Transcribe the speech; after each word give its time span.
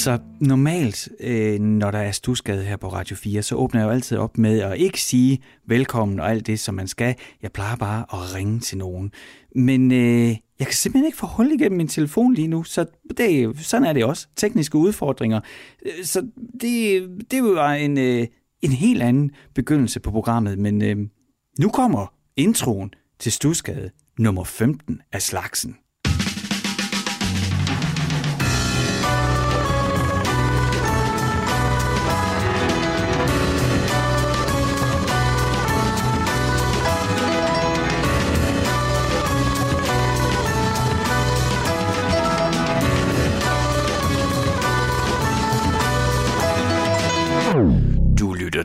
Altså, 0.00 0.18
normalt, 0.40 1.08
øh, 1.20 1.60
når 1.60 1.90
der 1.90 1.98
er 1.98 2.12
stusgade 2.12 2.64
her 2.64 2.76
på 2.76 2.88
Radio 2.88 3.16
4, 3.16 3.42
så 3.42 3.54
åbner 3.54 3.80
jeg 3.80 3.86
jo 3.86 3.92
altid 3.92 4.18
op 4.18 4.38
med 4.38 4.60
at 4.60 4.78
ikke 4.78 5.00
sige 5.00 5.42
velkommen 5.66 6.20
og 6.20 6.30
alt 6.30 6.46
det, 6.46 6.60
som 6.60 6.74
man 6.74 6.88
skal. 6.88 7.14
Jeg 7.42 7.52
plejer 7.52 7.76
bare 7.76 8.04
at 8.12 8.34
ringe 8.34 8.60
til 8.60 8.78
nogen. 8.78 9.12
Men 9.56 9.92
øh, 9.92 10.28
jeg 10.58 10.66
kan 10.66 10.72
simpelthen 10.72 11.06
ikke 11.06 11.18
få 11.18 11.26
hold 11.26 11.52
igennem 11.52 11.76
min 11.76 11.88
telefon 11.88 12.34
lige 12.34 12.48
nu, 12.48 12.62
så 12.62 12.86
det, 13.16 13.58
sådan 13.58 13.86
er 13.88 13.92
det 13.92 14.04
også. 14.04 14.28
Tekniske 14.36 14.78
udfordringer. 14.78 15.40
Øh, 15.86 16.04
så 16.04 16.26
det, 16.60 17.08
det 17.30 17.42
var 17.42 17.74
en, 17.74 17.98
øh, 17.98 18.26
en 18.62 18.72
helt 18.72 19.02
anden 19.02 19.30
begyndelse 19.54 20.00
på 20.00 20.10
programmet, 20.10 20.58
men 20.58 20.82
øh, 20.82 20.96
nu 21.58 21.68
kommer 21.68 22.14
introen 22.36 22.94
til 23.18 23.32
Stusgade 23.32 23.90
nummer 24.18 24.44
15 24.44 25.00
af 25.12 25.22
slagsen. 25.22 25.76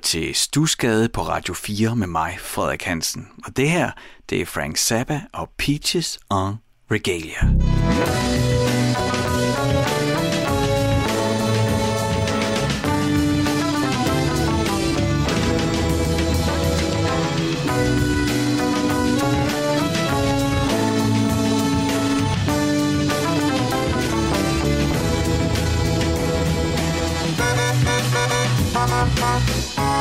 Til 0.06 0.36
Stusgade 0.36 1.10
på 1.10 1.22
Radio 1.22 1.54
4 1.54 1.96
med 1.96 2.08
mig, 2.08 2.38
Frederik 2.40 2.84
Hansen. 2.84 3.28
Og 3.46 3.58
det 3.58 3.70
her, 3.70 3.92
det 4.30 4.42
er 4.42 4.46
Frank 4.46 4.78
Zappa 4.78 5.22
og 5.34 5.50
Peaches 5.58 6.20
on 6.30 6.56
Regalia. 6.92 7.52
Juhu, 28.88 29.95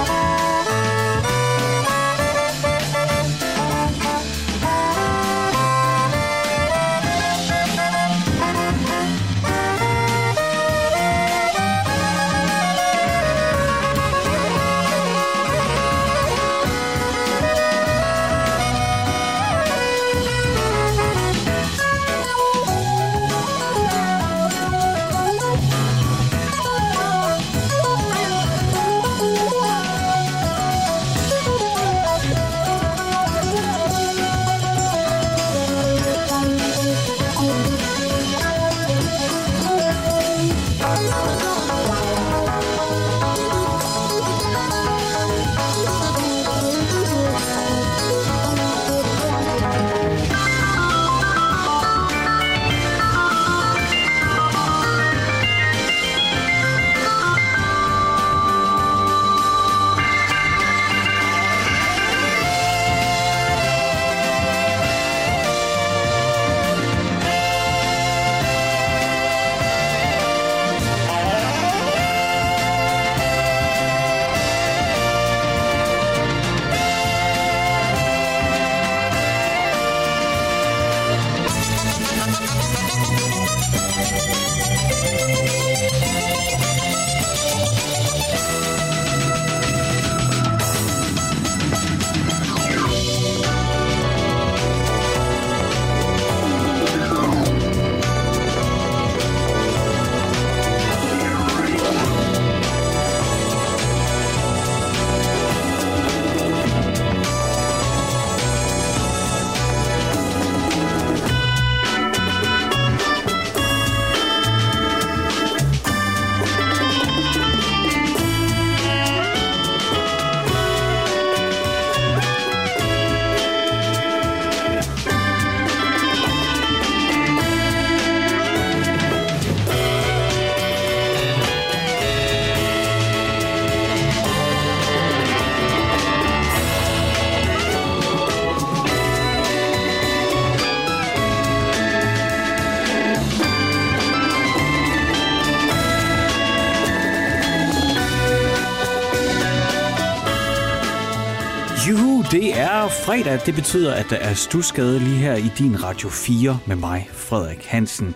fredag. 153.15 153.41
Det 153.47 153.55
betyder, 153.55 153.95
at 153.95 154.07
der 154.11 154.17
er 154.17 154.35
stusgade 154.35 154.99
lige 154.99 155.17
her 155.17 155.35
i 155.35 155.49
din 155.59 155.83
Radio 155.83 156.09
4 156.09 156.59
med 156.67 156.77
mig, 156.77 157.09
Frederik 157.11 157.65
Hansen. 157.65 158.15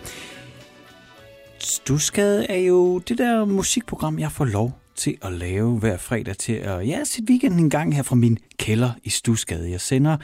Stusgade 1.59 2.51
er 2.51 2.59
jo 2.59 2.99
det 2.99 3.19
der 3.19 3.45
musikprogram, 3.45 4.19
jeg 4.19 4.33
får 4.33 4.45
lov 4.45 4.79
til 4.97 5.19
at 5.23 5.33
lave 5.33 5.79
hver 5.79 5.97
fredag 5.97 6.37
til 6.37 6.53
at 6.53 6.89
ja, 6.89 7.05
sit 7.05 7.31
weekenden 7.31 7.61
en 7.61 7.71
gang 7.71 7.97
her 7.97 8.03
fra 8.03 8.17
min 8.17 8.39
kælder 8.59 8.91
i 9.05 9.11
Stusgade. 9.11 9.71
Jeg 9.71 9.81
sender 9.81 10.17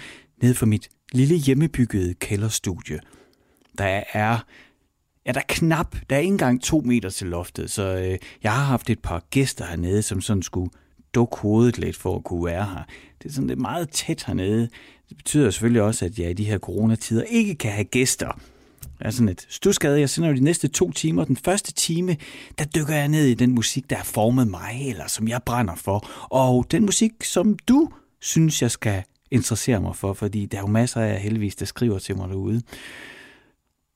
ned 0.42 0.54
fra 0.54 0.66
mit 0.66 0.88
lille 1.12 1.36
hjemmebyggede 1.36 2.14
kælderstudie. 2.14 3.00
Der 3.78 4.00
er 4.12 4.38
Ja, 5.26 5.32
der 5.32 5.40
er 5.40 5.44
knap, 5.48 5.96
der 6.10 6.16
er 6.16 6.20
ikke 6.20 6.32
engang 6.32 6.62
to 6.62 6.80
meter 6.80 7.10
til 7.10 7.26
loftet, 7.26 7.70
så 7.70 7.82
øh, 7.82 8.18
jeg 8.42 8.52
har 8.52 8.64
haft 8.64 8.90
et 8.90 8.98
par 8.98 9.22
gæster 9.30 9.66
hernede, 9.66 10.02
som 10.02 10.20
sådan 10.20 10.42
skulle 10.42 10.70
dukke 11.14 11.36
hovedet 11.36 11.78
lidt 11.78 11.96
for 11.96 12.16
at 12.16 12.24
kunne 12.24 12.44
være 12.44 12.64
her. 12.64 12.82
Det 13.22 13.28
er 13.28 13.32
sådan 13.32 13.48
lidt 13.48 13.60
meget 13.60 13.90
tæt 13.90 14.24
hernede. 14.26 14.68
Det 15.08 15.16
betyder 15.16 15.50
selvfølgelig 15.50 15.82
også, 15.82 16.04
at 16.04 16.18
jeg 16.18 16.30
i 16.30 16.32
de 16.32 16.44
her 16.44 16.58
coronatider 16.58 17.22
ikke 17.22 17.54
kan 17.54 17.72
have 17.72 17.84
gæster. 17.84 18.40
Jeg 19.00 19.06
er 19.06 19.10
sådan 19.10 19.28
et 19.28 19.46
stusgade. 19.48 20.00
Jeg 20.00 20.10
sender 20.10 20.28
jo 20.28 20.36
de 20.36 20.44
næste 20.44 20.68
to 20.68 20.90
timer. 20.90 21.24
Den 21.24 21.36
første 21.36 21.72
time, 21.72 22.16
der 22.58 22.64
dykker 22.64 22.94
jeg 22.94 23.08
ned 23.08 23.26
i 23.26 23.34
den 23.34 23.52
musik, 23.52 23.90
der 23.90 23.96
har 23.96 24.04
formet 24.04 24.48
mig, 24.48 24.88
eller 24.88 25.08
som 25.08 25.28
jeg 25.28 25.42
brænder 25.46 25.74
for. 25.74 26.08
Og 26.30 26.66
den 26.70 26.84
musik, 26.84 27.12
som 27.22 27.58
du 27.68 27.88
synes, 28.20 28.62
jeg 28.62 28.70
skal 28.70 29.02
interessere 29.30 29.80
mig 29.80 29.96
for, 29.96 30.12
fordi 30.12 30.46
der 30.46 30.58
er 30.58 30.62
jo 30.62 30.66
masser 30.66 31.00
af 31.00 31.20
heldigvis, 31.20 31.56
der 31.56 31.66
skriver 31.66 31.98
til 31.98 32.16
mig 32.16 32.28
derude. 32.28 32.62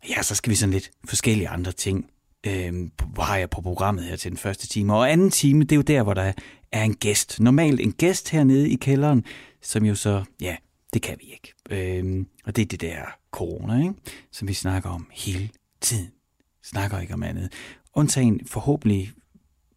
Ja, 0.08 0.22
så 0.22 0.34
skal 0.34 0.50
vi 0.50 0.54
sådan 0.54 0.72
lidt 0.72 0.90
forskellige 1.08 1.48
andre 1.48 1.72
ting 1.72 2.10
øh, 2.46 2.72
har 3.18 3.36
jeg 3.36 3.50
på 3.50 3.60
programmet 3.60 4.04
her 4.04 4.16
til 4.16 4.30
den 4.30 4.38
første 4.38 4.66
time. 4.66 4.94
Og 4.94 5.12
anden 5.12 5.30
time, 5.30 5.64
det 5.64 5.72
er 5.72 5.76
jo 5.76 5.82
der, 5.82 6.02
hvor 6.02 6.14
der 6.14 6.32
er 6.72 6.82
en 6.82 6.94
gæst. 6.94 7.40
Normalt 7.40 7.80
en 7.80 7.92
gæst 7.92 8.30
hernede 8.30 8.70
i 8.70 8.76
kælderen, 8.76 9.24
som 9.62 9.84
jo 9.84 9.94
så, 9.94 10.24
ja, 10.40 10.56
det 10.94 11.02
kan 11.02 11.16
vi 11.20 11.32
ikke. 11.32 11.54
Øh, 11.70 12.26
og 12.44 12.56
det 12.56 12.62
er 12.62 12.66
det 12.66 12.80
der 12.80 13.02
corona, 13.30 13.78
ikke? 13.82 13.94
som 14.32 14.48
vi 14.48 14.54
snakker 14.54 14.90
om 14.90 15.08
hele 15.12 15.50
tiden. 15.80 16.10
Snakker 16.62 17.00
ikke 17.00 17.14
om 17.14 17.22
andet. 17.22 17.52
undtagen 17.94 18.46
forhåbentlig 18.46 19.12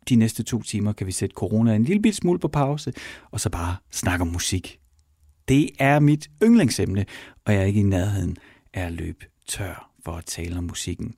de 0.09 0.15
næste 0.15 0.43
to 0.43 0.61
timer 0.61 0.93
kan 0.93 1.07
vi 1.07 1.11
sætte 1.11 1.33
corona 1.33 1.75
en 1.75 1.83
lille 1.83 2.01
bit 2.01 2.15
smule 2.15 2.39
på 2.39 2.47
pause, 2.47 2.93
og 3.31 3.39
så 3.39 3.49
bare 3.49 3.75
snakke 3.91 4.21
om 4.21 4.27
musik. 4.27 4.79
Det 5.47 5.69
er 5.79 5.99
mit 5.99 6.29
yndlingsemne, 6.43 7.05
og 7.45 7.53
jeg 7.53 7.61
er 7.61 7.65
ikke 7.65 7.79
i 7.79 7.83
nærheden 7.83 8.37
af 8.73 8.85
at 8.85 8.91
løbe 8.91 9.25
tør 9.47 9.91
for 10.05 10.11
at 10.11 10.25
tale 10.25 10.57
om 10.57 10.63
musikken. 10.63 11.15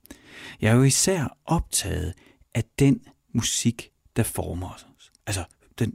Jeg 0.61 0.71
er 0.71 0.75
jo 0.75 0.83
især 0.83 1.37
optaget 1.45 2.13
af 2.53 2.63
den 2.79 3.01
musik, 3.33 3.89
der 4.15 4.23
former 4.23 4.73
os. 4.73 5.11
Altså, 5.27 5.43
den, 5.79 5.93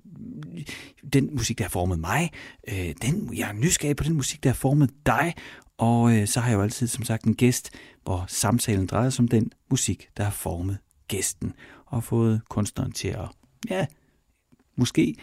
den 1.13 1.29
musik, 1.33 1.59
der 1.59 1.65
har 1.65 1.69
formet 1.69 1.99
mig. 1.99 2.31
Øh, 2.69 2.95
den, 3.03 3.35
jeg 3.37 3.49
er 3.49 3.53
nysgerrig 3.53 3.97
på 3.97 4.05
den 4.05 4.15
musik, 4.15 4.43
der 4.43 4.51
har 4.51 4.55
formet 4.55 4.91
dig. 5.07 5.35
Og 5.79 6.17
øh, 6.17 6.27
så 6.27 6.41
har 6.41 6.51
jeg 6.51 6.57
jo 6.57 6.63
altid, 6.63 6.87
som 6.87 7.05
sagt, 7.05 7.25
en 7.25 7.35
gæst, 7.35 7.71
hvor 8.03 8.25
samtalen 8.29 8.87
drejer 8.87 9.11
sig 9.11 9.23
om 9.23 9.29
den 9.29 9.53
musik, 9.71 10.09
der 10.17 10.25
har 10.25 10.31
formet 10.31 10.79
gæsten. 11.09 11.53
Og 11.87 12.05
fået 12.05 12.41
kunstneren 12.49 12.93
til 12.93 13.09
at, 13.09 13.29
ja, 13.71 13.87
måske 14.77 15.15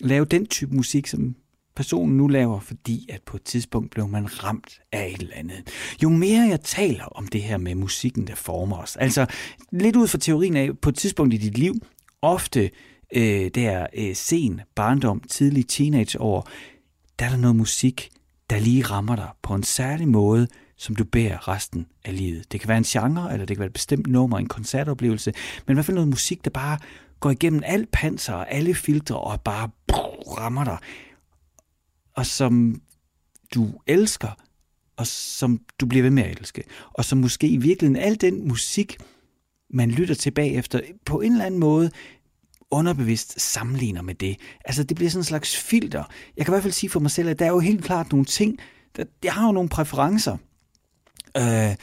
lave 0.00 0.24
den 0.24 0.46
type 0.46 0.74
musik, 0.74 1.06
som 1.06 1.36
personen 1.76 2.16
nu 2.16 2.28
laver, 2.28 2.60
fordi 2.60 3.06
at 3.08 3.22
på 3.22 3.36
et 3.36 3.42
tidspunkt 3.42 3.90
blev 3.90 4.08
man 4.08 4.44
ramt 4.44 4.80
af 4.92 5.12
et 5.14 5.22
eller 5.22 5.36
andet. 5.36 5.70
Jo 6.02 6.08
mere 6.08 6.48
jeg 6.48 6.60
taler 6.60 7.04
om 7.04 7.28
det 7.28 7.42
her 7.42 7.58
med 7.58 7.74
musikken, 7.74 8.26
der 8.26 8.34
former 8.34 8.76
os, 8.76 8.96
altså 8.96 9.26
lidt 9.72 9.96
ud 9.96 10.08
fra 10.08 10.18
teorien 10.18 10.56
af, 10.56 10.78
på 10.78 10.88
et 10.88 10.94
tidspunkt 10.94 11.34
i 11.34 11.36
dit 11.36 11.58
liv, 11.58 11.74
ofte 12.22 12.70
øh, 13.12 13.50
der 13.54 13.86
øh, 13.94 14.14
sen 14.14 14.60
barndom, 14.74 15.20
tidlig 15.20 15.68
teenageår, 15.68 16.48
der 17.18 17.24
er 17.24 17.30
der 17.30 17.36
noget 17.36 17.56
musik, 17.56 18.10
der 18.50 18.58
lige 18.58 18.82
rammer 18.82 19.16
dig 19.16 19.28
på 19.42 19.54
en 19.54 19.62
særlig 19.62 20.08
måde, 20.08 20.48
som 20.76 20.96
du 20.96 21.04
bærer 21.04 21.48
resten 21.48 21.86
af 22.04 22.16
livet. 22.16 22.52
Det 22.52 22.60
kan 22.60 22.68
være 22.68 22.78
en 22.78 22.84
genre, 22.84 23.32
eller 23.32 23.46
det 23.46 23.56
kan 23.56 23.60
være 23.60 23.66
et 23.66 23.72
bestemt 23.72 24.06
nummer, 24.06 24.38
en 24.38 24.48
koncertoplevelse, 24.48 25.32
men 25.66 25.72
i 25.72 25.76
hvert 25.76 25.86
fald 25.86 25.94
noget 25.94 26.08
musik, 26.08 26.44
der 26.44 26.50
bare 26.50 26.78
går 27.20 27.30
igennem 27.30 27.62
alt 27.64 27.90
panser 27.92 28.34
og 28.34 28.52
alle 28.52 28.74
filtre 28.74 29.18
og 29.18 29.40
bare 29.40 29.68
brrr, 29.86 30.38
rammer 30.38 30.64
dig 30.64 30.78
og 32.14 32.26
som 32.26 32.80
du 33.54 33.72
elsker, 33.86 34.36
og 34.96 35.06
som 35.06 35.60
du 35.80 35.86
bliver 35.86 36.02
ved 36.02 36.10
med 36.10 36.22
at 36.22 36.38
elske. 36.38 36.62
Og 36.92 37.04
som 37.04 37.18
måske 37.18 37.48
i 37.48 37.56
virkeligheden 37.56 38.02
al 38.02 38.20
den 38.20 38.48
musik, 38.48 38.96
man 39.70 39.90
lytter 39.90 40.14
til 40.14 40.30
bagefter, 40.30 40.80
på 41.04 41.20
en 41.20 41.32
eller 41.32 41.44
anden 41.44 41.60
måde 41.60 41.90
underbevidst 42.72 43.40
sammenligner 43.40 44.02
med 44.02 44.14
det. 44.14 44.36
Altså 44.64 44.84
det 44.84 44.96
bliver 44.96 45.10
sådan 45.10 45.20
en 45.20 45.24
slags 45.24 45.56
filter. 45.56 46.04
Jeg 46.36 46.46
kan 46.46 46.52
i 46.52 46.54
hvert 46.54 46.62
fald 46.62 46.72
sige 46.72 46.90
for 46.90 47.00
mig 47.00 47.10
selv, 47.10 47.28
at 47.28 47.38
der 47.38 47.44
er 47.44 47.50
jo 47.50 47.58
helt 47.58 47.84
klart 47.84 48.12
nogle 48.12 48.24
ting, 48.24 48.58
der, 48.96 49.04
jeg 49.24 49.32
har 49.32 49.46
jo 49.46 49.52
nogle 49.52 49.68
præferencer. 49.68 50.36
Øh, 51.36 51.74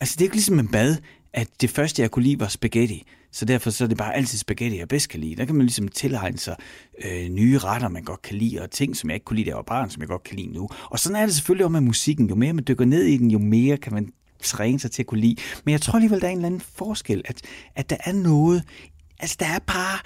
altså 0.00 0.14
det 0.14 0.20
er 0.20 0.22
ikke 0.24 0.36
ligesom 0.36 0.56
med 0.56 0.64
bad, 0.64 0.96
at 1.32 1.48
det 1.60 1.70
første 1.70 2.02
jeg 2.02 2.10
kunne 2.10 2.22
lide 2.22 2.40
var 2.40 2.48
spaghetti. 2.48 3.06
Så 3.32 3.44
derfor 3.44 3.70
så 3.70 3.84
er 3.84 3.88
det 3.88 3.98
bare 3.98 4.14
altid 4.14 4.38
spaghetti, 4.38 4.78
jeg 4.78 4.88
bedst 4.88 5.08
kan 5.08 5.20
lide. 5.20 5.36
Der 5.36 5.44
kan 5.44 5.54
man 5.54 5.66
ligesom 5.66 5.88
tilegne 5.88 6.38
sig 6.38 6.56
øh, 7.04 7.28
nye 7.28 7.58
retter, 7.58 7.88
man 7.88 8.02
godt 8.02 8.22
kan 8.22 8.36
lide, 8.36 8.62
og 8.62 8.70
ting, 8.70 8.96
som 8.96 9.10
jeg 9.10 9.14
ikke 9.14 9.24
kunne 9.24 9.36
lide, 9.36 9.44
da 9.44 9.50
jeg 9.50 9.56
var 9.56 9.62
barn, 9.62 9.90
som 9.90 10.00
jeg 10.00 10.08
godt 10.08 10.22
kan 10.22 10.36
lide 10.36 10.52
nu. 10.52 10.68
Og 10.90 10.98
sådan 10.98 11.16
er 11.16 11.26
det 11.26 11.34
selvfølgelig 11.34 11.64
også 11.64 11.72
med 11.72 11.80
musikken. 11.80 12.28
Jo 12.28 12.34
mere 12.34 12.52
man 12.52 12.64
dykker 12.68 12.84
ned 12.84 13.04
i 13.04 13.16
den, 13.16 13.30
jo 13.30 13.38
mere 13.38 13.76
kan 13.76 13.92
man 13.92 14.12
træne 14.42 14.80
sig 14.80 14.90
til 14.90 15.02
at 15.02 15.06
kunne 15.06 15.20
lide. 15.20 15.36
Men 15.64 15.72
jeg 15.72 15.80
tror 15.80 15.94
alligevel, 15.94 16.20
der 16.20 16.26
er 16.26 16.30
en 16.30 16.38
eller 16.38 16.46
anden 16.46 16.60
forskel, 16.60 17.22
at, 17.24 17.42
at 17.74 17.90
der 17.90 17.96
er 18.04 18.12
noget, 18.12 18.62
altså 19.18 19.36
der 19.40 19.46
er 19.46 19.58
bare, 19.58 19.98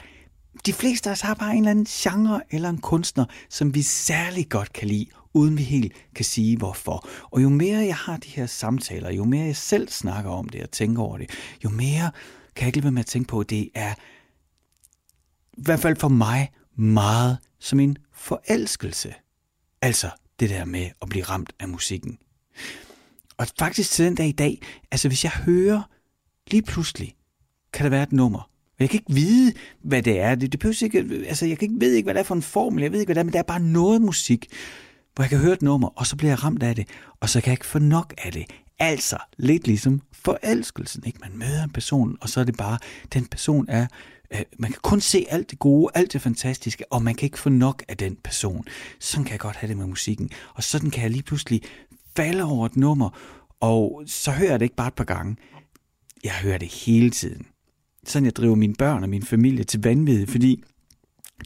de 0.66 0.72
fleste 0.72 1.10
af 1.10 1.12
os 1.12 1.20
har 1.20 1.34
bare 1.34 1.52
en 1.52 1.58
eller 1.58 1.70
anden 1.70 1.84
genre 1.84 2.40
eller 2.50 2.68
en 2.68 2.78
kunstner, 2.78 3.24
som 3.50 3.74
vi 3.74 3.82
særlig 3.82 4.48
godt 4.48 4.72
kan 4.72 4.88
lide, 4.88 5.06
uden 5.34 5.58
vi 5.58 5.62
helt 5.62 5.92
kan 6.14 6.24
sige 6.24 6.56
hvorfor. 6.56 7.08
Og 7.22 7.42
jo 7.42 7.48
mere 7.48 7.78
jeg 7.78 7.96
har 7.96 8.16
de 8.16 8.28
her 8.28 8.46
samtaler, 8.46 9.12
jo 9.12 9.24
mere 9.24 9.46
jeg 9.46 9.56
selv 9.56 9.88
snakker 9.88 10.30
om 10.30 10.48
det 10.48 10.62
og 10.62 10.70
tænker 10.70 11.02
over 11.02 11.18
det, 11.18 11.30
jo 11.64 11.70
mere 11.70 12.10
kan 12.56 12.66
jeg 12.66 12.66
ikke 12.66 12.80
lade 12.80 12.94
med 12.94 13.00
at 13.00 13.06
tænke 13.06 13.28
på, 13.28 13.40
at 13.40 13.50
det 13.50 13.70
er, 13.74 13.94
i 15.58 15.62
hvert 15.62 15.80
fald 15.80 15.96
for 15.96 16.08
mig, 16.08 16.52
meget 16.76 17.38
som 17.58 17.80
en 17.80 17.96
forelskelse. 18.12 19.14
Altså 19.82 20.10
det 20.40 20.50
der 20.50 20.64
med 20.64 20.90
at 21.02 21.08
blive 21.08 21.24
ramt 21.24 21.52
af 21.60 21.68
musikken. 21.68 22.18
Og 23.36 23.46
faktisk 23.58 23.90
til 23.90 24.04
den 24.04 24.14
dag 24.14 24.28
i 24.28 24.32
dag, 24.32 24.62
altså 24.90 25.08
hvis 25.08 25.24
jeg 25.24 25.32
hører 25.32 25.82
lige 26.50 26.62
pludselig, 26.62 27.16
kan 27.72 27.84
der 27.84 27.90
være 27.90 28.02
et 28.02 28.12
nummer. 28.12 28.50
Jeg 28.78 28.90
kan 28.90 29.00
ikke 29.00 29.14
vide, 29.14 29.52
hvad 29.82 30.02
det 30.02 30.20
er. 30.20 30.34
Det, 30.34 30.52
det 30.52 30.60
behøver 30.60 30.82
ikke, 30.82 31.26
altså 31.28 31.46
jeg 31.46 31.58
kan 31.58 31.70
ikke, 31.70 31.80
ved 31.80 31.92
ikke, 31.92 32.06
hvad 32.06 32.14
det 32.14 32.20
er 32.20 32.24
for 32.24 32.34
en 32.34 32.42
formel. 32.42 32.82
Jeg 32.82 32.92
ved 32.92 33.00
ikke, 33.00 33.08
hvad 33.08 33.14
det 33.14 33.20
er, 33.20 33.24
men 33.24 33.32
der 33.32 33.38
er 33.38 33.42
bare 33.42 33.60
noget 33.60 34.02
musik, 34.02 34.46
hvor 35.14 35.24
jeg 35.24 35.30
kan 35.30 35.38
høre 35.38 35.52
et 35.52 35.62
nummer, 35.62 35.88
og 35.88 36.06
så 36.06 36.16
bliver 36.16 36.30
jeg 36.30 36.44
ramt 36.44 36.62
af 36.62 36.74
det, 36.74 36.88
og 37.20 37.28
så 37.28 37.40
kan 37.40 37.50
jeg 37.50 37.54
ikke 37.54 37.66
få 37.66 37.78
nok 37.78 38.14
af 38.24 38.32
det. 38.32 38.44
Altså 38.78 39.18
lidt 39.36 39.66
ligesom 39.66 40.02
forelskelsen. 40.12 41.02
Ikke? 41.06 41.18
Man 41.22 41.38
møder 41.38 41.64
en 41.64 41.70
person, 41.70 42.16
og 42.20 42.28
så 42.28 42.40
er 42.40 42.44
det 42.44 42.56
bare, 42.56 42.78
den 43.12 43.26
person 43.26 43.66
er, 43.68 43.86
øh, 44.34 44.42
man 44.58 44.70
kan 44.70 44.80
kun 44.82 45.00
se 45.00 45.26
alt 45.28 45.50
det 45.50 45.58
gode, 45.58 45.90
alt 45.94 46.12
det 46.12 46.22
fantastiske, 46.22 46.92
og 46.92 47.02
man 47.02 47.14
kan 47.14 47.26
ikke 47.26 47.38
få 47.38 47.48
nok 47.48 47.82
af 47.88 47.96
den 47.96 48.16
person. 48.24 48.64
Sådan 49.00 49.24
kan 49.24 49.32
jeg 49.32 49.40
godt 49.40 49.56
have 49.56 49.68
det 49.68 49.76
med 49.76 49.86
musikken. 49.86 50.30
Og 50.54 50.62
sådan 50.62 50.90
kan 50.90 51.02
jeg 51.02 51.10
lige 51.10 51.22
pludselig 51.22 51.62
falde 52.16 52.44
over 52.44 52.66
et 52.66 52.76
nummer, 52.76 53.10
og 53.60 54.02
så 54.06 54.30
hører 54.30 54.50
jeg 54.50 54.60
det 54.60 54.66
ikke 54.66 54.76
bare 54.76 54.88
et 54.88 54.94
par 54.94 55.04
gange. 55.04 55.36
Jeg 56.24 56.32
hører 56.32 56.58
det 56.58 56.68
hele 56.68 57.10
tiden. 57.10 57.46
Sådan 58.08 58.24
jeg 58.24 58.36
driver 58.36 58.54
mine 58.54 58.74
børn 58.74 59.02
og 59.02 59.08
min 59.08 59.22
familie 59.22 59.64
til 59.64 59.82
vanvid, 59.82 60.26
fordi 60.26 60.64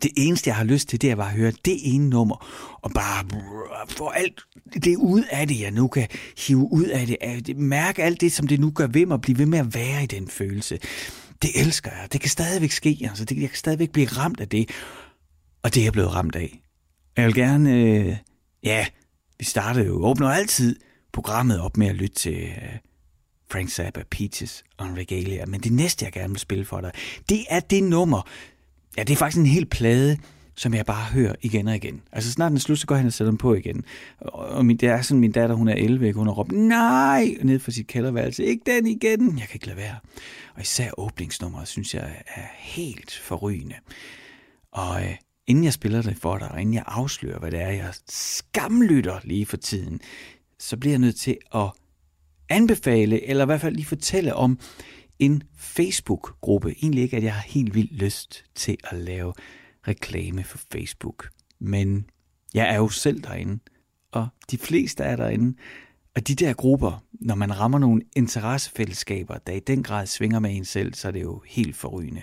det 0.02 0.10
eneste, 0.16 0.48
jeg 0.48 0.56
har 0.56 0.64
lyst 0.64 0.88
til, 0.88 1.02
det 1.02 1.10
er 1.10 1.16
bare 1.16 1.30
at 1.30 1.36
høre 1.36 1.52
det 1.64 1.94
ene 1.94 2.10
nummer, 2.10 2.46
og 2.82 2.90
bare 2.90 3.24
få 3.88 4.08
alt 4.08 4.40
det 4.74 4.96
ud 4.96 5.24
af 5.30 5.48
det, 5.48 5.60
jeg 5.60 5.70
nu 5.70 5.88
kan 5.88 6.08
hive 6.46 6.72
ud 6.72 6.84
af 6.84 7.06
det. 7.06 7.56
Mærke 7.56 8.02
alt 8.02 8.20
det, 8.20 8.32
som 8.32 8.46
det 8.46 8.60
nu 8.60 8.70
gør 8.70 8.86
ved 8.86 9.06
mig, 9.06 9.20
blive 9.20 9.38
ved 9.38 9.46
med 9.46 9.58
at 9.58 9.74
være 9.74 10.02
i 10.02 10.06
den 10.06 10.28
følelse. 10.28 10.78
Det 11.42 11.50
elsker 11.54 11.90
jeg. 11.90 12.12
Det 12.12 12.20
kan 12.20 12.30
stadigvæk 12.30 12.70
ske. 12.70 12.98
Altså, 13.02 13.24
det, 13.24 13.40
jeg 13.40 13.48
kan 13.48 13.58
stadigvæk 13.58 13.90
blive 13.90 14.06
ramt 14.06 14.40
af 14.40 14.48
det. 14.48 14.70
Og 15.62 15.74
det 15.74 15.80
er 15.80 15.84
jeg 15.84 15.92
blevet 15.92 16.14
ramt 16.14 16.36
af. 16.36 16.62
Jeg 17.16 17.26
vil 17.26 17.34
gerne... 17.34 17.74
Øh, 17.74 18.16
ja, 18.64 18.86
vi 19.38 19.44
startede 19.44 19.86
jo, 19.86 20.04
åbner 20.04 20.28
altid 20.28 20.76
programmet 21.12 21.60
op 21.60 21.76
med 21.76 21.86
at 21.86 21.94
lytte 21.94 22.14
til 22.14 22.34
øh, 22.34 22.78
Frank 23.52 23.70
Zappa, 23.70 24.02
Peaches 24.10 24.64
og 24.76 24.86
Regalia. 24.96 25.46
Men 25.46 25.60
det 25.60 25.72
næste, 25.72 26.04
jeg 26.04 26.12
gerne 26.12 26.28
vil 26.28 26.40
spille 26.40 26.64
for 26.64 26.80
dig, 26.80 26.92
det 27.28 27.44
er 27.50 27.60
det 27.60 27.82
nummer, 27.82 28.28
Ja, 28.96 29.02
det 29.02 29.12
er 29.12 29.16
faktisk 29.16 29.38
en 29.38 29.46
hel 29.46 29.66
plade, 29.66 30.18
som 30.56 30.74
jeg 30.74 30.86
bare 30.86 31.04
hører 31.04 31.34
igen 31.42 31.68
og 31.68 31.76
igen. 31.76 32.02
Altså 32.12 32.32
snart 32.32 32.50
den 32.50 32.58
slut, 32.58 32.78
så 32.78 32.86
går 32.86 32.94
han 32.94 33.06
og 33.06 33.12
sætter 33.12 33.30
den 33.30 33.38
på 33.38 33.54
igen. 33.54 33.84
Og 34.20 34.66
min, 34.66 34.76
det 34.76 34.88
er 34.88 35.02
sådan, 35.02 35.20
min 35.20 35.32
datter, 35.32 35.54
hun 35.56 35.68
er 35.68 35.74
11, 35.74 36.08
og 36.08 36.14
hun 36.14 36.26
har 36.26 36.34
råbt, 36.34 36.52
nej, 36.52 37.36
ned 37.42 37.58
fra 37.58 37.72
sit 37.72 37.86
kælderværelse, 37.86 38.44
ikke 38.44 38.62
den 38.66 38.86
igen. 38.86 39.38
Jeg 39.38 39.48
kan 39.48 39.54
ikke 39.54 39.66
lade 39.66 39.76
være. 39.76 39.96
Og 40.54 40.62
især 40.62 40.90
åbningsnummeret, 40.98 41.68
synes 41.68 41.94
jeg, 41.94 42.22
er 42.26 42.46
helt 42.58 43.12
forrygende. 43.24 43.74
Og 44.72 45.02
øh, 45.02 45.16
inden 45.46 45.64
jeg 45.64 45.72
spiller 45.72 46.02
det 46.02 46.16
for 46.16 46.38
dig, 46.38 46.50
og 46.50 46.60
inden 46.60 46.74
jeg 46.74 46.84
afslører, 46.86 47.38
hvad 47.38 47.50
det 47.50 47.60
er, 47.60 47.70
jeg 47.70 47.94
skamlytter 48.08 49.18
lige 49.24 49.46
for 49.46 49.56
tiden, 49.56 50.00
så 50.58 50.76
bliver 50.76 50.92
jeg 50.92 51.00
nødt 51.00 51.16
til 51.16 51.36
at 51.54 51.70
anbefale, 52.48 53.26
eller 53.26 53.44
i 53.44 53.46
hvert 53.46 53.60
fald 53.60 53.74
lige 53.74 53.86
fortælle 53.86 54.34
om 54.34 54.58
en 55.18 55.42
Facebook-gruppe. 55.56 56.74
Egentlig 56.82 57.02
ikke, 57.02 57.16
at 57.16 57.22
jeg 57.22 57.34
har 57.34 57.42
helt 57.42 57.74
vildt 57.74 57.92
lyst 57.92 58.44
til 58.54 58.76
at 58.84 58.98
lave 58.98 59.32
reklame 59.88 60.44
for 60.44 60.58
Facebook. 60.72 61.28
Men 61.60 62.06
jeg 62.54 62.74
er 62.74 62.76
jo 62.76 62.88
selv 62.88 63.22
derinde, 63.22 63.58
og 64.12 64.28
de 64.50 64.58
fleste 64.58 65.04
er 65.04 65.16
derinde. 65.16 65.58
Og 66.16 66.28
de 66.28 66.34
der 66.34 66.52
grupper, 66.52 67.04
når 67.12 67.34
man 67.34 67.60
rammer 67.60 67.78
nogle 67.78 68.02
interessefællesskaber, 68.16 69.38
der 69.46 69.52
i 69.52 69.60
den 69.60 69.82
grad 69.82 70.06
svinger 70.06 70.38
med 70.38 70.56
en 70.56 70.64
selv, 70.64 70.94
så 70.94 71.08
er 71.08 71.12
det 71.12 71.22
jo 71.22 71.42
helt 71.46 71.76
forrygende. 71.76 72.22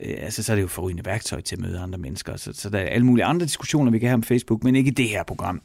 Øh, 0.00 0.14
altså, 0.18 0.42
så 0.42 0.52
er 0.52 0.56
det 0.56 0.62
jo 0.62 0.68
forrygende 0.68 1.04
værktøj 1.04 1.40
til 1.40 1.56
at 1.56 1.62
møde 1.62 1.78
andre 1.78 1.98
mennesker. 1.98 2.36
Så, 2.36 2.52
så 2.52 2.70
der 2.70 2.78
er 2.78 2.86
alle 2.86 3.06
mulige 3.06 3.24
andre 3.24 3.46
diskussioner, 3.46 3.90
vi 3.90 3.98
kan 3.98 4.08
have 4.08 4.14
om 4.14 4.22
Facebook, 4.22 4.64
men 4.64 4.76
ikke 4.76 4.90
i 4.90 4.94
det 4.94 5.08
her 5.08 5.22
program. 5.22 5.62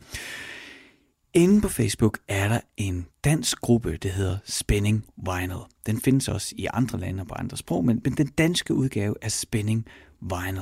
Inde 1.36 1.62
på 1.62 1.70
Facebook 1.70 2.18
er 2.28 2.48
der 2.48 2.60
en 2.78 3.06
dansk 3.24 3.62
gruppe, 3.62 3.98
der 3.98 4.10
hedder 4.10 4.38
Spinning 4.46 5.06
Vinyl. 5.18 5.58
Den 5.86 6.02
findes 6.02 6.28
også 6.28 6.56
i 6.58 6.68
andre 6.74 7.00
lande 7.00 7.22
og 7.22 7.28
på 7.28 7.34
andre 7.34 7.58
sprog, 7.58 7.86
men, 7.86 8.02
men 8.04 8.14
den 8.14 8.28
danske 8.28 8.74
udgave 8.74 9.16
er 9.22 9.30
Spinning 9.30 9.86
Vinyl. 10.22 10.62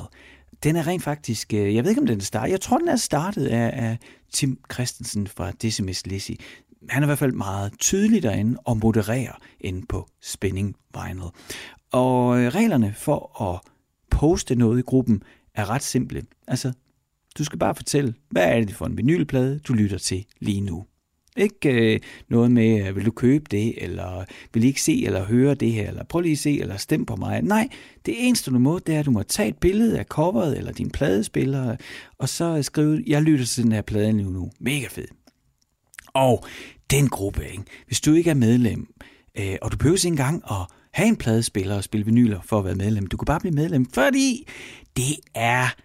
Den 0.64 0.76
er 0.76 0.88
rent 0.88 1.04
faktisk, 1.04 1.54
øh, 1.54 1.76
jeg 1.76 1.84
ved 1.84 1.92
ikke 1.92 2.02
om 2.02 2.08
den 2.08 2.20
er 2.20 2.24
startet, 2.24 2.52
jeg 2.52 2.62
tror 2.62 2.78
den 2.78 2.88
er 2.88 2.96
startet 2.96 3.46
af, 3.46 3.86
af 3.86 3.98
Tim 4.34 4.60
Christensen 4.74 5.28
fra 5.28 5.52
Decimus 5.52 6.06
Lizzy. 6.06 6.32
Han 6.90 7.04
er 7.04 7.08
i 7.08 7.10
hvert 7.10 7.20
fald 7.20 7.34
meget 7.34 7.74
tydelig 7.80 8.24
derinde 8.24 8.60
og 8.66 8.78
modererer 8.78 9.40
inde 9.60 9.86
på 9.90 10.08
Spinning 10.22 10.76
Vinyl. 10.94 11.22
Og 11.92 12.40
øh, 12.40 12.48
reglerne 12.48 12.94
for 12.98 13.42
at 13.42 13.60
poste 14.10 14.56
noget 14.56 14.80
i 14.80 14.82
gruppen 14.82 15.24
er 15.56 15.70
ret 15.70 15.84
simple. 15.84 16.24
Altså, 16.48 16.74
du 17.38 17.44
skal 17.44 17.60
bare 17.60 17.76
fortælle, 17.76 18.14
hvad 18.30 18.44
er 18.44 18.60
det 18.60 18.76
for 18.76 18.86
en 18.86 18.98
vinylplade, 18.98 19.60
du 19.60 19.74
lytter 19.74 19.98
til 19.98 20.26
lige 20.40 20.62
nu. 20.62 20.86
Ikke 21.38 21.94
øh, 21.94 22.00
noget 22.30 22.52
med, 22.52 22.88
øh, 22.88 22.96
vil 22.96 23.06
du 23.06 23.12
købe 23.12 23.46
det, 23.52 23.84
eller 23.84 24.26
vil 24.54 24.64
I 24.64 24.68
ikke 24.68 24.82
se 24.82 25.06
eller 25.06 25.26
høre 25.26 25.56
det 25.56 25.72
her, 25.72 25.88
eller 25.88 26.04
prøv 26.04 26.22
lige 26.22 26.32
at 26.32 26.38
se, 26.38 26.60
eller 26.60 26.78
stem 26.78 27.06
på 27.06 27.16
mig. 27.16 27.42
Nej, 27.42 27.70
det 28.06 28.28
eneste 28.28 28.52
du 28.52 28.60
må, 28.60 28.80
det 28.80 28.96
er, 28.96 29.00
at 29.00 29.06
du 29.06 29.12
må 29.12 29.24
tage 29.24 29.50
et 29.50 29.58
billede 29.58 30.00
af 30.00 30.06
coveret, 30.06 30.58
eller 30.58 30.72
din 30.72 30.90
pladespiller, 30.90 31.76
og 32.18 32.30
så 32.30 32.64
skrive, 32.64 33.04
jeg 33.08 33.22
lytter 33.22 33.46
til 33.46 33.64
den 33.64 33.72
her 33.72 33.82
plade 33.82 34.12
lige 34.12 34.32
nu. 34.32 34.52
Mega 34.60 34.88
fed. 34.90 35.08
Og 36.14 36.46
den 36.92 37.10
gruppe, 37.10 37.48
ikke? 37.52 37.64
hvis 37.88 38.02
du 38.02 38.14
ikke 38.14 38.30
er 38.30 38.34
medlem, 38.34 38.88
øh, 39.38 39.56
og 39.62 39.72
du 39.72 39.78
behøver 39.78 39.98
ikke 39.98 40.08
engang 40.08 40.44
at 40.52 40.68
have 40.92 41.08
en 41.08 41.16
pladespiller 41.16 41.76
og 41.76 41.84
spille 41.84 42.06
vinyler 42.06 42.40
for 42.46 42.60
at 42.60 42.66
være 42.66 42.76
medlem. 42.76 43.08
Du 43.08 43.18
kan 43.18 43.26
bare 43.26 43.40
blive 43.40 43.56
medlem, 43.56 43.86
fordi 43.86 44.48
det 44.98 45.16
er 45.36 45.76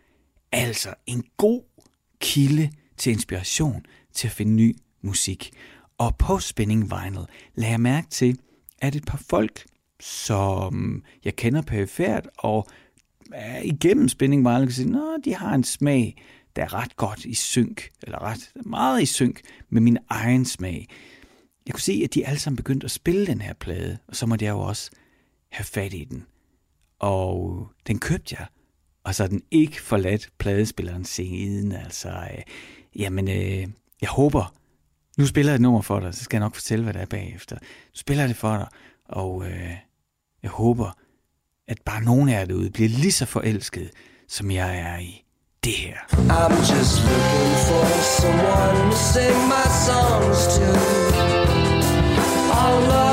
altså 0.52 0.94
en 1.06 1.24
god 1.36 1.62
kilde 2.20 2.70
til 2.96 3.12
inspiration 3.12 3.86
til 4.12 4.28
at 4.28 4.32
finde 4.32 4.52
ny 4.52 4.76
musik. 5.02 5.50
Og 5.98 6.16
på 6.16 6.38
Spinning 6.38 6.82
Vinyl 6.82 7.24
lagde 7.54 7.72
jeg 7.72 7.80
mærke 7.80 8.08
til, 8.08 8.38
at 8.78 8.94
et 8.96 9.04
par 9.04 9.22
folk, 9.28 9.66
som 10.00 11.02
jeg 11.24 11.36
kender 11.36 11.62
perifært, 11.62 12.28
og 12.38 12.68
er 13.32 13.62
igennem 13.62 14.08
Spinning 14.08 14.44
Vinyl, 14.44 14.66
kan 14.66 14.72
sige, 14.72 14.96
at 15.18 15.24
de 15.24 15.34
har 15.34 15.54
en 15.54 15.64
smag, 15.64 16.22
der 16.56 16.62
er 16.62 16.74
ret 16.74 16.96
godt 16.96 17.24
i 17.24 17.34
synk, 17.34 17.90
eller 18.02 18.22
ret 18.22 18.52
meget 18.64 19.02
i 19.02 19.06
synk 19.06 19.40
med 19.68 19.80
min 19.80 19.98
egen 20.08 20.44
smag. 20.44 20.88
Jeg 21.66 21.74
kunne 21.74 21.80
se, 21.80 22.00
at 22.04 22.14
de 22.14 22.26
alle 22.26 22.38
sammen 22.38 22.56
begyndte 22.56 22.84
at 22.84 22.90
spille 22.90 23.26
den 23.26 23.40
her 23.40 23.54
plade, 23.54 23.98
og 24.08 24.16
så 24.16 24.26
måtte 24.26 24.44
jeg 24.44 24.52
jo 24.52 24.60
også 24.60 24.90
have 25.48 25.64
fat 25.64 25.94
i 25.94 26.04
den. 26.04 26.26
Og 26.98 27.68
den 27.86 27.98
købte 27.98 28.36
jeg, 28.38 28.46
og 29.06 29.14
så 29.14 29.22
er 29.22 29.28
den 29.28 29.42
ikke 29.50 29.82
forladt 29.82 30.28
pladespilleren 30.38 31.04
siden. 31.04 31.72
Altså, 31.72 32.08
øh, 32.08 32.42
jamen, 32.96 33.28
øh, 33.28 33.66
jeg 34.00 34.08
håber, 34.08 34.54
nu 35.18 35.26
spiller 35.26 35.52
jeg 35.52 35.54
et 35.54 35.60
nummer 35.60 35.80
for 35.80 36.00
dig, 36.00 36.14
så 36.14 36.24
skal 36.24 36.36
jeg 36.36 36.40
nok 36.40 36.54
fortælle, 36.54 36.82
hvad 36.84 36.94
der 36.94 37.00
er 37.00 37.06
bagefter. 37.06 37.56
Nu 37.56 37.94
spiller 37.94 38.22
jeg 38.22 38.28
det 38.28 38.36
for 38.36 38.56
dig, 38.56 38.66
og 39.08 39.44
øh, 39.46 39.70
jeg 40.42 40.50
håber, 40.50 40.90
at 41.68 41.78
bare 41.84 42.02
nogen 42.02 42.28
af 42.28 42.38
jer 42.38 42.44
derude 42.44 42.70
bliver 42.70 42.88
lige 42.88 43.12
så 43.12 43.26
forelsket, 43.26 43.90
som 44.28 44.50
jeg 44.50 44.78
er 44.78 44.98
i 44.98 45.24
det 45.64 45.72
her. 45.72 45.96
I'm 46.12 46.56
just 46.72 46.96
looking 47.08 47.54
for 47.68 47.86
someone 48.20 48.90
to 48.90 48.96
sing 48.96 49.38
my 49.48 49.66
songs 49.86 50.40
to. 50.56 50.66
All 52.58 53.05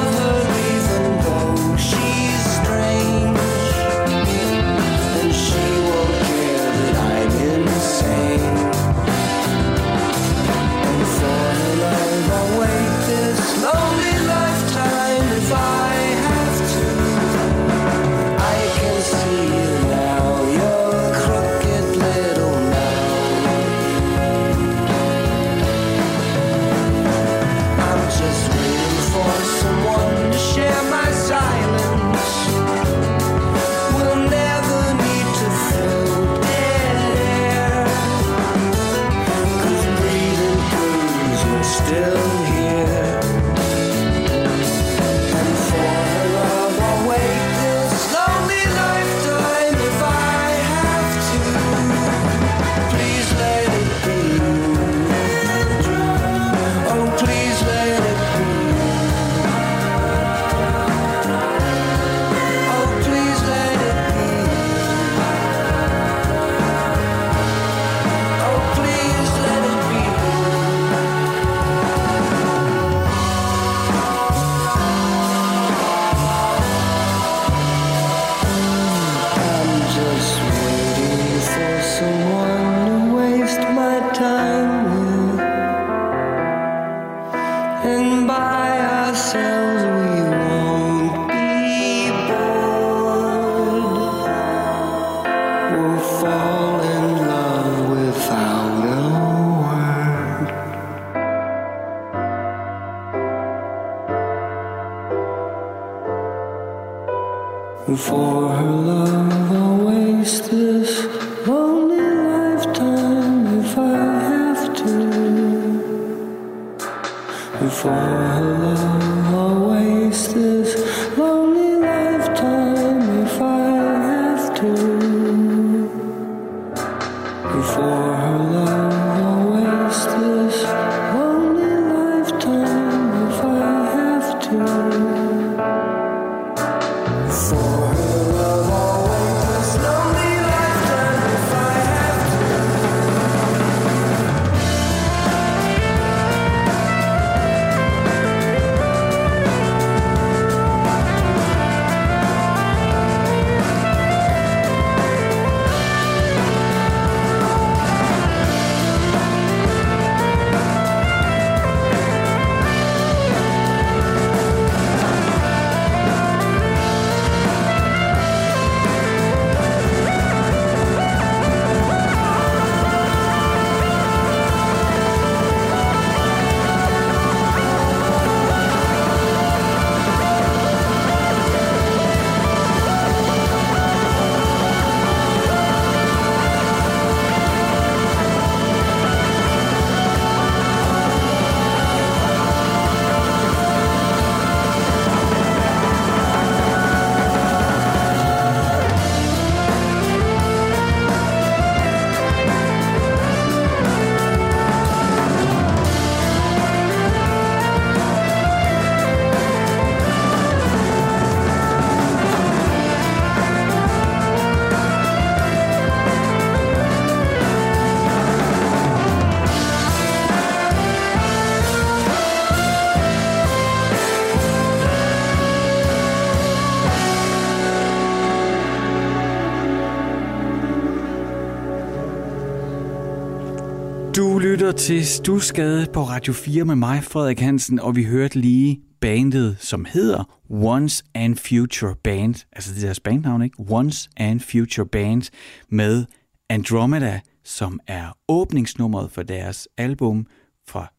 lytter 234.63 234.77
til 234.77 235.05
Stusgade 235.05 235.87
på 235.93 236.03
Radio 236.03 236.33
4 236.33 236.65
med 236.65 236.75
mig, 236.75 237.03
Frederik 237.03 237.39
Hansen, 237.39 237.79
og 237.79 237.95
vi 237.95 238.03
hørte 238.03 238.39
lige 238.39 238.81
bandet, 239.01 239.57
som 239.59 239.85
hedder 239.85 240.39
Once 240.49 241.03
and 241.13 241.35
Future 241.35 241.95
Band, 242.03 242.35
altså 242.51 242.73
det 242.73 242.81
deres 242.81 242.99
bandnavn, 242.99 243.41
ikke? 243.41 243.55
Once 243.69 244.09
and 244.17 244.39
Future 244.39 244.85
Band 244.85 245.23
med 245.69 246.05
Andromeda, 246.49 247.19
som 247.43 247.79
er 247.87 248.17
åbningsnummeret 248.27 249.11
for 249.11 249.23
deres 249.23 249.67
album 249.77 250.27
fra 250.67 250.93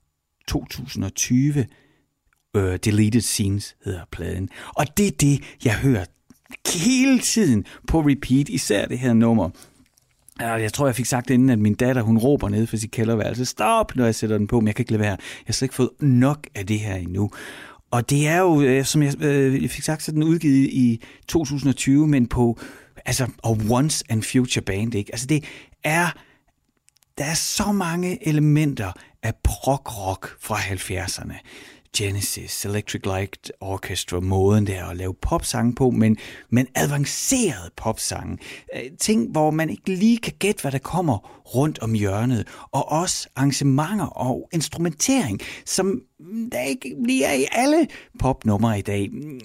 2020. 0.48 1.66
Uh, 2.54 2.62
øh, 2.62 2.78
Deleted 2.84 3.20
Scenes 3.20 3.76
hedder 3.84 4.04
pladen. 4.12 4.48
Og 4.68 4.96
det 4.96 5.06
er 5.06 5.16
det, 5.20 5.42
jeg 5.64 5.74
hører 5.74 6.04
hele 6.74 7.18
tiden 7.18 7.64
på 7.88 8.00
repeat, 8.00 8.48
især 8.48 8.86
det 8.86 8.98
her 8.98 9.12
nummer. 9.12 9.50
Jeg 10.40 10.72
tror, 10.72 10.86
jeg 10.86 10.94
fik 10.94 11.06
sagt 11.06 11.30
inden, 11.30 11.50
at 11.50 11.58
min 11.58 11.74
datter, 11.74 12.02
hun 12.02 12.18
råber 12.18 12.48
ned 12.48 12.66
fra 12.66 12.76
sit 12.76 12.90
kælderværelse. 12.90 13.44
Stop, 13.44 13.96
når 13.96 14.04
jeg 14.04 14.14
sætter 14.14 14.38
den 14.38 14.46
på, 14.46 14.60
men 14.60 14.66
jeg 14.66 14.74
kan 14.74 14.82
ikke 14.82 14.92
lade 14.92 15.02
være. 15.02 15.10
Jeg 15.10 15.44
har 15.46 15.52
slet 15.52 15.66
ikke 15.66 15.74
fået 15.74 15.90
nok 16.00 16.46
af 16.54 16.66
det 16.66 16.80
her 16.80 16.94
endnu. 16.94 17.30
Og 17.90 18.10
det 18.10 18.28
er 18.28 18.38
jo, 18.38 18.60
øh, 18.60 18.84
som 18.84 19.02
jeg, 19.02 19.22
øh, 19.22 19.62
jeg 19.62 19.70
fik 19.70 19.82
sagt, 19.84 20.02
så 20.02 20.12
den 20.12 20.22
udgivet 20.22 20.68
i 20.72 21.02
2020, 21.28 22.06
men 22.06 22.26
på, 22.26 22.58
altså, 23.04 23.26
og 23.38 23.60
Once 23.70 24.04
and 24.08 24.22
Future 24.22 24.62
Band, 24.62 24.94
ikke? 24.94 25.12
Altså 25.12 25.26
det 25.26 25.44
er, 25.84 26.06
der 27.18 27.24
er 27.24 27.34
så 27.34 27.72
mange 27.72 28.28
elementer 28.28 28.92
af 29.22 29.34
prog-rock 29.44 30.36
fra 30.40 30.56
70'erne. 30.56 31.34
Genesis, 31.96 32.64
Electric 32.64 33.00
Light 33.04 33.52
Orchestra, 33.60 34.20
måden 34.20 34.66
der 34.66 34.84
at 34.84 34.96
lave 34.96 35.14
popsange 35.14 35.74
på, 35.74 35.90
men, 35.90 36.16
men 36.50 36.66
avanceret 36.74 37.72
popsange. 37.76 38.38
Øh, 38.76 38.82
ting, 39.00 39.30
hvor 39.30 39.50
man 39.50 39.70
ikke 39.70 39.94
lige 39.94 40.18
kan 40.18 40.32
gætte, 40.38 40.62
hvad 40.62 40.72
der 40.72 40.78
kommer 40.78 41.44
rundt 41.54 41.78
om 41.78 41.92
hjørnet. 41.92 42.46
Og 42.72 42.92
også 42.92 43.28
arrangementer 43.36 44.06
og 44.06 44.48
instrumentering, 44.52 45.40
som 45.66 46.00
mm, 46.20 46.50
der 46.50 46.60
ikke 46.60 46.96
lige 47.06 47.24
er 47.24 47.34
i 47.34 47.46
alle 47.52 47.86
popnumre 48.18 48.78
i 48.78 48.82
dag. 48.82 49.08
Mm, 49.12 49.40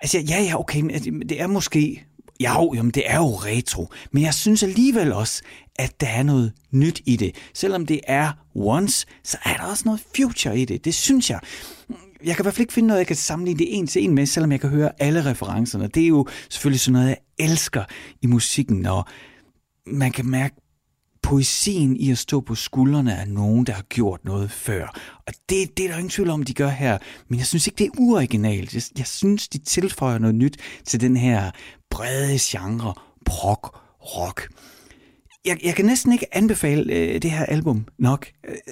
altså, 0.00 0.18
ja, 0.18 0.42
ja, 0.42 0.60
okay, 0.60 0.80
men 0.80 0.90
altså, 0.90 1.10
det 1.28 1.40
er 1.40 1.46
måske 1.46 2.04
Ja, 2.40 2.62
jo, 2.62 2.74
jamen 2.74 2.90
det 2.90 3.02
er 3.06 3.16
jo 3.16 3.34
retro, 3.34 3.88
men 4.12 4.22
jeg 4.22 4.34
synes 4.34 4.62
alligevel 4.62 5.12
også, 5.12 5.42
at 5.78 6.00
der 6.00 6.06
er 6.06 6.22
noget 6.22 6.52
nyt 6.70 7.02
i 7.06 7.16
det. 7.16 7.34
Selvom 7.54 7.86
det 7.86 8.00
er 8.06 8.32
once, 8.54 9.06
så 9.24 9.38
er 9.44 9.56
der 9.56 9.64
også 9.64 9.82
noget 9.84 10.00
future 10.16 10.58
i 10.58 10.64
det. 10.64 10.84
Det 10.84 10.94
synes 10.94 11.30
jeg. 11.30 11.40
Jeg 12.24 12.36
kan 12.36 12.42
i 12.42 12.44
hvert 12.44 12.54
fald 12.54 12.60
ikke 12.60 12.72
finde 12.72 12.86
noget, 12.86 12.98
jeg 12.98 13.06
kan 13.06 13.16
sammenligne 13.16 13.58
det 13.58 13.78
en 13.78 13.86
til 13.86 14.04
en 14.04 14.14
med, 14.14 14.26
selvom 14.26 14.52
jeg 14.52 14.60
kan 14.60 14.70
høre 14.70 14.90
alle 14.98 15.24
referencerne. 15.24 15.88
Det 15.88 16.02
er 16.02 16.06
jo 16.06 16.26
selvfølgelig 16.50 16.80
sådan 16.80 16.92
noget, 16.92 17.08
jeg 17.08 17.16
elsker 17.38 17.84
i 18.22 18.26
musikken, 18.26 18.76
når 18.76 19.08
man 19.86 20.12
kan 20.12 20.26
mærke 20.26 20.54
poesien 21.22 21.96
i 21.96 22.10
at 22.10 22.18
stå 22.18 22.40
på 22.40 22.54
skuldrene 22.54 23.18
af 23.18 23.28
nogen, 23.28 23.66
der 23.66 23.72
har 23.72 23.82
gjort 23.82 24.24
noget 24.24 24.50
før. 24.50 24.86
Og 25.26 25.32
det, 25.48 25.76
det 25.76 25.84
er 25.84 25.88
der 25.88 25.96
ingen 25.96 26.10
tvivl 26.10 26.30
om, 26.30 26.42
de 26.42 26.54
gør 26.54 26.68
her. 26.68 26.98
Men 27.28 27.38
jeg 27.38 27.46
synes 27.46 27.66
ikke, 27.66 27.78
det 27.78 27.86
er 27.86 27.90
uoriginalt. 27.98 28.74
Jeg, 28.74 28.82
jeg 28.98 29.06
synes, 29.06 29.48
de 29.48 29.58
tilføjer 29.58 30.18
noget 30.18 30.34
nyt 30.34 30.56
til 30.84 31.00
den 31.00 31.16
her 31.16 31.50
brede 31.90 32.38
genre, 32.40 32.94
prog, 33.24 33.74
rock. 34.00 34.48
Jeg, 35.48 35.58
jeg 35.64 35.74
kan 35.74 35.84
næsten 35.84 36.12
ikke 36.12 36.36
anbefale 36.36 36.94
øh, 36.94 37.22
det 37.22 37.30
her 37.30 37.46
album 37.46 37.86
nok. 37.98 38.26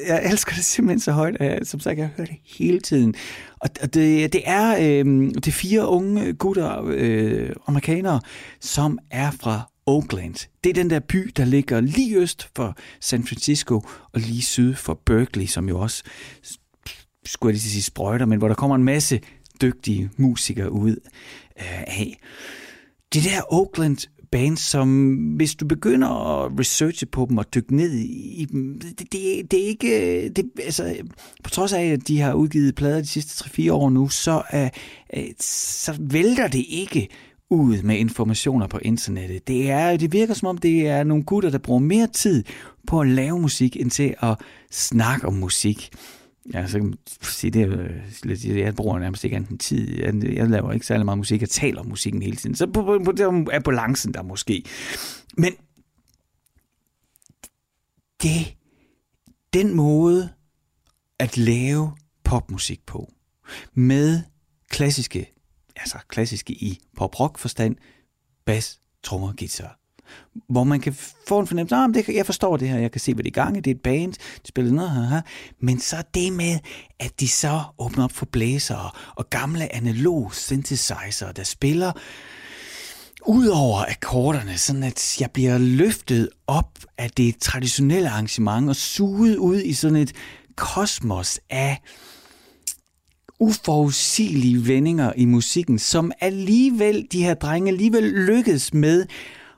Jeg 0.07 0.31
elsker 0.31 0.55
det 0.55 0.65
simpelthen 0.65 1.01
så 1.01 1.13
højt. 1.13 1.37
Jeg, 1.41 1.59
som 1.63 1.81
sagt, 1.81 1.99
jeg 1.99 2.11
hører 2.17 2.27
det 2.27 2.37
hele 2.59 2.81
tiden. 2.81 3.15
Og, 3.61 3.71
og 3.83 3.95
det, 3.95 4.33
det 4.33 4.43
er 4.45 4.77
øh, 4.77 5.05
det 5.35 5.47
er 5.47 5.53
fire 5.53 5.89
unge 5.89 6.33
gutter, 6.33 6.85
øh, 6.87 7.51
amerikanere, 7.67 8.21
som 8.61 8.99
er 9.11 9.31
fra 9.31 9.71
Oakland. 9.87 10.49
Det 10.65 10.71
er 10.71 10.75
den 10.75 10.91
der 10.91 11.01
by, 11.01 11.31
der 11.37 11.45
ligger 11.45 11.81
lige 11.81 12.17
øst 12.17 12.49
for 12.57 12.77
San 13.01 13.27
Francisco 13.27 13.81
og 14.13 14.21
lige 14.21 14.43
syd 14.43 14.75
for 14.75 15.01
Berkeley, 15.07 15.47
som 15.47 15.69
jo 15.69 15.81
også, 15.81 16.03
skulle 17.27 17.51
jeg 17.51 17.55
lige 17.55 17.71
sige 17.71 17.83
sprøjter, 17.83 18.27
men 18.27 18.39
hvor 18.39 18.49
der 18.49 18.55
kommer 18.55 18.77
en 18.77 18.85
masse 18.85 19.21
dygtige 19.63 20.11
musikere 20.17 20.73
ud 20.73 20.97
øh, 21.59 21.83
af. 21.83 22.19
Det 23.13 23.25
der 23.25 23.55
Oakland 23.55 23.97
bands, 24.33 24.61
som 24.61 25.15
hvis 25.17 25.55
du 25.55 25.67
begynder 25.67 26.09
at 26.09 26.53
researche 26.61 27.07
på 27.07 27.27
dem 27.29 27.39
og 27.39 27.55
dykke 27.55 27.77
ned 27.77 27.93
i 27.93 28.47
dem, 28.53 28.81
det, 28.81 29.13
det, 29.13 29.51
det 29.51 29.63
er 29.63 29.67
ikke, 29.67 30.29
det, 30.29 30.51
altså, 30.65 30.97
på 31.45 31.51
trods 31.51 31.73
af, 31.73 31.85
at 31.85 32.09
de 32.09 32.21
har 32.21 32.33
udgivet 32.35 32.75
plader 32.75 33.01
de 33.01 33.07
sidste 33.07 33.45
3-4 33.45 33.73
år 33.73 33.91
nu, 33.91 34.09
så, 34.09 34.43
uh, 34.53 35.21
så 35.41 35.97
vælter 36.01 36.49
det 36.49 36.65
ikke 36.69 37.09
ud 37.51 37.83
med 37.83 37.97
informationer 37.97 38.67
på 38.67 38.79
internettet. 38.83 39.49
Det, 39.49 39.71
er, 39.71 39.97
det 39.97 40.13
virker 40.13 40.35
som 40.35 40.49
om, 40.49 40.59
det 40.59 40.89
er 40.89 41.05
nogle 41.05 41.25
gutter, 41.25 41.51
der 41.51 41.59
bruger 41.59 41.81
mere 41.81 42.07
tid 42.07 42.45
på 42.87 43.01
at 43.01 43.09
lave 43.09 43.41
musik, 43.41 43.77
end 43.77 43.91
til 43.91 44.15
at 44.23 44.37
snakke 44.71 45.27
om 45.27 45.35
musik. 45.35 45.91
Ja, 46.55 46.67
så 46.67 46.79
kan 46.79 46.87
man 46.87 46.99
sige, 47.23 47.51
det 47.51 47.63
er 48.51 48.65
jeg 48.65 48.75
bruger 48.75 48.99
nærmest 48.99 49.25
ikke 49.25 49.37
anden 49.37 49.59
tid. 49.59 49.99
Jeg, 49.99 50.15
jeg 50.25 50.49
laver 50.49 50.73
ikke 50.73 50.87
særlig 50.87 51.05
meget 51.05 51.19
musik, 51.19 51.41
jeg 51.41 51.49
taler 51.49 51.81
om 51.81 51.87
musikken 51.87 52.23
hele 52.23 52.37
tiden. 52.37 52.57
Så 52.57 52.67
på, 52.67 52.83
på, 52.83 52.99
på 53.05 53.13
der 53.13 53.45
er 53.53 53.61
balancen 53.61 54.15
der 54.15 54.23
måske. 54.23 54.65
Men 55.37 55.53
det, 58.23 58.57
den 59.53 59.75
måde 59.75 60.29
at 61.19 61.37
lave 61.37 61.93
popmusik 62.25 62.87
på, 62.87 63.13
med 63.75 64.21
klassiske 64.71 65.37
altså 65.77 65.99
klassiske 66.09 66.53
i 66.53 66.79
pop-rock 66.97 67.39
forstand, 67.39 67.77
bas, 68.45 68.81
trommer, 69.03 69.33
guitar. 69.39 69.79
Hvor 70.49 70.65
man 70.65 70.81
kan 70.81 70.97
få 71.29 71.39
en 71.39 71.47
fornemmelse, 71.47 71.77
ah, 71.77 71.95
det, 71.95 72.09
jeg 72.09 72.27
forstår 72.27 72.57
det 72.57 72.69
her, 72.69 72.79
jeg 72.79 72.93
kan 72.93 73.01
se, 73.01 73.15
hvad 73.15 73.25
det 73.25 73.37
er 73.37 73.43
i 73.43 73.45
gang 73.45 73.65
det 73.65 73.67
er 73.67 73.75
et 73.75 73.81
band, 73.81 74.13
de 74.13 74.49
spiller 74.49 74.73
noget 74.73 75.09
her, 75.09 75.21
men 75.61 75.81
så 75.81 75.97
det 76.15 76.33
med, 76.33 76.59
at 77.01 77.21
de 77.21 77.29
så 77.29 77.61
åbner 77.79 78.05
op 78.05 78.13
for 78.13 78.27
blæser 78.27 79.13
og 79.17 79.31
gamle 79.31 79.75
analog 79.75 80.35
synthesizer, 80.35 81.33
der 81.33 81.43
spiller 81.43 81.93
ud 83.27 83.47
over 83.47 83.85
akkorderne, 83.91 84.59
sådan 84.59 84.83
at 84.83 85.21
jeg 85.21 85.31
bliver 85.31 85.59
løftet 85.59 86.29
op 86.47 86.79
af 86.99 87.11
det 87.11 87.39
traditionelle 87.39 88.11
arrangement 88.11 88.69
og 88.69 88.77
suget 88.77 89.37
ud 89.37 89.61
i 89.61 89.73
sådan 89.73 89.97
et 89.97 90.13
kosmos 90.57 91.41
af 91.51 91.81
uforudsigelige 93.41 94.69
vendinger 94.69 95.13
i 95.17 95.25
musikken, 95.25 95.79
som 95.79 96.13
alligevel, 96.21 97.07
de 97.13 97.23
her 97.23 97.35
drenge 97.35 97.69
alligevel 97.69 98.03
lykkedes 98.03 98.75
med 98.75 99.07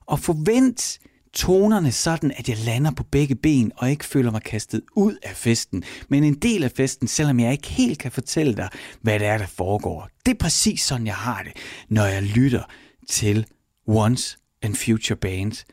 og 0.08 0.20
forvent 0.20 0.98
tonerne 1.32 1.92
sådan, 1.92 2.32
at 2.36 2.48
jeg 2.48 2.58
lander 2.58 2.90
på 2.90 3.02
begge 3.02 3.34
ben 3.34 3.72
og 3.76 3.90
ikke 3.90 4.04
føler 4.04 4.30
mig 4.30 4.42
kastet 4.42 4.82
ud 4.96 5.16
af 5.22 5.36
festen, 5.36 5.84
men 6.08 6.24
en 6.24 6.34
del 6.34 6.64
af 6.64 6.70
festen, 6.70 7.08
selvom 7.08 7.40
jeg 7.40 7.52
ikke 7.52 7.68
helt 7.68 7.98
kan 7.98 8.12
fortælle 8.12 8.56
dig, 8.56 8.68
hvad 9.00 9.18
det 9.18 9.26
er, 9.26 9.38
der 9.38 9.46
foregår. 9.46 10.08
Det 10.26 10.34
er 10.34 10.38
præcis 10.38 10.80
sådan, 10.80 11.06
jeg 11.06 11.14
har 11.16 11.42
det, 11.42 11.52
når 11.88 12.04
jeg 12.04 12.22
lytter 12.22 12.62
til 13.08 13.46
Once 13.86 14.38
and 14.62 14.74
Future 14.74 15.16
Band, 15.16 15.64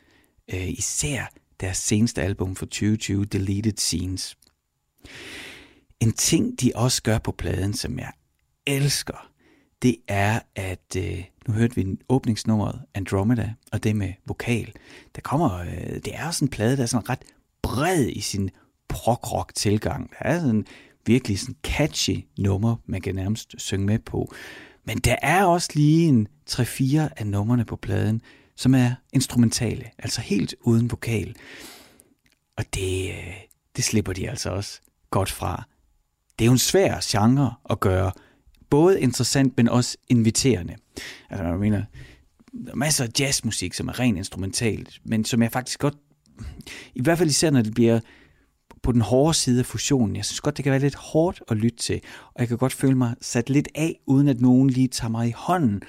øh, 0.54 0.68
især 0.68 1.32
deres 1.60 1.78
seneste 1.78 2.22
album 2.22 2.56
for 2.56 2.66
2020, 2.66 3.24
Deleted 3.24 3.76
Scenes. 3.76 4.36
En 6.00 6.12
ting, 6.12 6.60
de 6.60 6.72
også 6.74 7.02
gør 7.02 7.18
på 7.18 7.32
pladen, 7.32 7.74
som 7.74 7.98
jeg 7.98 8.12
elsker, 8.66 9.30
det 9.82 9.96
er, 10.08 10.40
at 10.54 10.96
øh, 10.96 11.24
nu 11.48 11.54
hørte 11.54 11.74
vi 11.74 11.86
åbningsnummeret 12.08 12.82
Andromeda, 12.94 13.54
og 13.72 13.84
det 13.84 13.96
med 13.96 14.12
vokal. 14.26 14.72
Der 15.14 15.20
kommer, 15.20 15.58
øh, 15.58 15.94
det 16.04 16.14
er 16.14 16.30
sådan 16.30 16.46
en 16.46 16.50
plade, 16.50 16.76
der 16.76 16.82
er 16.82 16.86
sådan 16.86 17.08
ret 17.08 17.22
bred 17.62 18.06
i 18.08 18.20
sin 18.20 18.50
prog-rock 18.88 19.54
tilgang. 19.54 20.10
Der 20.10 20.16
er 20.28 20.40
sådan 20.40 20.66
virkelig 21.06 21.38
sådan 21.38 21.56
catchy 21.62 22.24
nummer, 22.38 22.76
man 22.86 23.00
kan 23.00 23.14
nærmest 23.14 23.54
synge 23.58 23.86
med 23.86 23.98
på. 23.98 24.32
Men 24.84 24.98
der 24.98 25.16
er 25.22 25.44
også 25.44 25.70
lige 25.74 26.08
en 26.08 26.28
3-4 26.50 26.98
af 27.16 27.26
numrene 27.26 27.64
på 27.64 27.76
pladen, 27.76 28.22
som 28.56 28.74
er 28.74 28.94
instrumentale, 29.12 29.84
altså 29.98 30.20
helt 30.20 30.54
uden 30.60 30.90
vokal. 30.90 31.34
Og 32.56 32.64
det, 32.74 33.08
øh, 33.10 33.34
det 33.76 33.84
slipper 33.84 34.12
de 34.12 34.30
altså 34.30 34.50
også 34.50 34.80
godt 35.10 35.30
fra 35.30 35.64
det 36.38 36.44
er 36.44 36.46
jo 36.46 36.52
en 36.52 36.58
svær 36.58 36.98
genre 37.02 37.54
at 37.70 37.80
gøre 37.80 38.12
både 38.70 39.00
interessant, 39.00 39.56
men 39.56 39.68
også 39.68 39.96
inviterende. 40.08 40.76
Altså, 41.30 41.46
jeg 41.46 41.58
mener, 41.58 41.82
der 42.64 42.72
er 42.72 42.76
masser 42.76 43.04
af 43.04 43.08
jazzmusik, 43.20 43.74
som 43.74 43.88
er 43.88 44.00
rent 44.00 44.18
instrumentalt, 44.18 45.00
men 45.04 45.24
som 45.24 45.42
jeg 45.42 45.52
faktisk 45.52 45.78
godt, 45.78 45.94
i 46.94 47.02
hvert 47.02 47.18
fald 47.18 47.28
især 47.28 47.50
når 47.50 47.62
det 47.62 47.74
bliver 47.74 48.00
på 48.82 48.92
den 48.92 49.00
hårde 49.00 49.34
side 49.34 49.58
af 49.58 49.66
fusionen, 49.66 50.16
jeg 50.16 50.24
synes 50.24 50.40
godt, 50.40 50.56
det 50.56 50.62
kan 50.62 50.70
være 50.70 50.80
lidt 50.80 50.94
hårdt 50.94 51.42
at 51.48 51.56
lytte 51.56 51.78
til, 51.78 52.00
og 52.34 52.40
jeg 52.40 52.48
kan 52.48 52.58
godt 52.58 52.72
føle 52.72 52.94
mig 52.94 53.14
sat 53.20 53.50
lidt 53.50 53.68
af, 53.74 54.00
uden 54.06 54.28
at 54.28 54.40
nogen 54.40 54.70
lige 54.70 54.88
tager 54.88 55.10
mig 55.10 55.28
i 55.28 55.34
hånden 55.36 55.82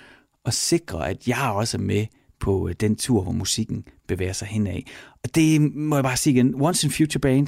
og 0.44 0.54
sikrer, 0.54 1.00
at 1.00 1.28
jeg 1.28 1.52
også 1.56 1.78
er 1.78 1.82
med 1.82 2.06
på 2.40 2.68
øh, 2.68 2.76
den 2.80 2.96
tur, 2.96 3.24
hvor 3.24 3.32
musikken 3.32 3.84
bevæger 4.08 4.34
sig 4.34 4.48
henad. 4.48 4.82
Og 5.24 5.36
det 5.36 5.62
må 5.62 5.96
jeg 5.96 6.04
bare 6.04 6.18
sige 6.18 6.34
igen, 6.34 6.62
Once 6.62 6.88
in 6.88 6.92
Future 6.92 7.20
Band, 7.20 7.48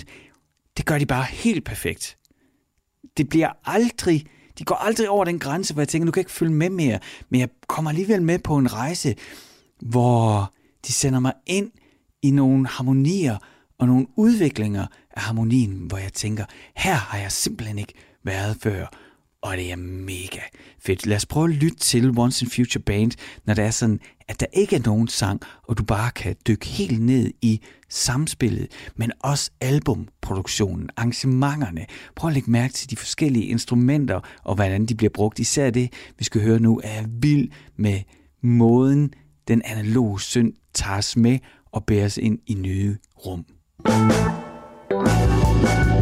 det 0.77 0.85
gør 0.85 0.97
de 0.97 1.05
bare 1.05 1.25
helt 1.29 1.65
perfekt 1.65 2.17
det 3.17 3.29
bliver 3.29 3.49
aldrig, 3.65 4.25
de 4.59 4.63
går 4.63 4.75
aldrig 4.75 5.09
over 5.09 5.25
den 5.25 5.39
grænse, 5.39 5.73
hvor 5.73 5.81
jeg 5.81 5.87
tænker, 5.87 6.05
nu 6.05 6.11
kan 6.11 6.19
jeg 6.19 6.25
ikke 6.25 6.31
følge 6.31 6.53
med 6.53 6.69
mere, 6.69 6.99
men 7.29 7.39
jeg 7.39 7.49
kommer 7.67 7.91
alligevel 7.91 8.21
med 8.21 8.39
på 8.39 8.57
en 8.57 8.73
rejse, 8.73 9.15
hvor 9.81 10.53
de 10.87 10.93
sender 10.93 11.19
mig 11.19 11.33
ind 11.45 11.71
i 12.21 12.31
nogle 12.31 12.67
harmonier 12.67 13.37
og 13.79 13.87
nogle 13.87 14.07
udviklinger 14.15 14.87
af 15.11 15.21
harmonien, 15.21 15.71
hvor 15.71 15.97
jeg 15.97 16.13
tænker, 16.13 16.45
her 16.75 16.93
har 16.95 17.17
jeg 17.17 17.31
simpelthen 17.31 17.79
ikke 17.79 17.93
været 18.23 18.57
før, 18.61 18.85
og 19.41 19.57
det 19.57 19.71
er 19.71 19.75
mega 19.75 20.41
fedt. 20.79 21.05
Lad 21.05 21.17
os 21.17 21.25
prøve 21.25 21.49
at 21.49 21.55
lytte 21.55 21.77
til 21.77 22.19
Once 22.19 22.45
in 22.45 22.51
Future 22.51 22.81
Band, 22.81 23.11
når 23.45 23.53
det 23.53 23.65
er 23.65 23.71
sådan, 23.71 23.99
at 24.27 24.39
der 24.39 24.45
ikke 24.53 24.75
er 24.75 24.79
nogen 24.85 25.07
sang, 25.07 25.41
og 25.63 25.77
du 25.77 25.83
bare 25.83 26.11
kan 26.11 26.35
dykke 26.47 26.65
helt 26.65 27.01
ned 27.01 27.31
i 27.41 27.61
samspillet, 27.89 28.67
men 28.95 29.11
også 29.19 29.51
albumproduktionen, 29.61 30.89
arrangementerne. 30.97 31.85
Prøv 32.15 32.27
at 32.27 32.33
lægge 32.33 32.51
mærke 32.51 32.73
til 32.73 32.89
de 32.89 32.95
forskellige 32.95 33.45
instrumenter, 33.45 34.19
og 34.43 34.55
hvordan 34.55 34.85
de 34.85 34.95
bliver 34.95 35.11
brugt. 35.13 35.39
Især 35.39 35.69
det, 35.69 35.93
vi 36.17 36.23
skal 36.23 36.41
høre 36.41 36.59
nu, 36.59 36.81
er 36.83 37.03
vild 37.07 37.49
med 37.77 37.99
måden, 38.43 39.13
den 39.47 39.61
analoge 39.65 40.21
synd 40.21 40.53
tager 40.73 40.97
os 40.97 41.17
med 41.17 41.39
og 41.71 41.85
bærer 41.85 42.05
os 42.05 42.17
ind 42.17 42.39
i 42.47 42.53
nye 42.53 42.97
rum. 43.25 43.45
and 45.69 45.98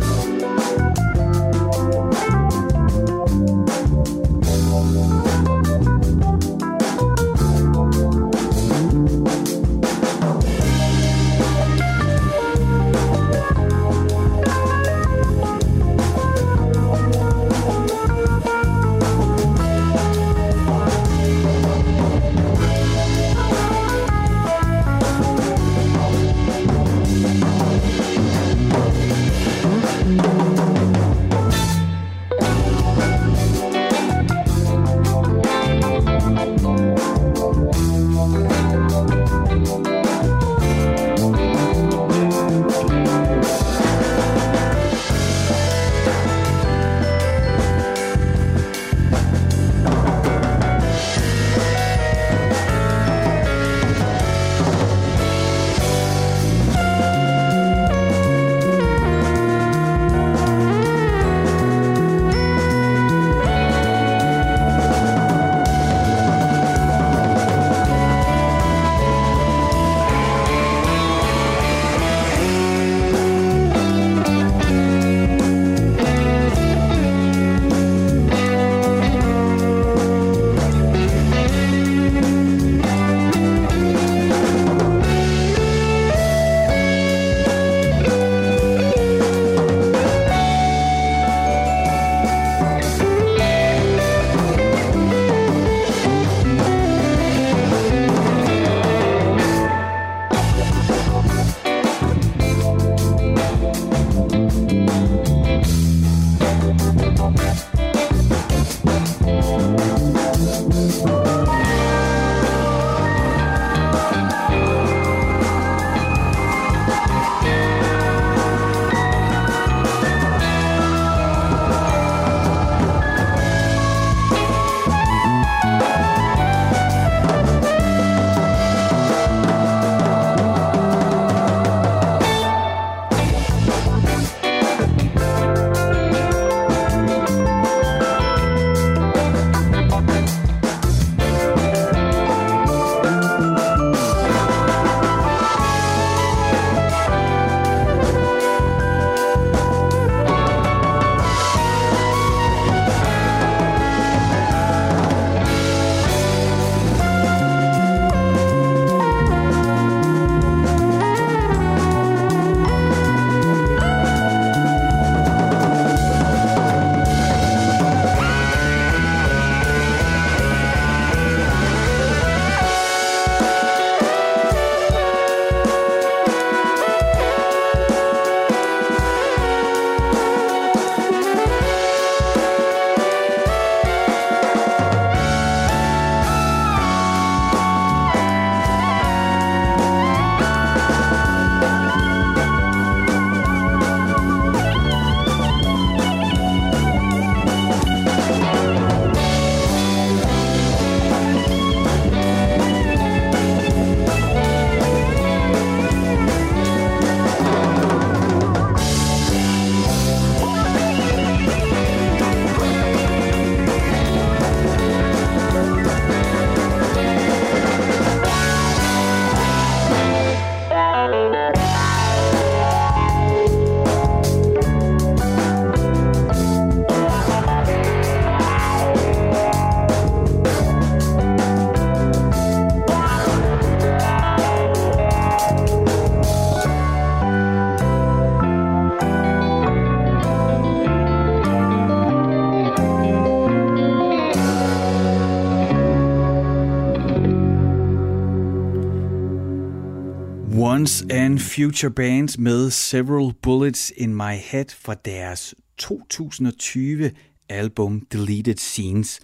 Future 251.48 251.92
Bands 251.92 252.38
med 252.38 252.70
Several 252.70 253.34
Bullets 253.42 253.94
in 253.98 254.16
My 254.16 254.36
Head 254.52 254.66
fra 254.80 254.94
deres 255.06 255.56
2020 255.78 257.12
album 257.50 258.02
Deleted 258.12 258.58
Scenes. 258.58 259.20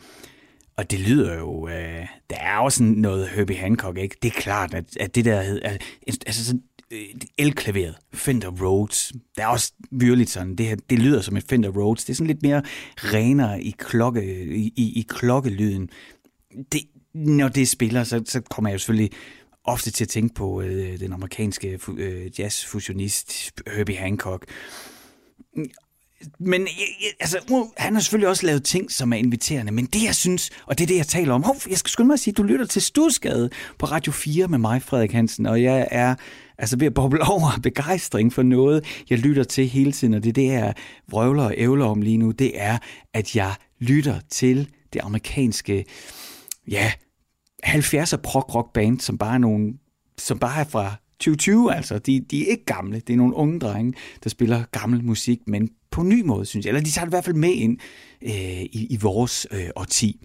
Og 0.77 0.91
det 0.91 0.99
lyder 0.99 1.35
jo, 1.35 1.67
øh, 1.67 2.07
der 2.29 2.35
er 2.35 2.57
også 2.57 2.83
noget 2.83 3.29
Herbie 3.29 3.57
Hancock, 3.57 3.97
ikke? 3.97 4.17
Det 4.21 4.29
er 4.29 4.41
klart, 4.41 4.73
at, 4.73 4.97
at 4.97 5.15
det 5.15 5.25
der, 5.25 5.39
altså, 6.27 6.45
sådan 6.45 6.63
øh, 6.91 7.05
elklaveret, 7.37 7.95
Fender 8.13 8.51
Rhodes. 8.61 9.13
Der 9.37 9.43
er 9.43 9.47
også 9.47 9.73
virkelig 9.91 10.29
sådan, 10.29 10.55
det, 10.55 10.65
her, 10.65 10.75
det 10.89 10.99
lyder 10.99 11.21
som 11.21 11.37
et 11.37 11.43
Fender 11.49 11.69
Rhodes. 11.69 12.05
Det 12.05 12.13
er 12.13 12.15
sådan 12.15 12.27
lidt 12.27 12.43
mere 12.43 12.63
renere 12.97 13.63
i, 13.63 13.75
klokke, 13.77 14.45
i, 14.55 14.73
i, 14.75 14.99
i 14.99 15.05
klokkelyden. 15.09 15.89
Det, 16.71 16.81
når 17.13 17.47
det 17.47 17.69
spiller, 17.69 18.03
så, 18.03 18.21
så 18.25 18.41
kommer 18.41 18.69
jeg 18.69 18.73
jo 18.73 18.79
selvfølgelig 18.79 19.11
ofte 19.65 19.91
til 19.91 20.03
at 20.03 20.09
tænke 20.09 20.35
på 20.35 20.61
øh, 20.61 20.99
den 20.99 21.13
amerikanske 21.13 21.79
øh, 21.97 22.39
jazzfusionist 22.39 23.51
Herbie 23.67 23.97
Hancock. 23.97 24.45
Men 26.39 26.61
øh, 26.61 26.67
øh, 26.67 27.11
altså, 27.19 27.67
han 27.77 27.93
har 27.93 28.01
selvfølgelig 28.01 28.29
også 28.29 28.45
lavet 28.45 28.63
ting, 28.63 28.91
som 28.91 29.13
er 29.13 29.17
inviterende, 29.17 29.71
men 29.71 29.85
det 29.85 30.03
jeg 30.03 30.15
synes, 30.15 30.49
og 30.65 30.77
det 30.77 30.83
er 30.83 30.87
det, 30.87 30.97
jeg 30.97 31.07
taler 31.07 31.33
om, 31.33 31.43
hov, 31.43 31.55
jeg 31.69 31.77
skal 31.77 31.89
skynde 31.89 32.07
mig 32.07 32.13
at 32.13 32.19
sige, 32.19 32.33
du 32.33 32.43
lytter 32.43 32.65
til 32.65 32.81
Stusgade 32.81 33.49
på 33.79 33.85
Radio 33.85 34.11
4 34.11 34.47
med 34.47 34.57
mig, 34.57 34.81
Frederik 34.81 35.11
Hansen, 35.11 35.45
og 35.45 35.63
jeg 35.63 35.87
er 35.91 36.15
altså 36.57 36.77
ved 36.77 36.87
at 36.87 36.93
boble 36.93 37.27
over 37.33 37.59
begejstring 37.63 38.33
for 38.33 38.43
noget, 38.43 39.03
jeg 39.09 39.19
lytter 39.19 39.43
til 39.43 39.67
hele 39.67 39.91
tiden, 39.91 40.13
og 40.13 40.23
det 40.23 40.29
er 40.29 40.33
det, 40.33 40.47
jeg 40.47 40.73
vrøvler 41.09 41.43
og 41.43 41.53
ævler 41.57 41.85
om 41.85 42.01
lige 42.01 42.17
nu, 42.17 42.31
det 42.31 42.61
er, 42.61 42.77
at 43.13 43.35
jeg 43.35 43.53
lytter 43.79 44.19
til 44.29 44.69
det 44.93 45.01
amerikanske, 45.03 45.85
ja, 46.67 46.91
70'er 47.63 48.17
prog-rock 48.17 48.73
band, 48.73 48.99
som 48.99 49.17
bare 49.17 49.33
er 49.33 49.37
nogle, 49.37 49.73
som 50.17 50.39
bare 50.39 50.59
er 50.59 50.63
fra 50.63 50.95
2020, 51.19 51.75
altså. 51.75 51.99
De, 51.99 52.19
de 52.19 52.47
er 52.47 52.51
ikke 52.51 52.65
gamle. 52.65 52.99
Det 52.99 53.13
er 53.13 53.17
nogle 53.17 53.35
unge 53.35 53.59
drenge, 53.59 53.93
der 54.23 54.29
spiller 54.29 54.63
gammel 54.71 55.03
musik, 55.03 55.39
men 55.47 55.69
på 55.91 56.01
en 56.01 56.09
ny 56.09 56.21
måde, 56.21 56.45
synes 56.45 56.65
jeg. 56.65 56.69
Eller 56.69 56.81
de 56.81 56.91
tager 56.91 57.05
det 57.05 57.09
i 57.09 57.15
hvert 57.15 57.25
fald 57.25 57.35
med 57.35 57.53
ind 57.53 57.77
øh, 58.21 58.61
i, 58.61 58.87
i 58.89 58.97
vores 59.01 59.47
øh, 59.51 59.69
årti. 59.75 60.19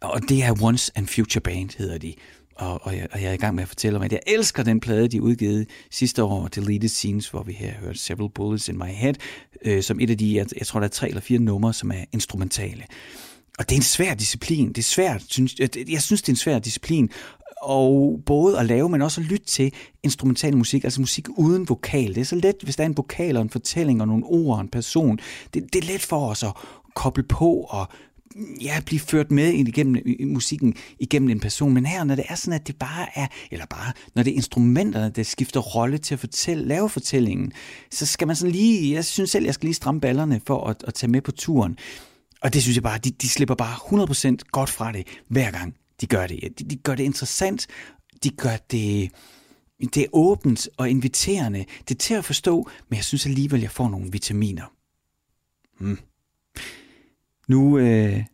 Og 0.00 0.20
det 0.28 0.42
er 0.42 0.62
Once 0.62 0.92
and 0.94 1.06
Future 1.06 1.40
Band, 1.40 1.78
hedder 1.78 1.98
de. 1.98 2.14
Og, 2.56 2.80
og, 2.82 2.96
jeg, 2.96 3.06
og 3.12 3.22
jeg 3.22 3.28
er 3.28 3.32
i 3.32 3.36
gang 3.36 3.54
med 3.54 3.62
at 3.62 3.68
fortælle 3.68 3.98
om, 3.98 4.02
at 4.02 4.12
jeg 4.12 4.20
elsker 4.26 4.62
den 4.62 4.80
plade, 4.80 5.08
de 5.08 5.22
udgivet 5.22 5.68
sidste 5.90 6.22
år, 6.24 6.48
Deleted 6.48 6.88
Scenes, 6.88 7.28
hvor 7.28 7.42
vi 7.42 7.52
her 7.52 7.72
hørte 7.72 7.98
Several 7.98 8.30
Bullets 8.34 8.68
in 8.68 8.78
My 8.78 8.84
Head, 8.84 9.14
øh, 9.64 9.82
som 9.82 10.00
et 10.00 10.10
af 10.10 10.18
de, 10.18 10.36
jeg, 10.36 10.46
jeg 10.58 10.66
tror, 10.66 10.80
der 10.80 10.84
er 10.84 10.90
tre 10.90 11.08
eller 11.08 11.20
fire 11.20 11.38
numre, 11.38 11.72
som 11.72 11.90
er 11.90 12.04
instrumentale. 12.12 12.84
Og 13.58 13.68
det 13.68 13.72
er 13.72 13.78
en 13.78 13.82
svær 13.82 14.14
disciplin. 14.14 14.68
Det 14.68 14.78
er 14.78 14.82
svært, 14.82 15.24
synes, 15.28 15.54
jeg, 15.58 15.70
jeg 15.88 16.02
synes, 16.02 16.22
det 16.22 16.28
er 16.28 16.32
en 16.32 16.36
svær 16.36 16.58
disciplin 16.58 17.10
og 17.62 18.20
både 18.26 18.58
at 18.58 18.66
lave, 18.66 18.88
men 18.88 19.02
også 19.02 19.20
at 19.20 19.26
lytte 19.26 19.46
til 19.46 19.72
instrumental 20.02 20.56
musik, 20.56 20.84
altså 20.84 21.00
musik 21.00 21.26
uden 21.28 21.68
vokal. 21.68 22.14
Det 22.14 22.20
er 22.20 22.24
så 22.24 22.36
let, 22.36 22.56
hvis 22.62 22.76
der 22.76 22.82
er 22.82 22.88
en 22.88 22.96
vokal 22.96 23.36
og 23.36 23.42
en 23.42 23.50
fortælling 23.50 24.00
og 24.00 24.08
nogle 24.08 24.24
ord 24.24 24.56
og 24.56 24.60
en 24.60 24.68
person. 24.68 25.18
Det, 25.54 25.72
det 25.72 25.84
er 25.84 25.92
let 25.92 26.02
for 26.02 26.28
os 26.28 26.42
at 26.42 26.52
koble 26.94 27.22
på 27.22 27.66
og 27.68 27.88
ja, 28.60 28.80
blive 28.86 29.00
ført 29.00 29.30
med 29.30 29.52
ind 29.52 29.68
igennem 29.68 30.02
musikken 30.20 30.74
igennem 30.98 31.28
en 31.28 31.40
person. 31.40 31.74
Men 31.74 31.86
her, 31.86 32.04
når 32.04 32.14
det 32.14 32.24
er 32.28 32.34
sådan, 32.34 32.60
at 32.60 32.66
det 32.66 32.76
bare 32.76 33.06
er, 33.14 33.26
eller 33.50 33.66
bare, 33.66 33.92
når 34.14 34.22
det 34.22 34.30
er 34.30 34.34
instrumenterne, 34.34 35.12
der 35.16 35.22
skifter 35.22 35.60
rolle 35.60 35.98
til 35.98 36.14
at 36.14 36.20
fortælle, 36.20 36.64
lave 36.64 36.88
fortællingen, 36.88 37.52
så 37.90 38.06
skal 38.06 38.26
man 38.26 38.36
sådan 38.36 38.52
lige, 38.52 38.94
jeg 38.94 39.04
synes 39.04 39.30
selv, 39.30 39.44
jeg 39.44 39.54
skal 39.54 39.66
lige 39.66 39.74
stramme 39.74 40.00
ballerne 40.00 40.40
for 40.46 40.64
at, 40.64 40.84
at 40.86 40.94
tage 40.94 41.10
med 41.10 41.20
på 41.20 41.32
turen. 41.32 41.78
Og 42.42 42.54
det 42.54 42.62
synes 42.62 42.76
jeg 42.76 42.82
bare, 42.82 42.98
de, 42.98 43.10
de 43.10 43.28
slipper 43.28 43.54
bare 43.54 44.34
100% 44.34 44.36
godt 44.52 44.70
fra 44.70 44.92
det 44.92 45.06
hver 45.28 45.50
gang 45.50 45.76
de 46.00 46.06
gør 46.06 46.26
det. 46.26 46.58
De, 46.58 46.64
de 46.64 46.76
gør 46.76 46.94
det 46.94 47.04
interessant, 47.04 47.66
de 48.22 48.30
gør 48.30 48.56
det, 48.70 49.10
det 49.80 49.96
er 49.96 50.06
åbent 50.12 50.68
og 50.76 50.90
inviterende. 50.90 51.64
Det 51.88 51.94
er 51.94 51.98
til 51.98 52.14
at 52.14 52.24
forstå, 52.24 52.68
men 52.88 52.96
jeg 52.96 53.04
synes 53.04 53.26
alligevel, 53.26 53.60
jeg 53.60 53.70
får 53.70 53.88
nogle 53.88 54.12
vitaminer. 54.12 54.74
Hmm. 55.78 55.98
Nu 57.48 57.78
øh, 57.78 58.24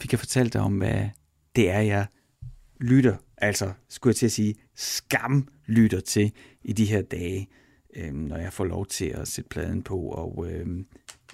fik 0.00 0.12
jeg 0.12 0.18
fortalt 0.18 0.52
dig 0.52 0.60
om, 0.60 0.78
hvad 0.78 1.08
det 1.56 1.70
er, 1.70 1.80
jeg 1.80 2.06
lytter, 2.80 3.16
altså 3.36 3.72
skulle 3.88 4.10
jeg 4.12 4.16
til 4.16 4.26
at 4.26 4.32
sige, 4.32 4.54
skam 4.74 5.48
lytter 5.66 6.00
til 6.00 6.32
i 6.62 6.72
de 6.72 6.84
her 6.84 7.02
dage, 7.02 7.48
øh, 7.96 8.12
når 8.12 8.36
jeg 8.36 8.52
får 8.52 8.64
lov 8.64 8.86
til 8.86 9.04
at 9.04 9.28
sætte 9.28 9.48
pladen 9.48 9.82
på. 9.82 9.98
Og 9.98 10.50
øh, 10.50 10.66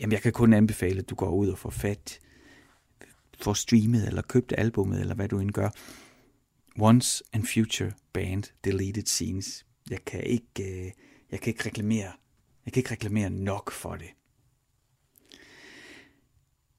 jamen, 0.00 0.12
jeg 0.12 0.22
kan 0.22 0.33
kun 0.33 0.52
anbefale, 0.52 0.98
at 0.98 1.11
du 1.11 1.14
går 1.14 1.30
ud 1.30 1.48
og 1.48 1.59
får 1.59 1.70
fat 1.70 2.20
får 3.42 3.54
streamet 3.54 4.07
eller 4.09 4.22
købt 4.22 4.52
albummet, 4.59 5.00
eller 5.00 5.14
hvad 5.14 5.28
du 5.28 5.38
end 5.38 5.50
gør. 5.50 5.70
Once 6.78 7.24
and 7.33 7.46
Future 7.46 7.92
Band 8.12 8.42
Deleted 8.64 9.07
Scenes. 9.07 9.66
Jeg 9.90 10.04
kan 10.04 10.22
ikke, 10.22 10.85
øh, 10.85 10.92
jeg 11.30 11.40
kan 11.40 11.50
ikke 11.50 11.66
reklamere, 11.66 12.12
jeg 12.64 12.72
kan 12.72 12.80
ikke 12.80 12.90
reklamere 12.90 13.30
nok 13.30 13.70
for 13.70 13.96
det. 13.96 14.09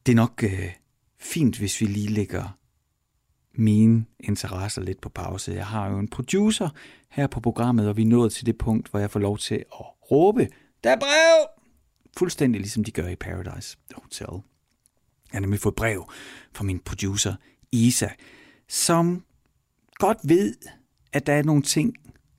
Det 0.05 0.11
er 0.11 0.15
nok 0.15 0.43
øh, 0.43 0.71
fint, 1.19 1.57
hvis 1.57 1.81
vi 1.81 1.85
lige 1.85 2.07
lægger 2.07 2.57
mine 3.53 4.05
interesser 4.19 4.81
lidt 4.81 5.01
på 5.01 5.09
pause. 5.09 5.53
Jeg 5.53 5.67
har 5.67 5.89
jo 5.89 5.99
en 5.99 6.07
producer 6.07 6.69
her 7.09 7.27
på 7.27 7.39
programmet, 7.39 7.89
og 7.89 7.97
vi 7.97 8.01
er 8.01 8.05
nået 8.05 8.31
til 8.31 8.45
det 8.45 8.57
punkt, 8.57 8.87
hvor 8.87 8.99
jeg 8.99 9.11
får 9.11 9.19
lov 9.19 9.37
til 9.37 9.55
at 9.55 9.85
råbe, 10.11 10.47
der 10.83 10.89
er 10.89 10.99
brev! 10.99 11.64
Fuldstændig 12.17 12.61
ligesom 12.61 12.83
de 12.83 12.91
gør 12.91 13.07
i 13.07 13.15
Paradise 13.15 13.77
Hotel. 13.95 14.41
Jeg 15.31 15.37
har 15.37 15.39
nemlig 15.39 15.59
fået 15.59 15.75
brev 15.75 16.11
fra 16.53 16.63
min 16.63 16.79
producer 16.79 17.35
Isa, 17.71 18.07
som 18.67 19.23
godt 19.93 20.17
ved, 20.23 20.55
at 21.13 21.27
der 21.27 21.33
er 21.33 21.43
nogle 21.43 21.61
ting, 21.61 21.93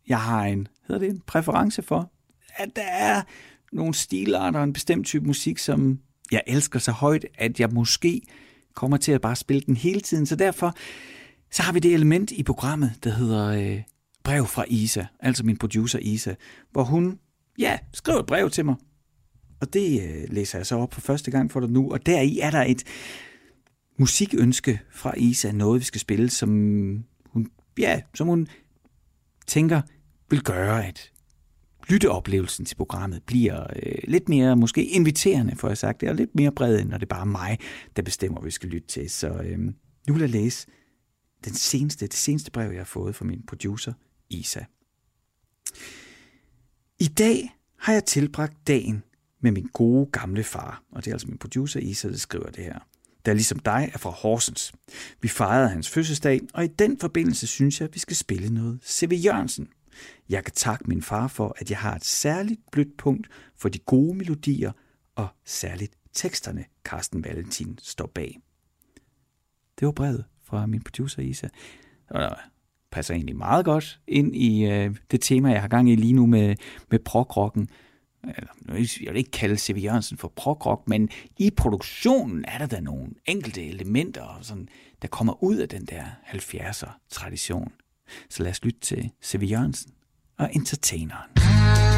jeg 0.08 0.20
har 0.20 0.44
en, 0.44 0.68
hedder 0.86 1.00
det 1.00 1.10
en 1.10 1.22
præference 1.26 1.82
for. 1.82 2.12
At 2.56 2.68
der 2.76 2.82
er 2.82 3.22
nogle 3.72 3.94
stilarter 3.94 4.58
og 4.58 4.64
en 4.64 4.72
bestemt 4.72 5.06
type 5.06 5.26
musik, 5.26 5.58
som 5.58 6.00
jeg 6.30 6.42
elsker 6.46 6.78
så 6.78 6.92
højt, 6.92 7.26
at 7.34 7.60
jeg 7.60 7.70
måske 7.72 8.22
kommer 8.74 8.96
til 8.96 9.12
at 9.12 9.20
bare 9.20 9.36
spille 9.36 9.62
den 9.66 9.76
hele 9.76 10.00
tiden. 10.00 10.26
Så 10.26 10.36
derfor 10.36 10.74
så 11.50 11.62
har 11.62 11.72
vi 11.72 11.78
det 11.78 11.94
element 11.94 12.30
i 12.30 12.42
programmet, 12.42 12.92
der 13.04 13.10
hedder 13.10 13.46
øh, 13.46 13.82
brev 14.24 14.46
fra 14.46 14.64
Isa, 14.68 15.04
altså 15.20 15.44
min 15.44 15.56
producer 15.56 15.98
Isa, 15.98 16.34
hvor 16.72 16.84
hun 16.84 17.18
ja, 17.58 17.78
skriver 17.92 18.20
et 18.20 18.26
brev 18.26 18.50
til 18.50 18.64
mig 18.64 18.74
og 19.60 19.72
det 19.72 20.02
øh, 20.02 20.24
læser 20.34 20.58
jeg 20.58 20.66
så 20.66 20.76
op 20.76 20.94
for 20.94 21.00
første 21.00 21.30
gang 21.30 21.50
for 21.50 21.60
dig 21.60 21.70
nu, 21.70 21.92
og 21.92 22.06
deri 22.06 22.38
er 22.38 22.50
der 22.50 22.62
et 22.62 22.84
musikønske 23.98 24.80
fra 24.90 25.14
Isa, 25.16 25.52
noget 25.52 25.80
vi 25.80 25.84
skal 25.84 26.00
spille, 26.00 26.30
som 26.30 26.50
hun, 27.26 27.50
ja, 27.78 28.00
som 28.14 28.26
hun 28.28 28.48
tænker 29.46 29.80
vil 30.30 30.42
gøre, 30.42 30.86
at 30.86 31.12
lytteoplevelsen 31.88 32.64
til 32.64 32.76
programmet 32.76 33.22
bliver 33.26 33.66
øh, 33.82 33.98
lidt 34.08 34.28
mere 34.28 34.56
måske 34.56 34.84
inviterende, 34.84 35.56
for 35.56 35.68
jeg 35.68 35.78
sagt 35.78 36.00
det, 36.00 36.08
og 36.08 36.14
lidt 36.14 36.34
mere 36.34 36.52
bred, 36.52 36.80
end 36.80 36.88
når 36.88 36.98
det 36.98 37.04
er 37.04 37.14
bare 37.14 37.26
mig, 37.26 37.58
der 37.96 38.02
bestemmer, 38.02 38.40
hvad 38.40 38.46
vi 38.46 38.52
skal 38.52 38.68
lytte 38.68 38.88
til. 38.88 39.10
Så 39.10 39.28
øh, 39.28 39.58
nu 40.08 40.14
vil 40.14 40.20
jeg 40.20 40.30
læse 40.30 40.66
den 41.44 41.54
seneste, 41.54 42.06
det 42.06 42.14
seneste 42.14 42.50
brev, 42.50 42.70
jeg 42.70 42.80
har 42.80 42.84
fået 42.84 43.14
fra 43.14 43.24
min 43.24 43.42
producer, 43.46 43.92
Isa. 44.30 44.60
I 46.98 47.06
dag 47.06 47.56
har 47.78 47.92
jeg 47.92 48.04
tilbragt 48.04 48.66
dagen 48.66 49.02
med 49.40 49.52
min 49.52 49.68
gode 49.72 50.06
gamle 50.12 50.44
far, 50.44 50.82
og 50.92 51.04
det 51.04 51.10
er 51.10 51.14
altså 51.14 51.28
min 51.28 51.38
producer 51.38 51.80
Isa, 51.80 52.08
der 52.08 52.16
skriver 52.16 52.50
det 52.50 52.64
her, 52.64 52.78
der 53.26 53.32
ligesom 53.32 53.58
dig 53.58 53.90
er 53.94 53.98
fra 53.98 54.10
Horsens. 54.10 54.72
Vi 55.20 55.28
fejrede 55.28 55.68
hans 55.68 55.90
fødselsdag, 55.90 56.40
og 56.54 56.64
i 56.64 56.68
den 56.68 56.98
forbindelse 56.98 57.46
synes 57.46 57.80
jeg, 57.80 57.88
at 57.88 57.94
vi 57.94 57.98
skal 57.98 58.16
spille 58.16 58.54
noget 58.54 58.80
C.V. 58.84 59.12
Jørgensen. 59.24 59.68
Jeg 60.28 60.44
kan 60.44 60.52
takke 60.54 60.84
min 60.88 61.02
far 61.02 61.28
for, 61.28 61.56
at 61.58 61.70
jeg 61.70 61.78
har 61.78 61.94
et 61.94 62.04
særligt 62.04 62.60
blødt 62.72 62.96
punkt 62.96 63.28
for 63.56 63.68
de 63.68 63.78
gode 63.78 64.16
melodier 64.16 64.72
og 65.14 65.28
særligt 65.44 65.92
teksterne, 66.12 66.64
Carsten 66.84 67.24
Valentin 67.24 67.78
står 67.82 68.10
bag. 68.14 68.38
Det 69.80 69.86
var 69.86 69.92
brevet 69.92 70.24
fra 70.44 70.66
min 70.66 70.82
producer 70.82 71.22
Isa. 71.22 71.48
Og 72.10 72.36
passer 72.90 73.14
egentlig 73.14 73.36
meget 73.36 73.64
godt 73.64 74.00
ind 74.06 74.36
i 74.36 74.64
øh, 74.64 74.96
det 75.10 75.20
tema, 75.20 75.50
jeg 75.50 75.60
har 75.60 75.68
gang 75.68 75.90
i 75.90 75.94
lige 75.94 76.12
nu 76.12 76.26
med, 76.26 76.56
med 76.90 76.98
prog-rocken 76.98 77.68
eller 78.36 78.50
jeg 79.02 79.12
vil 79.12 79.16
ikke 79.16 79.30
kalde 79.30 79.56
C.V. 79.56 79.82
Jørgensen 79.82 80.18
for 80.18 80.32
progrock, 80.36 80.88
men 80.88 81.08
i 81.38 81.50
produktionen 81.50 82.44
er 82.44 82.58
der 82.58 82.66
da 82.66 82.80
nogle 82.80 83.08
enkelte 83.26 83.66
elementer, 83.66 84.38
sådan, 84.42 84.68
der 85.02 85.08
kommer 85.08 85.42
ud 85.42 85.56
af 85.56 85.68
den 85.68 85.84
der 85.84 86.04
70'er 86.26 86.90
tradition. 87.10 87.72
Så 88.30 88.42
lad 88.42 88.50
os 88.50 88.64
lytte 88.64 88.80
til 88.80 89.10
C.V. 89.24 89.42
Jørgensen 89.42 89.92
og 90.38 90.50
Entertaineren. 90.52 91.95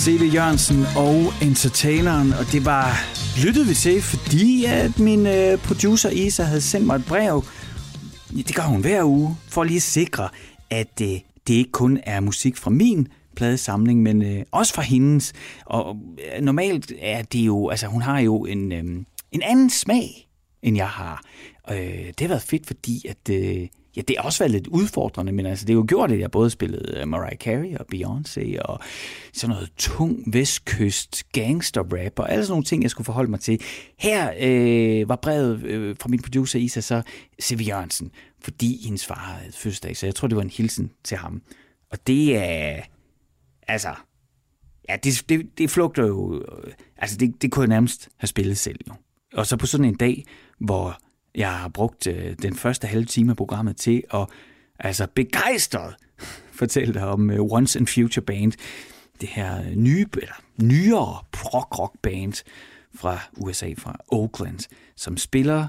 C.V. 0.00 0.34
Jørgensen 0.34 0.84
og 0.96 1.32
Entertaineren, 1.42 2.32
og 2.32 2.52
det 2.52 2.64
var 2.64 2.86
lyttede 3.44 3.66
vi 3.66 3.74
til, 3.74 4.02
fordi 4.02 4.64
at 4.64 4.98
min 4.98 5.26
øh, 5.26 5.58
producer 5.58 6.10
Isa 6.10 6.42
havde 6.42 6.60
sendt 6.60 6.86
mig 6.86 6.96
et 6.96 7.04
brev. 7.08 7.44
Det 8.30 8.54
gør 8.54 8.62
hun 8.62 8.80
hver 8.80 9.04
uge, 9.04 9.36
for 9.48 9.64
lige 9.64 9.76
at 9.76 9.82
sikre, 9.82 10.28
at 10.70 11.00
øh, 11.02 11.08
det 11.46 11.54
ikke 11.54 11.70
kun 11.70 11.98
er 12.02 12.20
musik 12.20 12.56
fra 12.56 12.70
min 12.70 13.08
pladesamling, 13.36 14.02
men 14.02 14.22
øh, 14.22 14.42
også 14.50 14.74
fra 14.74 14.82
hendes. 14.82 15.32
Og 15.66 15.96
øh, 16.36 16.42
normalt 16.42 16.92
er 16.98 17.22
det 17.22 17.40
jo, 17.40 17.68
altså 17.68 17.86
hun 17.86 18.02
har 18.02 18.18
jo 18.18 18.44
en, 18.44 18.72
øh, 18.72 18.84
en 19.32 19.42
anden 19.42 19.70
smag, 19.70 20.28
end 20.62 20.76
jeg 20.76 20.88
har. 20.88 21.22
Øh, 21.70 22.06
det 22.06 22.20
har 22.20 22.28
været 22.28 22.42
fedt, 22.42 22.66
fordi 22.66 23.06
at... 23.08 23.30
Øh, 23.30 23.68
Ja, 23.96 24.00
det 24.08 24.16
har 24.16 24.24
også 24.24 24.38
været 24.38 24.50
lidt 24.50 24.66
udfordrende, 24.66 25.32
men 25.32 25.46
altså, 25.46 25.64
det 25.64 25.74
har 25.74 25.80
jo 25.80 25.84
gjort, 25.88 26.12
at 26.12 26.20
jeg 26.20 26.30
både 26.30 26.50
spillede 26.50 27.00
øh, 27.00 27.08
Mariah 27.08 27.38
Carey 27.38 27.76
og 27.76 27.86
Beyoncé 27.94 28.60
og 28.62 28.80
sådan 29.32 29.54
noget 29.54 29.70
tung 29.76 30.22
vestkyst 30.26 31.32
gangster 31.32 31.82
rap 31.82 32.18
og 32.18 32.32
alle 32.32 32.44
sådan 32.44 32.52
nogle 32.52 32.64
ting, 32.64 32.82
jeg 32.82 32.90
skulle 32.90 33.04
forholde 33.04 33.30
mig 33.30 33.40
til. 33.40 33.60
Her 33.98 34.32
øh, 34.40 35.08
var 35.08 35.16
brevet 35.16 35.62
øh, 35.62 35.96
fra 36.00 36.08
min 36.08 36.22
producer 36.22 36.58
Isa 36.58 36.80
så 36.80 37.02
Siv 37.38 37.58
Jørgensen, 37.58 38.10
fordi 38.42 38.84
hendes 38.84 39.06
far 39.06 39.38
havde 39.38 39.52
fødselsdag, 39.52 39.96
så 39.96 40.06
jeg 40.06 40.14
tror, 40.14 40.28
det 40.28 40.36
var 40.36 40.42
en 40.42 40.50
hilsen 40.50 40.90
til 41.04 41.16
ham. 41.16 41.42
Og 41.90 42.06
det 42.06 42.36
er, 42.36 42.82
altså, 43.68 43.94
ja, 44.88 44.96
det, 44.96 45.24
det, 45.28 45.58
det 45.58 45.70
flugter 45.70 46.06
jo, 46.06 46.38
øh, 46.38 46.72
altså 46.96 47.16
det, 47.16 47.42
det 47.42 47.52
kunne 47.52 47.62
jeg 47.62 47.68
nærmest 47.68 48.08
have 48.16 48.26
spillet 48.28 48.58
selv 48.58 48.78
jo. 48.88 48.94
Og 49.34 49.46
så 49.46 49.56
på 49.56 49.66
sådan 49.66 49.86
en 49.86 49.96
dag, 49.96 50.24
hvor 50.58 50.98
jeg 51.34 51.52
har 51.52 51.68
brugt 51.68 52.06
øh, 52.06 52.34
den 52.42 52.56
første 52.56 52.86
halve 52.86 53.04
time 53.04 53.30
af 53.30 53.36
programmet 53.36 53.76
til 53.76 54.02
at 54.14 54.26
altså 54.78 55.06
begejstret 55.14 55.94
fortælle 56.52 56.94
dig 56.94 57.06
om 57.06 57.30
øh, 57.30 57.40
Once 57.40 57.78
and 57.78 57.86
Future 57.86 58.24
Band. 58.24 58.52
Det 59.20 59.28
her 59.28 59.60
øh, 59.60 59.74
nye, 59.74 60.06
eller 60.14 60.42
nyere 60.62 61.24
prog-rock 61.32 61.94
band 62.02 62.44
fra 62.94 63.18
USA, 63.36 63.72
fra 63.78 63.96
Oakland, 64.08 64.58
som 64.96 65.16
spiller 65.16 65.68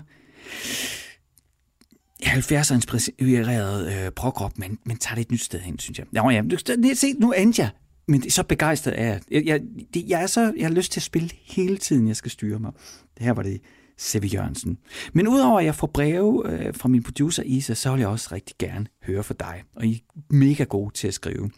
70'er 2.26 2.74
inspireret 2.74 3.94
øh, 3.94 4.12
prog-rock, 4.12 4.58
men, 4.58 4.80
men 4.86 4.98
tager 4.98 5.16
det 5.16 5.22
et 5.22 5.32
nyt 5.32 5.42
sted 5.42 5.60
hen, 5.60 5.80
synes 5.80 6.00
jeg. 6.00 6.08
Nå 6.12 6.30
ja, 6.30 6.42
du, 6.42 6.58
se, 6.94 7.14
nu 7.14 7.32
endte 7.32 7.62
jeg. 7.62 7.70
Men 8.08 8.22
det 8.22 8.28
er 8.28 8.32
så 8.32 8.44
begejstret 8.44 8.92
af 8.92 9.06
jeg. 9.06 9.22
Jeg, 9.32 9.46
jeg, 9.46 9.62
det, 9.94 10.06
jeg, 10.08 10.24
er 10.24 10.28
så, 10.28 10.54
jeg 10.58 10.68
har 10.68 10.74
lyst 10.74 10.92
til 10.92 11.00
at 11.00 11.04
spille 11.04 11.30
hele 11.44 11.78
tiden, 11.78 12.08
jeg 12.08 12.16
skal 12.16 12.32
styre 12.32 12.60
mig. 12.60 12.72
Det 13.18 13.26
her 13.26 13.34
var 13.34 13.44
det 13.44 13.62
Sevi 14.02 14.28
Jørgensen. 14.28 14.78
Men 15.14 15.28
udover 15.28 15.60
at 15.60 15.66
jeg 15.66 15.76
får 15.76 15.88
breve 15.88 16.52
øh, 16.52 16.76
fra 16.76 16.90
min 16.90 17.04
producer 17.04 17.44
Isa, 17.44 17.74
så 17.74 17.92
vil 17.92 18.00
jeg 18.00 18.10
også 18.10 18.30
rigtig 18.32 18.56
gerne 18.60 18.88
høre 19.04 19.24
fra 19.24 19.34
dig. 19.40 19.64
Og 19.76 19.86
I 19.86 19.94
er 19.94 20.34
mega 20.34 20.64
gode 20.64 20.94
til 20.94 21.08
at 21.08 21.14
skrive. 21.14 21.52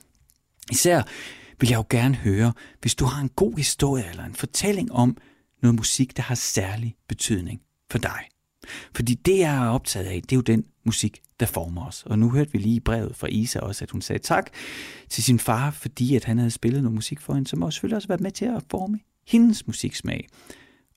Især 0.72 1.04
vil 1.60 1.70
jeg 1.70 1.78
jo 1.78 1.86
gerne 1.90 2.16
høre, 2.16 2.54
hvis 2.82 2.96
du 2.96 3.06
har 3.06 3.22
en 3.22 3.30
god 3.30 3.58
historie 3.58 4.10
eller 4.10 4.24
en 4.24 4.36
fortælling 4.36 4.92
om 4.92 5.18
noget 5.62 5.76
musik, 5.76 6.18
der 6.18 6.24
har 6.24 6.36
særlig 6.36 6.96
betydning 7.08 7.62
for 7.92 7.98
dig. 7.98 8.20
Fordi 8.96 9.14
det, 9.14 9.40
jeg 9.40 9.56
er 9.56 9.70
optaget 9.70 10.06
af, 10.06 10.22
det 10.22 10.32
er 10.32 10.36
jo 10.36 10.42
den 10.42 10.66
musik, 10.86 11.22
der 11.40 11.46
former 11.46 11.88
os. 11.88 12.04
Og 12.06 12.20
nu 12.20 12.30
hørte 12.30 12.52
vi 12.52 12.58
lige 12.58 12.76
i 12.76 12.80
brevet 12.80 13.16
fra 13.16 13.28
Isa 13.28 13.60
også, 13.60 13.86
at 13.86 13.92
hun 13.92 14.02
sagde 14.02 14.22
tak 14.22 14.50
til 15.10 15.24
sin 15.24 15.40
far, 15.40 15.72
fordi 15.72 16.16
at 16.16 16.24
han 16.24 16.38
havde 16.38 16.52
spillet 16.52 16.84
noget 16.84 16.96
musik 16.96 17.20
for 17.20 17.34
hende, 17.34 17.50
som 17.50 17.64
også 17.64 17.76
selvfølgelig 17.78 17.96
også 17.96 18.08
været 18.08 18.22
med 18.22 18.32
til 18.32 18.46
at 18.46 18.64
forme 18.72 19.00
hendes 19.28 19.68
musiksmag. 19.68 20.28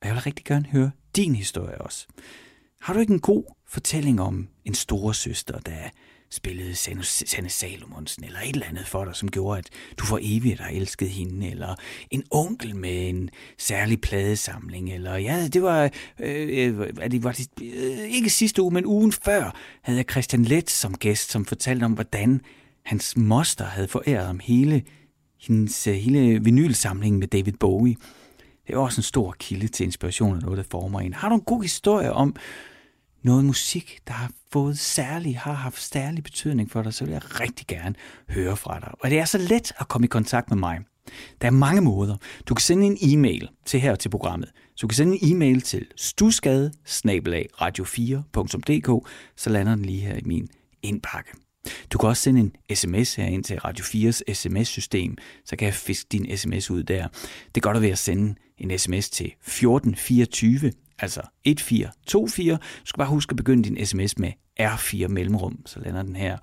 Og 0.01 0.07
jeg 0.07 0.15
vil 0.15 0.23
rigtig 0.23 0.45
gerne 0.45 0.67
høre 0.67 0.91
din 1.17 1.35
historie 1.35 1.81
også. 1.81 2.07
Har 2.81 2.93
du 2.95 3.01
ikke 3.01 3.13
en 3.13 3.21
god 3.21 3.45
fortælling 3.69 4.21
om 4.21 4.49
en 4.65 4.75
store 4.75 5.15
søster, 5.15 5.59
der 5.59 5.91
spillede 6.31 6.75
Sanne 6.75 7.49
Salomonsen, 7.49 8.25
eller 8.25 8.41
et 8.41 8.49
eller 8.55 8.67
andet 8.67 8.87
for 8.87 9.05
dig, 9.05 9.17
som 9.17 9.31
gjorde, 9.31 9.59
at 9.59 9.69
du 9.99 10.05
for 10.05 10.19
evigt 10.23 10.61
har 10.61 10.71
elsket 10.71 11.11
hende, 11.11 11.51
eller 11.51 11.75
en 12.11 12.23
onkel 12.31 12.77
med 12.77 13.09
en 13.09 13.31
særlig 13.59 14.01
pladesamling, 14.01 14.93
eller 14.93 15.17
ja, 15.17 15.49
det 15.49 15.63
var, 15.63 15.91
øh, 16.21 16.69
øh, 16.69 17.11
det 17.11 17.25
var 17.25 17.33
det, 17.33 17.49
øh, 17.63 18.09
ikke 18.09 18.31
sidste 18.31 18.63
uge, 18.63 18.75
men 18.75 18.87
ugen 18.87 19.13
før, 19.13 19.57
havde 19.83 19.99
jeg 19.99 20.07
Christian 20.11 20.45
Let 20.45 20.71
som 20.71 20.95
gæst, 20.95 21.31
som 21.31 21.45
fortalte 21.45 21.85
om, 21.85 21.93
hvordan 21.93 22.41
hans 22.85 23.17
moster 23.17 23.65
havde 23.65 23.89
foræret 23.89 24.27
ham 24.27 24.41
hele 24.43 24.83
hendes 25.41 25.87
øh, 25.87 25.95
hele 25.95 26.45
vinylsamling 26.45 27.19
med 27.19 27.29
David 27.29 27.53
Bowie. 27.53 27.97
Det 28.67 28.75
er 28.75 28.79
også 28.79 28.99
en 28.99 29.03
stor 29.03 29.37
kilde 29.39 29.69
til 29.69 29.85
inspiration 29.85 30.37
og 30.37 30.43
noget, 30.43 30.59
der 30.59 30.65
former 30.71 31.01
en. 31.01 31.15
Har 31.15 31.29
du 31.29 31.35
en 31.35 31.41
god 31.41 31.63
historie 31.63 32.13
om 32.13 32.37
noget 33.23 33.45
musik, 33.45 33.99
der 34.07 34.13
har 34.13 34.31
fået 34.53 34.79
særlig, 34.79 35.39
har 35.39 35.53
haft 35.53 35.83
særlig 35.83 36.25
betydning 36.25 36.71
for 36.71 36.83
dig, 36.83 36.95
så 36.95 37.05
vil 37.05 37.13
jeg 37.13 37.41
rigtig 37.41 37.67
gerne 37.67 37.95
høre 38.29 38.57
fra 38.57 38.81
dig. 38.81 38.91
Og 39.01 39.11
det 39.11 39.19
er 39.19 39.25
så 39.25 39.39
let 39.39 39.73
at 39.79 39.89
komme 39.89 40.05
i 40.05 40.09
kontakt 40.09 40.51
med 40.51 40.59
mig. 40.59 40.79
Der 41.41 41.47
er 41.47 41.51
mange 41.51 41.81
måder. 41.81 42.17
Du 42.49 42.55
kan 42.55 42.63
sende 42.63 42.87
en 42.87 42.99
e-mail 43.03 43.49
til 43.65 43.81
her 43.81 43.95
til 43.95 44.09
programmet. 44.09 44.49
Så 44.49 44.83
du 44.83 44.89
kan 44.89 44.97
sende 44.97 45.19
en 45.23 45.33
e-mail 45.33 45.61
til 45.61 45.87
stusgade 45.97 46.73
radio4.dk, 46.89 49.09
så 49.37 49.51
lander 49.51 49.75
den 49.75 49.85
lige 49.85 50.01
her 50.01 50.17
i 50.17 50.23
min 50.25 50.49
indpakke. 50.83 51.31
Du 51.93 51.99
kan 51.99 52.09
også 52.09 52.23
sende 52.23 52.41
en 52.41 52.77
sms 52.77 53.15
her 53.15 53.25
ind 53.25 53.45
til 53.45 53.59
Radio 53.59 53.85
4's 53.85 54.35
sms-system, 54.35 55.17
så 55.45 55.57
kan 55.57 55.67
jeg 55.67 55.75
fiske 55.75 56.09
din 56.13 56.37
sms 56.37 56.71
ud 56.71 56.83
der. 56.83 57.09
Det 57.55 57.57
er 57.57 57.61
godt 57.61 57.77
at 57.77 57.83
være 57.83 57.93
at 57.93 57.99
sende 57.99 58.35
en 58.59 58.79
sms 58.79 59.11
til 59.11 59.27
1424, 59.27 60.73
altså 60.99 61.21
1424. 61.45 62.57
Du 62.57 62.61
skal 62.85 62.99
bare 62.99 63.09
huske 63.09 63.31
at 63.31 63.37
begynde 63.37 63.65
din 63.65 63.87
sms 63.87 64.19
med 64.19 64.33
R4 64.61 65.09
mellemrum, 65.09 65.67
så 65.67 65.81
lander 65.81 66.03
den 66.03 66.17
her. 66.17 66.39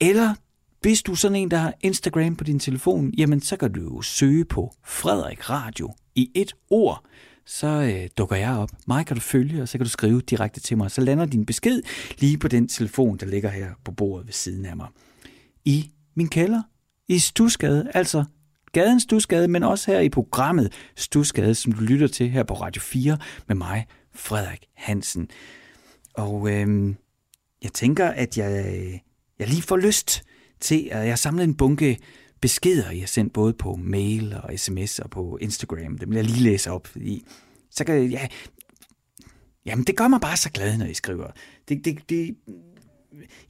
Eller 0.00 0.34
hvis 0.80 1.02
du 1.02 1.12
er 1.12 1.16
sådan 1.16 1.36
en, 1.36 1.50
der 1.50 1.56
har 1.56 1.74
Instagram 1.80 2.36
på 2.36 2.44
din 2.44 2.58
telefon, 2.58 3.14
jamen 3.18 3.40
så 3.40 3.56
kan 3.56 3.72
du 3.72 3.80
jo 3.82 4.02
søge 4.02 4.44
på 4.44 4.74
Frederik 4.84 5.50
Radio 5.50 5.94
i 6.14 6.30
et 6.34 6.52
ord 6.70 7.04
så 7.48 7.66
øh, 7.66 8.08
dukker 8.18 8.36
jeg 8.36 8.56
op. 8.56 8.70
Mig 8.88 9.06
kan 9.06 9.16
du 9.16 9.20
følge, 9.20 9.62
og 9.62 9.68
så 9.68 9.78
kan 9.78 9.84
du 9.84 9.90
skrive 9.90 10.20
direkte 10.20 10.60
til 10.60 10.76
mig. 10.76 10.90
Så 10.90 11.00
lander 11.00 11.26
din 11.26 11.46
besked 11.46 11.82
lige 12.18 12.38
på 12.38 12.48
den 12.48 12.68
telefon, 12.68 13.16
der 13.16 13.26
ligger 13.26 13.50
her 13.50 13.70
på 13.84 13.92
bordet 13.92 14.26
ved 14.26 14.32
siden 14.32 14.66
af 14.66 14.76
mig. 14.76 14.88
I 15.64 15.90
min 16.14 16.28
kælder, 16.28 16.62
i 17.08 17.18
Stusgade, 17.18 17.90
altså 17.94 18.24
gaden 18.72 19.00
Stusgade, 19.00 19.48
men 19.48 19.62
også 19.62 19.90
her 19.92 20.00
i 20.00 20.08
programmet 20.08 20.72
Stusgade, 20.96 21.54
som 21.54 21.72
du 21.72 21.80
lytter 21.80 22.06
til 22.08 22.30
her 22.30 22.42
på 22.42 22.54
Radio 22.54 22.82
4 22.82 23.18
med 23.46 23.56
mig, 23.56 23.86
Frederik 24.14 24.66
Hansen. 24.74 25.28
Og 26.14 26.50
øh, 26.50 26.94
jeg 27.62 27.72
tænker, 27.72 28.08
at 28.08 28.38
jeg, 28.38 28.74
jeg 29.38 29.48
lige 29.48 29.62
får 29.62 29.76
lyst 29.76 30.22
til, 30.60 30.88
at 30.92 31.00
jeg 31.00 31.10
har 31.10 31.16
samlet 31.16 31.44
en 31.44 31.54
bunke 31.54 31.98
beskeder, 32.40 32.90
jeg 32.90 33.00
har 33.00 33.06
sendt 33.06 33.32
både 33.32 33.52
på 33.52 33.76
mail 33.76 34.36
og 34.42 34.58
sms 34.58 34.98
og 34.98 35.10
på 35.10 35.38
Instagram. 35.40 35.98
Dem 35.98 36.08
vil 36.08 36.16
jeg 36.16 36.24
lige 36.24 36.42
læse 36.42 36.70
op, 36.70 36.86
fordi 36.86 37.26
så 37.70 37.84
kan 37.84 38.10
ja, 38.10 38.28
jamen 39.66 39.84
det 39.84 39.96
gør 39.96 40.08
mig 40.08 40.20
bare 40.20 40.36
så 40.36 40.50
glad, 40.50 40.78
når 40.78 40.86
I 40.86 40.94
skriver. 40.94 41.30
Det, 41.68 41.84
det, 41.84 41.98
det, 42.08 42.36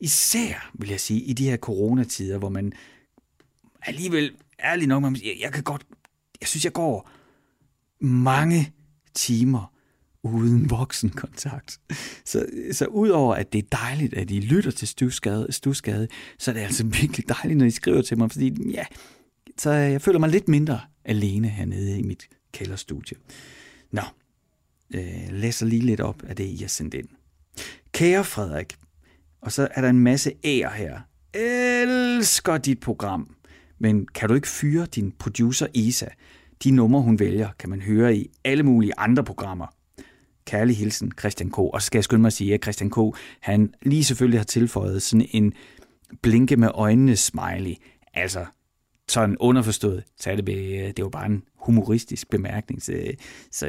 især, 0.01 0.71
vil 0.75 0.89
jeg 0.89 1.01
sige, 1.01 1.21
i 1.21 1.33
de 1.33 1.51
her 1.51 1.57
coronatider, 1.57 2.39
hvor 2.39 2.49
man 2.49 2.73
alligevel, 3.83 4.33
ærligt 4.65 4.89
nok, 4.89 5.05
jeg, 5.05 5.37
jeg 5.41 5.53
kan 5.53 5.63
godt, 5.63 5.87
jeg 6.41 6.49
synes, 6.49 6.65
jeg 6.65 6.73
går 6.73 7.11
mange 8.01 8.73
timer 9.15 9.73
uden 10.23 10.71
voksenkontakt. 10.71 11.81
Så, 12.25 12.47
så 12.73 12.87
udover 12.87 13.35
at 13.35 13.53
det 13.53 13.59
er 13.59 13.77
dejligt, 13.77 14.15
at 14.15 14.31
I 14.31 14.41
lytter 14.41 14.71
til 14.71 14.89
Stusgade, 14.89 15.47
Stusgade, 15.51 16.09
så 16.39 16.51
er 16.51 16.53
det 16.53 16.61
altså 16.61 16.85
virkelig 16.85 17.29
dejligt, 17.29 17.59
når 17.59 17.67
I 17.67 17.71
skriver 17.71 18.03
til 18.03 18.19
mig, 18.19 18.31
fordi 18.31 18.71
ja, 18.71 18.85
så 19.59 19.71
jeg 19.71 20.03
føler 20.03 20.19
mig 20.19 20.29
lidt 20.29 20.49
mindre 20.49 20.81
alene 21.05 21.49
hernede 21.49 21.99
i 21.99 22.03
mit 22.03 22.29
kælderstudie. 22.53 23.17
Nå, 23.93 24.03
øh, 24.95 25.29
læser 25.31 25.67
lige 25.67 25.83
lidt 25.83 26.01
op 26.01 26.23
af 26.23 26.37
det, 26.37 26.45
I 26.45 26.57
har 26.57 26.69
sendt 26.69 26.95
ind. 26.95 27.09
Kære 27.93 28.25
Frederik, 28.25 28.77
og 29.43 29.53
så 29.53 29.69
er 29.71 29.81
der 29.81 29.89
en 29.89 29.99
masse 29.99 30.33
ære 30.45 30.71
her. 30.71 31.01
Elsker 31.35 32.59
dit 32.59 32.81
program, 32.81 33.35
men 33.79 34.07
kan 34.07 34.29
du 34.29 34.35
ikke 34.35 34.49
fyre 34.49 34.87
din 34.87 35.13
producer 35.19 35.67
Isa? 35.75 36.07
De 36.65 36.71
numre, 36.71 37.03
hun 37.03 37.19
vælger, 37.19 37.49
kan 37.59 37.71
man 37.71 37.81
høre 37.81 38.17
i 38.17 38.31
alle 38.45 38.63
mulige 38.63 38.93
andre 38.99 39.25
programmer. 39.25 39.67
Kærlig 40.45 40.77
hilsen, 40.77 41.13
Christian 41.19 41.51
K. 41.51 41.59
Og 41.59 41.83
så 41.83 41.87
skal 41.87 41.99
jeg 41.99 42.05
skynde 42.05 42.21
mig 42.21 42.27
at 42.27 42.33
sige, 42.33 42.55
at 42.55 42.63
Christian 42.63 42.91
K. 42.91 42.97
han 43.41 43.75
lige 43.83 44.05
selvfølgelig 44.05 44.41
har 44.41 44.45
tilføjet 44.45 45.03
sådan 45.03 45.27
en 45.31 45.53
blinke 46.23 46.57
med 46.57 46.69
øjnene 46.75 47.17
smiley. 47.17 47.75
Altså, 48.15 48.47
sådan 49.09 49.37
underforstået, 49.41 50.05
så 50.21 50.31
er 50.31 50.37
det, 50.37 50.47
det 50.97 51.05
var 51.05 51.11
bare 51.11 51.27
en 51.27 51.43
humoristisk 51.57 52.31
bemærkning. 52.31 52.83
Så, 52.83 52.93
så 53.53 53.67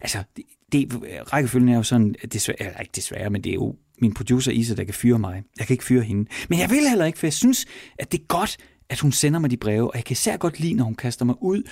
altså, 0.00 0.18
det, 0.36 0.44
det, 0.72 1.02
rækkefølgen 1.32 1.68
er 1.68 1.76
jo 1.76 1.82
sådan, 1.82 2.14
desværre, 2.32 2.62
eller 2.62 2.80
ikke 2.80 2.92
desværre, 2.96 3.30
men 3.30 3.44
det 3.44 3.50
er 3.50 3.54
jo 3.54 3.76
min 4.00 4.14
producer 4.14 4.52
Isa, 4.52 4.74
der 4.74 4.84
kan 4.84 4.94
fyre 4.94 5.18
mig. 5.18 5.42
Jeg 5.58 5.66
kan 5.66 5.74
ikke 5.74 5.84
fyre 5.84 6.02
hende. 6.02 6.30
Men 6.48 6.58
jeg 6.58 6.70
vil 6.70 6.88
heller 6.88 7.04
ikke, 7.04 7.18
for 7.18 7.26
jeg 7.26 7.32
synes, 7.32 7.66
at 7.98 8.12
det 8.12 8.20
er 8.20 8.24
godt, 8.24 8.56
at 8.88 9.00
hun 9.00 9.12
sender 9.12 9.40
mig 9.40 9.50
de 9.50 9.56
breve, 9.56 9.90
og 9.90 9.96
jeg 9.96 10.04
kan 10.04 10.12
især 10.12 10.36
godt 10.36 10.60
lide, 10.60 10.74
når 10.74 10.84
hun 10.84 10.94
kaster 10.94 11.24
mig 11.24 11.34
ud 11.40 11.62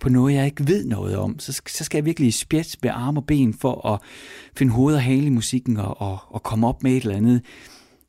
på 0.00 0.08
noget, 0.08 0.34
jeg 0.34 0.46
ikke 0.46 0.68
ved 0.68 0.84
noget 0.84 1.16
om, 1.16 1.38
så, 1.38 1.62
så 1.66 1.84
skal 1.84 1.98
jeg 1.98 2.04
virkelig 2.04 2.34
spjætte 2.34 2.78
med 2.82 2.90
arme 2.94 3.20
og 3.20 3.26
ben 3.26 3.54
for 3.54 3.86
at 3.86 4.00
finde 4.56 4.72
hoved 4.72 4.94
og 4.94 5.02
hale 5.02 5.26
i 5.26 5.30
musikken 5.30 5.76
og, 5.76 6.00
og, 6.00 6.18
og 6.28 6.42
komme 6.42 6.66
op 6.66 6.82
med 6.82 6.92
et 6.92 7.02
eller 7.02 7.16
andet, 7.16 7.44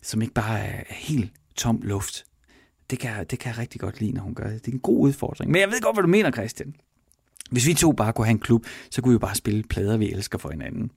som 0.02 0.22
ikke 0.22 0.34
bare 0.34 0.60
er 0.60 0.84
helt 0.90 1.32
tom 1.56 1.80
luft. 1.84 2.26
Det 2.90 3.00
kan, 3.00 3.26
det 3.30 3.40
kan 3.40 3.50
jeg 3.50 3.58
rigtig 3.58 3.82
godt 3.82 4.00
lide, 4.00 4.12
når 4.12 4.22
hun 4.22 4.36
gør 4.36 4.50
det. 4.50 4.66
Det 4.66 4.72
er 4.72 4.76
en 4.76 4.80
god 4.80 5.00
udfordring. 5.00 5.52
Men 5.52 5.62
jeg 5.62 5.70
ved 5.70 5.82
godt, 5.82 5.96
hvad 5.96 6.02
du 6.04 6.10
mener, 6.10 6.32
Christian. 6.32 6.76
Hvis 7.52 7.68
vi 7.68 7.74
to 7.74 7.92
bare 7.92 8.14
kunne 8.14 8.26
have 8.26 8.32
en 8.32 8.40
klub, 8.40 8.66
så 8.90 9.02
kunne 9.02 9.12
vi 9.12 9.14
jo 9.14 9.20
bare 9.20 9.36
spille 9.36 9.64
plader, 9.64 9.98
vi 9.98 10.12
elsker 10.12 10.38
for 10.38 10.50
hinanden. 10.50 10.92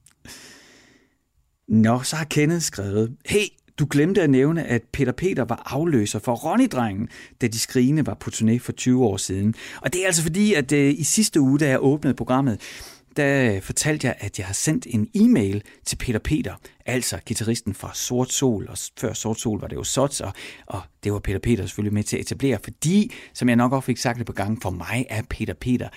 Nå, 1.69 2.03
så 2.03 2.17
har 2.17 2.25
Kenneth 2.25 2.63
skrevet, 2.63 3.17
Hey, 3.27 3.47
du 3.79 3.87
glemte 3.91 4.23
at 4.23 4.31
nævne, 4.31 4.65
at 4.65 4.83
Peter 4.93 5.13
Peter 5.13 5.45
var 5.45 5.63
afløser 5.67 6.19
for 6.19 6.35
Ronny-drengen, 6.35 7.09
da 7.41 7.47
de 7.47 7.59
skrigende 7.59 8.07
var 8.07 8.15
på 8.15 8.31
turné 8.35 8.59
for 8.59 8.73
20 8.73 9.05
år 9.05 9.17
siden. 9.17 9.55
Og 9.83 9.93
det 9.93 10.03
er 10.03 10.07
altså 10.07 10.23
fordi, 10.23 10.55
at 10.55 10.73
øh, 10.73 10.95
i 10.99 11.05
sidste 11.05 11.41
uge, 11.41 11.59
da 11.59 11.69
jeg 11.69 11.79
åbnede 11.81 12.15
programmet, 12.15 12.61
der 13.17 13.61
fortalte 13.61 14.07
jeg, 14.07 14.17
at 14.19 14.39
jeg 14.39 14.47
har 14.47 14.55
sendt 14.55 14.87
en 14.91 15.09
e-mail 15.15 15.63
til 15.85 15.97
Peter 15.97 16.19
Peter, 16.19 16.55
altså 16.87 17.19
gitarristen 17.27 17.75
fra 17.75 17.91
Sort 17.95 18.33
Sol, 18.33 18.69
og 18.69 18.79
før 19.01 19.13
Sort 19.13 19.41
Sol 19.41 19.61
var 19.61 19.69
det 19.69 19.77
jo 19.77 19.85
Sots, 19.85 20.21
og, 20.21 20.33
og 20.67 20.81
det 21.05 21.13
var 21.13 21.19
Peter 21.19 21.39
Peter 21.39 21.67
selvfølgelig 21.67 21.95
med 21.95 22.03
til 22.03 22.17
at 22.17 22.21
etablere, 22.21 22.59
fordi, 22.65 23.13
som 23.35 23.49
jeg 23.49 23.57
nok 23.57 23.73
også 23.73 23.87
fik 23.87 23.97
sagt 23.97 24.19
det 24.19 24.27
på 24.27 24.33
gang, 24.33 24.63
for 24.63 24.71
mig 24.71 25.07
er 25.11 25.23
Peter 25.31 25.55
Peter 25.55 25.89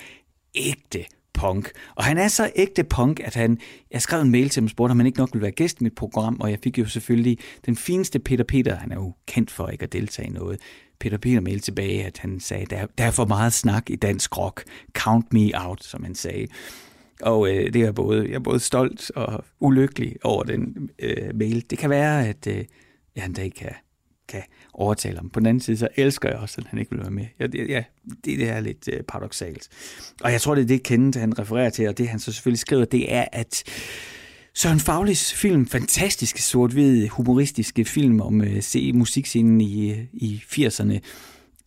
ægte 0.54 1.04
punk. 1.34 1.70
Og 1.94 2.04
han 2.04 2.18
er 2.18 2.28
så 2.28 2.50
ægte 2.56 2.84
punk, 2.84 3.20
at 3.24 3.34
han, 3.34 3.58
jeg 3.90 4.02
skrev 4.02 4.20
en 4.20 4.30
mail 4.30 4.48
til 4.48 4.60
ham 4.60 4.64
og 4.64 4.70
spurgte, 4.70 4.90
om 4.90 4.98
han 4.98 5.06
ikke 5.06 5.18
nok 5.18 5.28
ville 5.32 5.42
være 5.42 5.50
gæst 5.50 5.80
i 5.80 5.84
mit 5.84 5.94
program, 5.94 6.40
og 6.40 6.50
jeg 6.50 6.58
fik 6.62 6.78
jo 6.78 6.86
selvfølgelig 6.86 7.38
den 7.66 7.76
fineste 7.76 8.18
Peter 8.18 8.44
Peter, 8.44 8.76
han 8.76 8.92
er 8.92 8.96
jo 8.96 9.14
kendt 9.26 9.50
for 9.50 9.68
ikke 9.68 9.82
at 9.82 9.92
deltage 9.92 10.28
i 10.28 10.32
noget, 10.32 10.60
Peter 11.00 11.18
Peter 11.18 11.40
mail 11.40 11.60
tilbage, 11.60 12.04
at 12.04 12.18
han 12.18 12.40
sagde, 12.40 12.66
der, 12.66 12.86
der 12.98 13.04
er 13.04 13.10
for 13.10 13.24
meget 13.24 13.52
snak 13.52 13.90
i 13.90 13.96
dansk 13.96 14.38
rock, 14.38 14.64
count 14.92 15.32
me 15.32 15.50
out, 15.54 15.84
som 15.84 16.04
han 16.04 16.14
sagde. 16.14 16.46
Og 17.22 17.48
øh, 17.50 17.72
det 17.72 17.82
er 17.82 17.92
både, 17.92 18.26
jeg 18.28 18.34
er 18.34 18.38
både 18.38 18.60
stolt 18.60 19.10
og 19.10 19.44
ulykkelig 19.60 20.16
over 20.24 20.42
den 20.42 20.90
øh, 20.98 21.34
mail. 21.34 21.64
Det 21.70 21.78
kan 21.78 21.90
være, 21.90 22.28
at 22.28 22.46
øh, 22.46 22.64
jeg 23.16 23.24
en 23.24 23.36
ikke 23.42 23.56
kan, 23.56 23.74
kan 24.28 24.42
overtale 24.74 25.16
ham. 25.16 25.30
På 25.30 25.40
den 25.40 25.46
anden 25.46 25.60
side, 25.60 25.76
så 25.76 25.88
elsker 25.96 26.28
jeg 26.28 26.38
også, 26.38 26.60
at 26.60 26.66
han 26.66 26.78
ikke 26.78 26.90
vil 26.90 27.00
være 27.00 27.10
med. 27.10 27.26
Ja, 27.40 27.46
det, 27.46 27.68
ja, 27.68 27.84
det, 28.06 28.38
det 28.38 28.48
er 28.48 28.60
lidt 28.60 28.88
øh, 28.92 29.02
paradoxalt. 29.02 29.68
Og 30.22 30.32
jeg 30.32 30.40
tror, 30.40 30.54
det 30.54 30.62
er 30.62 30.66
det, 30.66 30.82
Kenneth 30.82 31.20
han 31.20 31.38
refererer 31.38 31.70
til, 31.70 31.88
og 31.88 31.98
det 31.98 32.08
han 32.08 32.20
så 32.20 32.32
selvfølgelig 32.32 32.58
skriver, 32.58 32.84
det 32.84 33.14
er, 33.14 33.24
at 33.32 33.62
Søren 34.54 34.80
Faglis 34.80 35.34
film, 35.34 35.66
fantastiske 35.66 36.42
sort-hvide 36.42 37.08
humoristiske 37.08 37.84
film 37.84 38.20
om 38.20 38.40
øh, 38.40 38.62
se 38.62 38.92
musikscenen 38.92 39.60
i, 39.60 39.90
øh, 39.90 40.04
i 40.12 40.42
80'erne, 40.46 40.98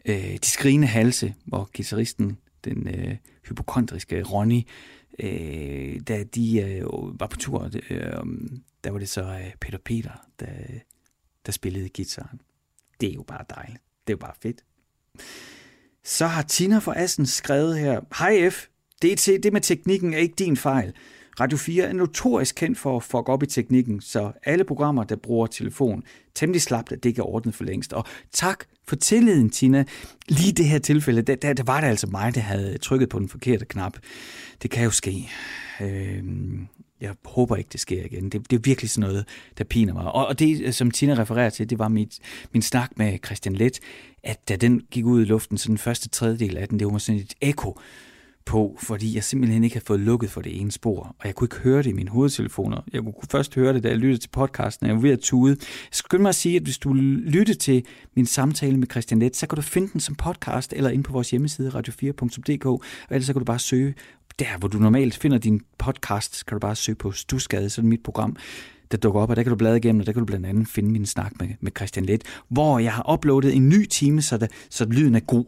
øh, 0.06 0.34
De 0.34 0.45
skrigende 0.47 0.88
halse, 0.88 1.34
hvor 1.45 1.70
guitaristen, 1.76 2.38
den 2.66 2.88
øh, 2.88 3.16
hypokondriske 3.47 4.24
Ronny, 4.24 4.62
øh, 5.20 5.99
da 6.08 6.24
de 6.24 6.62
øh, 6.62 6.84
var 7.20 7.28
på 7.28 7.38
tur, 7.38 7.70
øh, 7.89 7.99
der 8.84 8.91
var 8.91 8.99
det 8.99 9.10
så 9.10 9.22
øh, 9.22 9.51
Peter 9.62 9.78
Peter, 9.86 10.12
der, 10.39 10.47
der 11.45 11.51
spillede 11.51 11.89
guitaren. 11.89 12.41
Det 13.04 13.12
er 13.12 13.14
jo 13.14 13.24
bare 13.24 13.45
dejligt. 13.56 13.84
Det 14.08 14.14
er 14.14 14.18
jo 14.18 14.18
bare 14.18 14.34
fedt. 14.41 14.64
Så 16.04 16.28
har 16.28 16.41
Tina 16.41 16.78
fra 16.78 16.99
Assen 16.99 17.26
skrevet 17.26 17.80
her, 17.80 18.01
Hej 18.20 18.49
F, 18.49 18.66
det, 19.01 19.43
det 19.43 19.54
med 19.54 19.62
teknikken 19.62 20.14
er 20.14 20.18
ikke 20.18 20.36
din 20.36 20.58
fejl. 20.58 20.93
Radio 21.39 21.58
4 21.58 21.84
er 21.84 21.93
notorisk 21.93 22.56
kendt 22.56 22.78
for 22.78 22.97
at 22.97 23.04
fuck 23.04 23.30
op 23.30 23.43
i 23.43 23.45
teknikken, 23.45 24.01
så 24.01 24.32
alle 24.43 24.64
programmer, 24.64 25.04
der 25.04 25.16
bruger 25.16 25.47
telefon, 25.47 26.04
temmelig 26.36 26.62
slapt, 26.62 26.91
at 26.91 27.04
det 27.04 27.10
ikke 27.10 27.20
er 27.20 27.26
ordnet 27.26 27.56
for 27.56 27.64
længst. 27.64 27.93
Og 27.93 28.06
tak 28.32 28.66
for 28.88 28.95
tilliden, 28.95 29.49
Tina. 29.49 29.86
Lige 30.28 30.51
det 30.51 30.66
her 30.66 30.80
tilfælde, 30.80 31.22
der, 31.22 31.36
der, 31.36 31.54
der 31.54 31.64
var 31.64 31.82
det 31.82 31.88
altså 31.88 32.08
mig, 32.08 32.36
der 32.36 32.41
havde 32.41 32.78
trykket 32.78 33.10
på 33.10 33.20
den 33.20 33.30
forkerte 33.30 33.66
knap. 33.66 33.97
Det 34.62 34.72
kan 34.72 34.84
jo 34.84 34.91
ske. 34.91 35.30
Øh, 35.82 36.24
jeg 37.04 37.16
håber 37.26 37.56
ikke, 37.56 37.70
det 37.72 37.80
sker 37.80 38.06
igen. 38.06 38.30
Det, 38.30 38.51
det 38.51 38.56
er 38.56 38.62
virkelig 38.62 38.89
sådan 38.89 39.10
noget, 39.10 39.26
der 39.58 39.64
piner 39.64 39.93
mig. 39.93 40.04
Og, 40.04 40.28
og 40.28 40.39
det, 40.39 40.76
som 40.76 40.91
Tina 40.91 41.14
refererer 41.14 41.49
til, 41.49 41.70
det 41.70 41.80
var 41.80 41.88
mit, 41.88 42.20
min 42.54 42.62
snak 42.62 42.91
med 42.95 43.18
Christian 43.26 43.56
Let, 43.56 43.80
at 44.24 44.49
da 44.49 44.56
den 44.56 44.82
gik 44.91 45.06
ud 45.06 45.22
i 45.22 45.26
luften, 45.26 45.58
så 45.58 45.68
den 45.68 45.78
første 45.78 46.10
tredjedel 46.10 46.58
af 46.58 46.68
den, 46.68 46.80
det 46.80 46.88
var 46.88 46.97
sådan 46.97 47.22
et 47.22 47.34
ekko 47.41 47.80
på, 48.45 48.78
fordi 48.80 49.16
jeg 49.16 49.24
simpelthen 49.24 49.64
ikke 49.64 49.76
havde 49.76 49.86
fået 49.86 49.99
lukket 49.99 50.30
for 50.30 50.41
det 50.41 50.62
ene 50.62 50.72
spor, 50.72 51.16
og 51.20 51.26
jeg 51.26 51.36
kunne 51.36 51.45
ikke 51.45 51.56
høre 51.56 51.78
det 51.78 51.89
i 51.89 51.93
mine 51.93 52.10
hovedtelefoner. 52.10 52.82
Jeg 52.93 53.01
kunne 53.01 53.14
først 53.32 53.56
høre 53.56 53.74
det, 53.74 53.84
da 53.84 53.88
jeg 53.88 53.97
lyttede 53.97 54.22
til 54.22 54.30
podcasten, 54.30 54.86
og 54.86 54.88
jeg 54.88 54.95
var 54.95 55.01
ved 55.01 55.12
at 55.12 55.20
tude. 55.20 55.58
Jeg 55.60 55.88
skulle 55.91 56.22
mig 56.22 56.30
at 56.30 56.36
sige, 56.36 56.56
at 56.56 56.64
hvis 56.64 56.78
du 56.78 56.93
lytter 56.93 57.54
til 57.54 57.86
min 58.16 58.26
samtale 58.26 58.78
med 58.78 58.88
Christian 58.91 59.20
Let, 59.20 59.36
så 59.36 59.47
kan 59.47 59.56
du 59.56 59.62
finde 59.62 59.89
den 59.93 59.99
som 59.99 60.16
podcast, 60.16 60.74
eller 60.74 60.89
ind 60.89 61.04
på 61.04 61.14
vores 61.14 61.32
hjemmeside, 61.32 61.70
radio4.dk, 61.70 62.66
og 62.66 62.82
ellers 63.10 63.26
så 63.26 63.34
kan 63.34 63.39
du 63.39 63.45
bare 63.45 63.60
søge 63.60 63.93
der, 64.40 64.58
hvor 64.58 64.68
du 64.68 64.78
normalt 64.78 65.18
finder 65.18 65.38
din 65.38 65.62
podcast, 65.78 66.46
kan 66.46 66.56
du 66.56 66.60
bare 66.60 66.76
søge 66.76 66.96
på 66.96 67.12
Stusgade, 67.12 67.70
sådan 67.70 67.90
mit 67.90 68.04
program, 68.04 68.36
der 68.92 68.98
dukker 68.98 69.22
op, 69.22 69.30
og 69.30 69.36
der 69.36 69.44
kan 69.44 69.50
du 69.50 69.56
bladre 69.56 69.78
igennem, 69.78 70.00
og 70.00 70.06
der 70.06 70.12
kan 70.12 70.20
du 70.20 70.26
blandt 70.26 70.46
andet 70.46 70.68
finde 70.68 70.92
min 70.92 71.06
snak 71.06 71.32
med, 71.40 71.50
med 71.60 71.72
Christian 71.78 72.06
Let, 72.06 72.24
hvor 72.50 72.80
jeg 72.80 72.94
har 72.94 73.14
uploadet 73.14 73.56
en 73.56 73.70
ny 73.70 73.86
time, 73.86 74.22
så, 74.22 74.38
der, 74.38 74.48
så 74.70 74.86
lyden 74.86 75.16
er 75.16 75.20
god. 75.20 75.46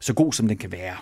Så 0.00 0.14
god, 0.14 0.32
som 0.32 0.48
den 0.48 0.56
kan 0.56 0.72
være. 0.72 0.96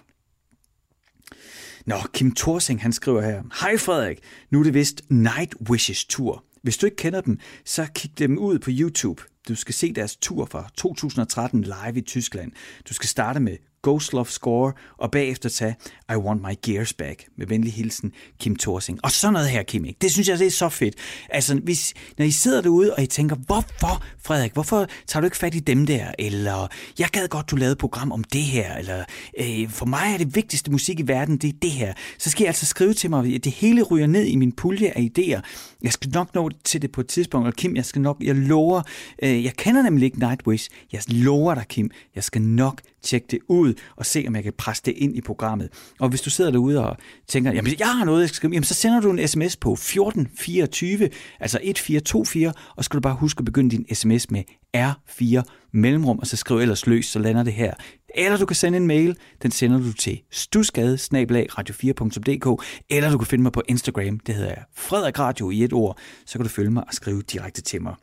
Nå, 1.86 1.96
Kim 2.12 2.34
Thorsing, 2.34 2.82
han 2.82 2.92
skriver 2.92 3.20
her, 3.20 3.42
Hej 3.60 3.76
Frederik, 3.76 4.18
nu 4.50 4.58
er 4.60 4.64
det 4.64 4.74
vist 4.74 5.02
Night 5.08 5.54
Wishes 5.70 6.04
tur. 6.04 6.44
Hvis 6.62 6.76
du 6.76 6.86
ikke 6.86 6.96
kender 6.96 7.20
dem, 7.20 7.38
så 7.64 7.86
kig 7.94 8.18
dem 8.18 8.38
ud 8.38 8.58
på 8.58 8.70
YouTube. 8.72 9.22
Du 9.48 9.54
skal 9.54 9.74
se 9.74 9.92
deres 9.92 10.16
tur 10.16 10.44
fra 10.44 10.68
2013 10.76 11.62
live 11.62 11.96
i 11.96 12.00
Tyskland. 12.00 12.52
Du 12.88 12.94
skal 12.94 13.08
starte 13.08 13.40
med 13.40 13.56
Ghost 13.86 14.12
Love 14.12 14.26
Score, 14.26 14.72
og 14.98 15.10
bagefter 15.10 15.48
tage 15.48 15.76
I 16.10 16.16
Want 16.16 16.42
My 16.42 16.54
Gears 16.62 16.92
Back. 16.92 17.24
Med 17.38 17.46
venlig 17.46 17.72
hilsen, 17.72 18.12
Kim 18.40 18.56
Thorsing. 18.56 18.98
Og 19.02 19.10
sådan 19.10 19.32
noget 19.32 19.48
her, 19.48 19.62
Kim, 19.62 19.84
ikke? 19.84 19.98
det 20.00 20.12
synes 20.12 20.28
jeg, 20.28 20.38
det 20.38 20.46
er 20.46 20.50
så 20.50 20.68
fedt. 20.68 20.94
Altså, 21.28 21.54
hvis, 21.54 21.94
når 22.18 22.24
I 22.24 22.30
sidder 22.30 22.60
derude, 22.60 22.94
og 22.94 23.02
I 23.02 23.06
tænker, 23.06 23.36
hvorfor, 23.36 24.04
Frederik, 24.24 24.52
hvorfor 24.52 24.86
tager 25.06 25.20
du 25.20 25.24
ikke 25.24 25.36
fat 25.36 25.54
i 25.54 25.58
dem 25.58 25.86
der? 25.86 26.06
Eller, 26.18 26.68
jeg 26.98 27.08
gad 27.12 27.28
godt, 27.28 27.50
du 27.50 27.56
lavede 27.56 27.72
et 27.72 27.78
program 27.78 28.12
om 28.12 28.24
det 28.24 28.42
her. 28.42 28.76
Eller, 28.76 29.04
øh, 29.40 29.70
for 29.70 29.86
mig 29.86 30.12
er 30.12 30.18
det 30.18 30.36
vigtigste 30.36 30.70
musik 30.70 31.00
i 31.00 31.06
verden, 31.06 31.36
det 31.36 31.48
er 31.48 31.58
det 31.62 31.70
her. 31.70 31.92
Så 32.18 32.30
skal 32.30 32.44
I 32.44 32.46
altså 32.46 32.66
skrive 32.66 32.94
til 32.94 33.10
mig, 33.10 33.34
at 33.34 33.44
det 33.44 33.52
hele 33.52 33.82
ryger 33.82 34.06
ned 34.06 34.24
i 34.24 34.36
min 34.36 34.52
pulje 34.52 34.92
af 34.96 35.10
idéer. 35.18 35.40
Jeg 35.82 35.92
skal 35.92 36.10
nok 36.10 36.34
nå 36.34 36.50
til 36.64 36.82
det 36.82 36.92
på 36.92 37.00
et 37.00 37.06
tidspunkt, 37.06 37.46
og 37.46 37.54
Kim, 37.54 37.76
jeg 37.76 37.84
skal 37.84 38.02
nok, 38.02 38.16
jeg 38.20 38.34
lover, 38.34 38.82
øh, 39.22 39.44
jeg 39.44 39.52
kender 39.56 39.82
nemlig 39.82 40.04
ikke 40.04 40.18
Nightwish. 40.18 40.70
Jeg 40.92 41.00
lover 41.08 41.54
dig, 41.54 41.64
Kim, 41.68 41.90
jeg 42.14 42.24
skal 42.24 42.42
nok 42.42 42.80
tjekke 43.06 43.26
det 43.30 43.38
ud 43.48 43.74
og 43.96 44.06
se, 44.06 44.24
om 44.28 44.36
jeg 44.36 44.42
kan 44.42 44.52
presse 44.58 44.82
det 44.86 44.94
ind 44.96 45.16
i 45.16 45.20
programmet. 45.20 45.68
Og 46.00 46.08
hvis 46.08 46.20
du 46.20 46.30
sidder 46.30 46.50
derude 46.50 46.90
og 46.90 46.96
tænker, 47.28 47.52
jamen 47.52 47.72
jeg 47.78 47.88
har 47.88 48.04
noget, 48.04 48.20
jeg 48.20 48.28
skal 48.28 48.36
skrive, 48.36 48.52
jamen 48.52 48.64
så 48.64 48.74
sender 48.74 49.00
du 49.00 49.10
en 49.10 49.28
sms 49.28 49.56
på 49.56 49.72
1424, 49.72 51.10
altså 51.40 51.58
1424, 51.62 52.52
og 52.76 52.84
skal 52.84 52.96
du 52.96 53.00
bare 53.00 53.14
huske 53.14 53.38
at 53.38 53.44
begynde 53.44 53.70
din 53.70 53.94
sms 53.94 54.30
med 54.30 54.42
R4 54.76 55.42
mellemrum, 55.72 56.18
og 56.18 56.26
så 56.26 56.36
skriv 56.36 56.58
ellers 56.58 56.86
løs, 56.86 57.06
så 57.06 57.18
lander 57.18 57.42
det 57.42 57.52
her. 57.52 57.74
Eller 58.14 58.38
du 58.38 58.46
kan 58.46 58.56
sende 58.56 58.76
en 58.76 58.86
mail, 58.86 59.16
den 59.42 59.50
sender 59.50 59.78
du 59.78 59.92
til 59.92 60.20
stusgade 60.30 60.94
radio4.dk, 60.94 62.64
eller 62.90 63.10
du 63.10 63.18
kan 63.18 63.26
finde 63.26 63.42
mig 63.42 63.52
på 63.52 63.62
Instagram, 63.68 64.18
det 64.18 64.34
hedder 64.34 64.54
Frederik 64.76 65.18
Radio 65.18 65.50
i 65.50 65.64
et 65.64 65.72
ord, 65.72 65.98
så 66.26 66.38
kan 66.38 66.42
du 66.42 66.48
følge 66.48 66.70
mig 66.70 66.84
og 66.88 66.94
skrive 66.94 67.22
direkte 67.22 67.62
til 67.62 67.82
mig. 67.82 67.94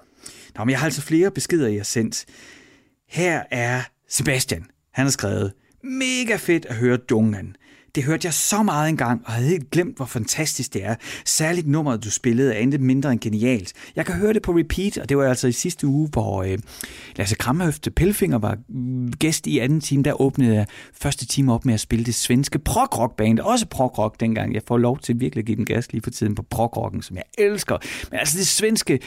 Nå, 0.57 0.63
men 0.63 0.69
jeg 0.69 0.79
har 0.79 0.85
altså 0.85 1.01
flere 1.01 1.31
beskeder, 1.31 1.67
jeg 1.67 1.79
har 1.79 1.83
sendt. 1.83 2.25
Her 3.09 3.43
er 3.51 3.81
Sebastian. 4.09 4.65
Han 4.93 5.05
har 5.05 5.11
skrevet, 5.11 5.53
mega 5.83 6.35
fedt 6.35 6.65
at 6.65 6.75
høre 6.75 6.97
Dungan. 6.97 7.55
Det 7.95 8.03
hørte 8.03 8.25
jeg 8.25 8.33
så 8.33 8.63
meget 8.63 8.89
engang, 8.89 9.21
og 9.25 9.31
havde 9.31 9.47
helt 9.47 9.71
glemt, 9.71 9.95
hvor 9.95 10.05
fantastisk 10.05 10.73
det 10.73 10.85
er. 10.85 10.95
Særligt 11.25 11.67
nummeret, 11.67 12.03
du 12.03 12.11
spillede, 12.11 12.53
er 12.53 12.59
intet 12.59 12.81
mindre 12.81 13.11
end 13.11 13.19
genialt. 13.19 13.73
Jeg 13.95 14.05
kan 14.05 14.15
høre 14.15 14.33
det 14.33 14.41
på 14.41 14.51
repeat, 14.51 14.97
og 14.97 15.09
det 15.09 15.17
var 15.17 15.29
altså 15.29 15.47
i 15.47 15.51
sidste 15.51 15.87
uge, 15.87 16.09
hvor 16.11 16.43
øh, 16.43 16.57
Lasse 17.15 17.35
Kramhøfte 17.35 17.91
Pelfinger 17.91 18.37
var 18.37 18.57
gæst 19.19 19.47
i 19.47 19.59
anden 19.59 19.81
time. 19.81 20.03
Der 20.03 20.21
åbnede 20.21 20.55
jeg 20.55 20.65
første 20.93 21.25
time 21.25 21.53
op 21.53 21.65
med 21.65 21.73
at 21.73 21.79
spille 21.79 22.05
det 22.05 22.15
svenske 22.15 22.59
prog 22.59 23.13
band 23.17 23.39
også 23.39 23.67
prog 23.67 24.15
dengang. 24.19 24.53
Jeg 24.53 24.61
får 24.67 24.77
lov 24.77 24.99
til 24.99 25.19
virkelig 25.19 25.41
at 25.41 25.45
give 25.45 25.57
den 25.57 25.65
gas 25.65 25.91
lige 25.91 26.01
for 26.01 26.11
tiden 26.11 26.35
på 26.35 26.43
prog 26.49 26.93
som 27.01 27.17
jeg 27.17 27.23
elsker. 27.37 27.77
Men 28.11 28.19
altså 28.19 28.37
det 28.37 28.47
svenske 28.47 28.99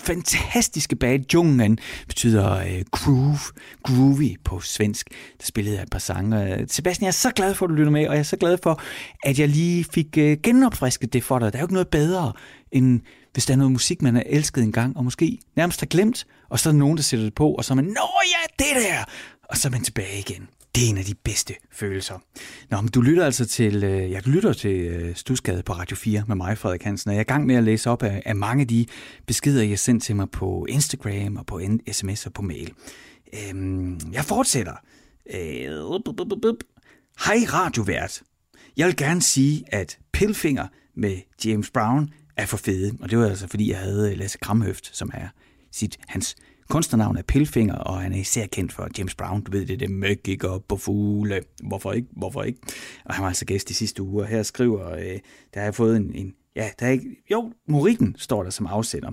fantastiske 0.00 0.96
band. 0.96 1.34
Jungen 1.34 1.78
betyder 2.06 2.56
øh, 2.56 2.84
groove, 2.90 3.38
groovy 3.82 4.36
på 4.44 4.60
svensk. 4.60 5.08
Der 5.10 5.46
spillede 5.46 5.76
jeg 5.76 5.82
et 5.82 5.90
par 5.90 5.98
sange. 5.98 6.66
Sebastian, 6.68 7.04
jeg 7.04 7.08
er 7.08 7.12
så 7.12 7.30
glad 7.30 7.54
for, 7.54 7.66
at 7.66 7.70
du 7.70 7.74
lytter 7.74 7.92
med, 7.92 8.08
og 8.08 8.14
jeg 8.14 8.20
er 8.20 8.24
så 8.24 8.36
glad 8.36 8.58
for, 8.62 8.80
at 9.24 9.38
jeg 9.38 9.48
lige 9.48 9.84
fik 9.84 10.18
øh, 10.18 10.36
genopfrisket 10.42 11.12
det 11.12 11.24
for 11.24 11.38
dig. 11.38 11.52
Der 11.52 11.58
er 11.58 11.62
jo 11.62 11.64
ikke 11.64 11.74
noget 11.74 11.88
bedre, 11.88 12.32
end 12.72 13.00
hvis 13.32 13.46
der 13.46 13.54
er 13.54 13.58
noget 13.58 13.72
musik, 13.72 14.02
man 14.02 14.14
har 14.14 14.22
elsket 14.26 14.64
en 14.64 14.72
gang, 14.72 14.96
og 14.96 15.04
måske 15.04 15.38
nærmest 15.56 15.80
har 15.80 15.86
glemt, 15.86 16.26
og 16.48 16.58
så 16.58 16.68
er 16.68 16.72
der 16.72 16.78
nogen, 16.78 16.96
der 16.96 17.02
sætter 17.02 17.24
det 17.24 17.34
på, 17.34 17.52
og 17.52 17.64
så 17.64 17.72
er 17.72 17.76
man, 17.76 17.84
nå 17.84 18.08
ja, 18.24 18.64
det 18.64 18.82
der! 18.84 19.04
Og 19.48 19.56
så 19.56 19.68
er 19.68 19.72
man 19.72 19.82
tilbage 19.82 20.18
igen. 20.18 20.48
Det 20.74 20.84
er 20.84 20.88
en 20.88 20.98
af 20.98 21.04
de 21.04 21.14
bedste 21.14 21.54
følelser. 21.72 22.18
Nå, 22.70 22.80
men 22.80 22.90
du 22.90 23.00
lytter 23.00 23.24
altså 23.24 23.46
til, 23.46 23.84
øh, 23.84 24.10
ja, 24.10 24.20
lytter 24.24 24.52
til 24.52 24.80
øh, 24.80 25.14
Stusgade 25.14 25.62
på 25.62 25.72
Radio 25.72 25.96
4 25.96 26.24
med 26.28 26.36
mig, 26.36 26.58
Frederik 26.58 26.82
Hansen, 26.82 27.08
og 27.08 27.14
jeg 27.14 27.18
er 27.18 27.24
i 27.24 27.32
gang 27.32 27.46
med 27.46 27.54
at 27.54 27.64
læse 27.64 27.90
op 27.90 28.02
af, 28.02 28.22
af 28.26 28.36
mange 28.36 28.60
af 28.60 28.68
de 28.68 28.86
beskeder, 29.26 29.62
jeg 29.62 29.70
har 29.70 29.76
sendt 29.76 30.02
til 30.02 30.16
mig 30.16 30.30
på 30.30 30.66
Instagram 30.68 31.36
og 31.36 31.46
på 31.46 31.60
sms 31.92 32.26
og 32.26 32.32
på 32.32 32.42
mail. 32.42 32.72
Øhm, 33.32 34.00
jeg 34.12 34.24
fortsætter. 34.24 34.74
Øh, 35.34 35.68
Hej 37.26 37.36
radiovært. 37.52 38.22
Jeg 38.76 38.86
vil 38.86 38.96
gerne 38.96 39.22
sige, 39.22 39.64
at 39.68 39.98
Pilfinger 40.12 40.66
med 40.96 41.18
James 41.44 41.70
Brown 41.70 42.10
er 42.36 42.46
for 42.46 42.56
fede, 42.56 42.92
og 43.00 43.10
det 43.10 43.18
var 43.18 43.26
altså 43.26 43.48
fordi, 43.48 43.70
jeg 43.70 43.78
havde 43.78 44.12
øh, 44.12 44.18
Lasse 44.18 44.38
Kramhøft, 44.38 44.96
som 44.96 45.10
er 45.14 45.28
sit, 45.72 45.98
hans 46.08 46.36
kunstnernavn 46.72 47.16
er 47.16 47.22
Pilfinger, 47.22 47.74
og 47.74 48.00
han 48.00 48.12
er 48.12 48.16
især 48.16 48.46
kendt 48.46 48.72
for 48.72 48.88
James 48.98 49.14
Brown. 49.14 49.40
Du 49.40 49.50
ved, 49.52 49.66
det 49.66 49.80
det 49.80 49.90
møg 49.90 50.44
op 50.44 50.62
på 50.68 50.76
fugle. 50.76 51.40
Hvorfor 51.62 51.92
ikke? 51.92 52.08
Hvorfor 52.16 52.42
ikke? 52.42 52.58
Og 53.04 53.14
han 53.14 53.22
var 53.22 53.28
altså 53.28 53.44
gæst 53.44 53.70
i 53.70 53.74
sidste 53.74 54.02
uge, 54.02 54.22
og 54.22 54.28
her 54.28 54.42
skriver, 54.42 54.92
øh, 54.92 55.18
der 55.54 55.60
har 55.60 55.62
jeg 55.62 55.74
fået 55.74 55.96
en, 55.96 56.14
en 56.14 56.34
ja, 56.56 56.70
der 56.80 56.86
er 56.86 56.90
ikke, 56.90 57.22
jo, 57.30 57.52
Moritten 57.68 58.14
står 58.18 58.42
der 58.42 58.50
som 58.50 58.66
afsender. 58.66 59.10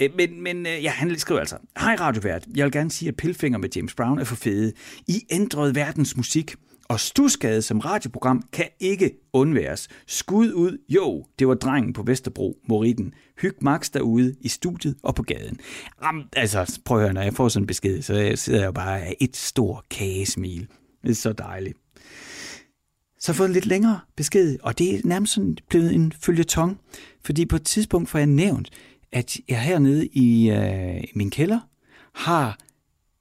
Øh, 0.00 0.10
men, 0.16 0.42
men 0.42 0.66
øh, 0.66 0.84
ja, 0.84 0.90
han 0.90 1.18
skriver 1.18 1.40
altså, 1.40 1.56
Hej 1.78 1.96
radiovært, 2.00 2.46
jeg 2.56 2.64
vil 2.64 2.72
gerne 2.72 2.90
sige, 2.90 3.08
at 3.08 3.16
Pilfinger 3.16 3.58
med 3.58 3.68
James 3.76 3.94
Brown 3.94 4.18
er 4.18 4.24
for 4.24 4.36
fede. 4.36 4.72
I 5.08 5.22
ændrede 5.30 5.74
verdens 5.74 6.16
musik. 6.16 6.54
Og 6.92 7.00
Stusgade 7.00 7.62
som 7.62 7.78
radioprogram 7.78 8.42
kan 8.52 8.68
ikke 8.80 9.10
undværes. 9.32 9.88
Skud 10.06 10.52
ud, 10.52 10.78
jo, 10.88 11.26
det 11.38 11.48
var 11.48 11.54
drengen 11.54 11.92
på 11.92 12.02
Vesterbro, 12.02 12.58
Moritten. 12.68 13.14
Hyg 13.40 13.56
Max 13.60 13.90
derude 13.90 14.34
i 14.40 14.48
studiet 14.48 14.96
og 15.02 15.14
på 15.14 15.22
gaden. 15.22 15.60
Ram, 16.02 16.22
altså, 16.36 16.80
prøv 16.84 16.98
at 16.98 17.04
høre, 17.04 17.12
når 17.12 17.22
jeg 17.22 17.34
får 17.34 17.48
sådan 17.48 17.62
en 17.62 17.66
besked, 17.66 18.02
så 18.02 18.32
sidder 18.34 18.58
jeg 18.58 18.66
jo 18.66 18.72
bare 18.72 19.00
af 19.00 19.16
et 19.20 19.36
stort 19.36 19.84
kagesmil. 19.90 20.68
Det 21.02 21.10
er 21.10 21.14
så 21.14 21.32
dejligt. 21.32 21.78
Så 23.18 23.28
har 23.28 23.32
jeg 23.32 23.36
fået 23.36 23.48
en 23.48 23.52
lidt 23.54 23.66
længere 23.66 24.00
besked, 24.16 24.58
og 24.62 24.78
det 24.78 24.94
er 24.94 25.00
nærmest 25.04 25.32
sådan 25.32 25.56
blevet 25.68 25.94
en 25.94 26.12
følgetong, 26.12 26.80
fordi 27.24 27.46
på 27.46 27.56
et 27.56 27.64
tidspunkt 27.64 28.08
får 28.08 28.18
jeg 28.18 28.26
nævnt, 28.26 28.70
at 29.12 29.36
jeg 29.48 29.62
hernede 29.62 30.06
i 30.06 30.50
øh, 30.50 31.04
min 31.14 31.30
kælder 31.30 31.60
har 32.14 32.58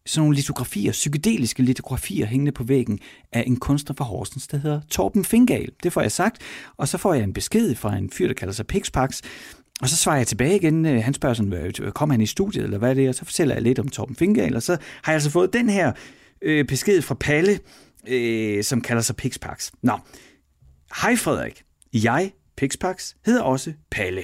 sådan 0.05 0.21
nogle 0.21 0.35
litografier, 0.35 0.91
psykedeliske 0.91 1.63
litografier 1.63 2.25
hængende 2.25 2.51
på 2.51 2.63
væggen 2.63 2.99
af 3.31 3.43
en 3.47 3.57
kunstner 3.57 3.95
fra 3.95 4.05
Horsens, 4.05 4.47
der 4.47 4.57
hedder 4.57 4.81
Torben 4.89 5.25
Fingal. 5.25 5.69
Det 5.83 5.93
får 5.93 6.01
jeg 6.01 6.11
sagt, 6.11 6.41
og 6.77 6.87
så 6.87 6.97
får 6.97 7.13
jeg 7.13 7.23
en 7.23 7.33
besked 7.33 7.75
fra 7.75 7.95
en 7.95 8.09
fyr, 8.09 8.27
der 8.27 8.33
kalder 8.33 8.53
sig 8.53 8.67
Pixpax, 8.67 9.21
og 9.81 9.89
så 9.89 9.95
svarer 9.95 10.17
jeg 10.17 10.27
tilbage 10.27 10.55
igen. 10.55 10.85
Øh, 10.85 11.03
han 11.03 11.13
spørger 11.13 11.33
sådan, 11.33 11.53
øh, 11.53 11.91
kom 11.91 12.09
han 12.09 12.21
i 12.21 12.25
studiet, 12.25 12.63
eller 12.63 12.77
hvad 12.77 12.89
er 12.89 12.93
det? 12.93 13.09
Og 13.09 13.15
så 13.15 13.25
fortæller 13.25 13.55
jeg 13.55 13.61
lidt 13.61 13.79
om 13.79 13.87
Torben 13.87 14.15
Fingal, 14.15 14.55
og 14.55 14.63
så 14.63 14.71
har 14.71 15.11
jeg 15.11 15.13
altså 15.13 15.29
fået 15.29 15.53
den 15.53 15.69
her 15.69 15.91
øh, 16.41 16.65
besked 16.65 17.01
fra 17.01 17.15
Palle, 17.15 17.59
øh, 18.07 18.63
som 18.63 18.81
kalder 18.81 19.01
sig 19.01 19.15
Pixpax. 19.15 19.71
Nå, 19.83 19.97
hej 21.01 21.15
Frederik. 21.15 21.63
Jeg, 21.93 22.31
Pixpax, 22.57 23.13
hedder 23.25 23.41
også 23.41 23.73
Palle. 23.91 24.23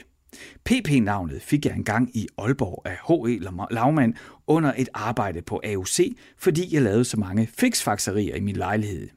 PP-navnet 0.66 1.42
fik 1.42 1.66
jeg 1.66 1.76
engang 1.76 2.18
i 2.18 2.28
Aalborg 2.38 2.82
af 2.86 2.98
H.E. 3.08 3.40
Lavmand 3.72 4.14
under 4.48 4.74
et 4.78 4.90
arbejde 4.94 5.42
på 5.42 5.62
AUC, 5.64 6.18
fordi 6.38 6.74
jeg 6.76 6.82
lavede 6.82 7.06
så 7.06 7.20
mange 7.20 7.50
fiksfakserier 7.58 8.36
i 8.36 8.40
min 8.40 8.56
lejlighed. 8.56 9.10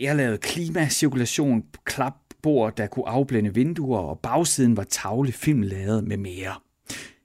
Jeg 0.00 0.16
lavede 0.16 0.38
klimacirkulation, 0.38 1.62
klapbord, 1.84 2.76
der 2.76 2.86
kunne 2.86 3.08
afblænde 3.08 3.54
vinduer, 3.54 3.98
og 3.98 4.18
bagsiden 4.18 4.76
var 4.76 4.84
tavle 4.84 5.32
filmladet 5.32 6.04
med 6.04 6.16
mere. 6.16 6.54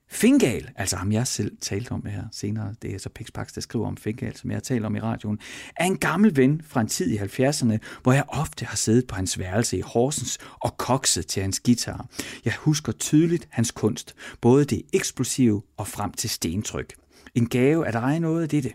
Fingal, 0.08 0.68
altså 0.76 0.96
ham 0.96 1.12
jeg 1.12 1.26
selv 1.26 1.56
talte 1.60 1.92
om 1.92 2.06
her 2.06 2.22
senere, 2.32 2.74
det 2.82 2.94
er 2.94 2.98
så 2.98 3.08
Pixpax, 3.08 3.52
der 3.52 3.60
skriver 3.60 3.86
om 3.86 3.96
Fingal, 3.96 4.36
som 4.36 4.50
jeg 4.50 4.56
har 4.56 4.60
talt 4.60 4.84
om 4.84 4.96
i 4.96 5.00
radioen, 5.00 5.38
er 5.76 5.84
en 5.84 5.98
gammel 5.98 6.36
ven 6.36 6.62
fra 6.64 6.80
en 6.80 6.86
tid 6.86 7.10
i 7.10 7.18
70'erne, 7.18 7.78
hvor 8.02 8.12
jeg 8.12 8.24
ofte 8.28 8.64
har 8.64 8.76
siddet 8.76 9.06
på 9.06 9.14
hans 9.14 9.38
værelse 9.38 9.78
i 9.78 9.80
Horsens 9.80 10.38
og 10.60 10.76
kokset 10.76 11.26
til 11.26 11.42
hans 11.42 11.60
guitar. 11.60 12.06
Jeg 12.44 12.54
husker 12.58 12.92
tydeligt 12.92 13.48
hans 13.50 13.70
kunst, 13.70 14.14
både 14.40 14.64
det 14.64 14.82
eksplosive 14.92 15.62
og 15.76 15.86
frem 15.86 16.12
til 16.12 16.30
stentryk. 16.30 16.94
En 17.34 17.48
gave 17.48 17.86
at 17.86 17.94
eje 17.94 18.20
noget 18.20 18.42
af 18.42 18.48
dette. 18.48 18.72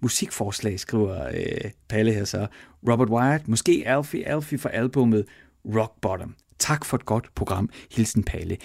Musikforslag 0.00 0.80
skriver 0.80 1.26
øh, 1.26 1.70
Palle 1.88 2.12
her 2.12 2.24
så. 2.24 2.46
Robert 2.90 3.08
Wyatt, 3.10 3.48
måske 3.48 3.82
Alfie 3.86 4.28
Alfie 4.28 4.58
for 4.58 4.68
albumet 4.68 5.24
Rock 5.76 6.00
Bottom. 6.00 6.34
Tak 6.58 6.84
for 6.84 6.96
et 6.96 7.06
godt 7.06 7.30
program. 7.34 7.70
Hilsen 7.92 8.24
Palle 8.24 8.56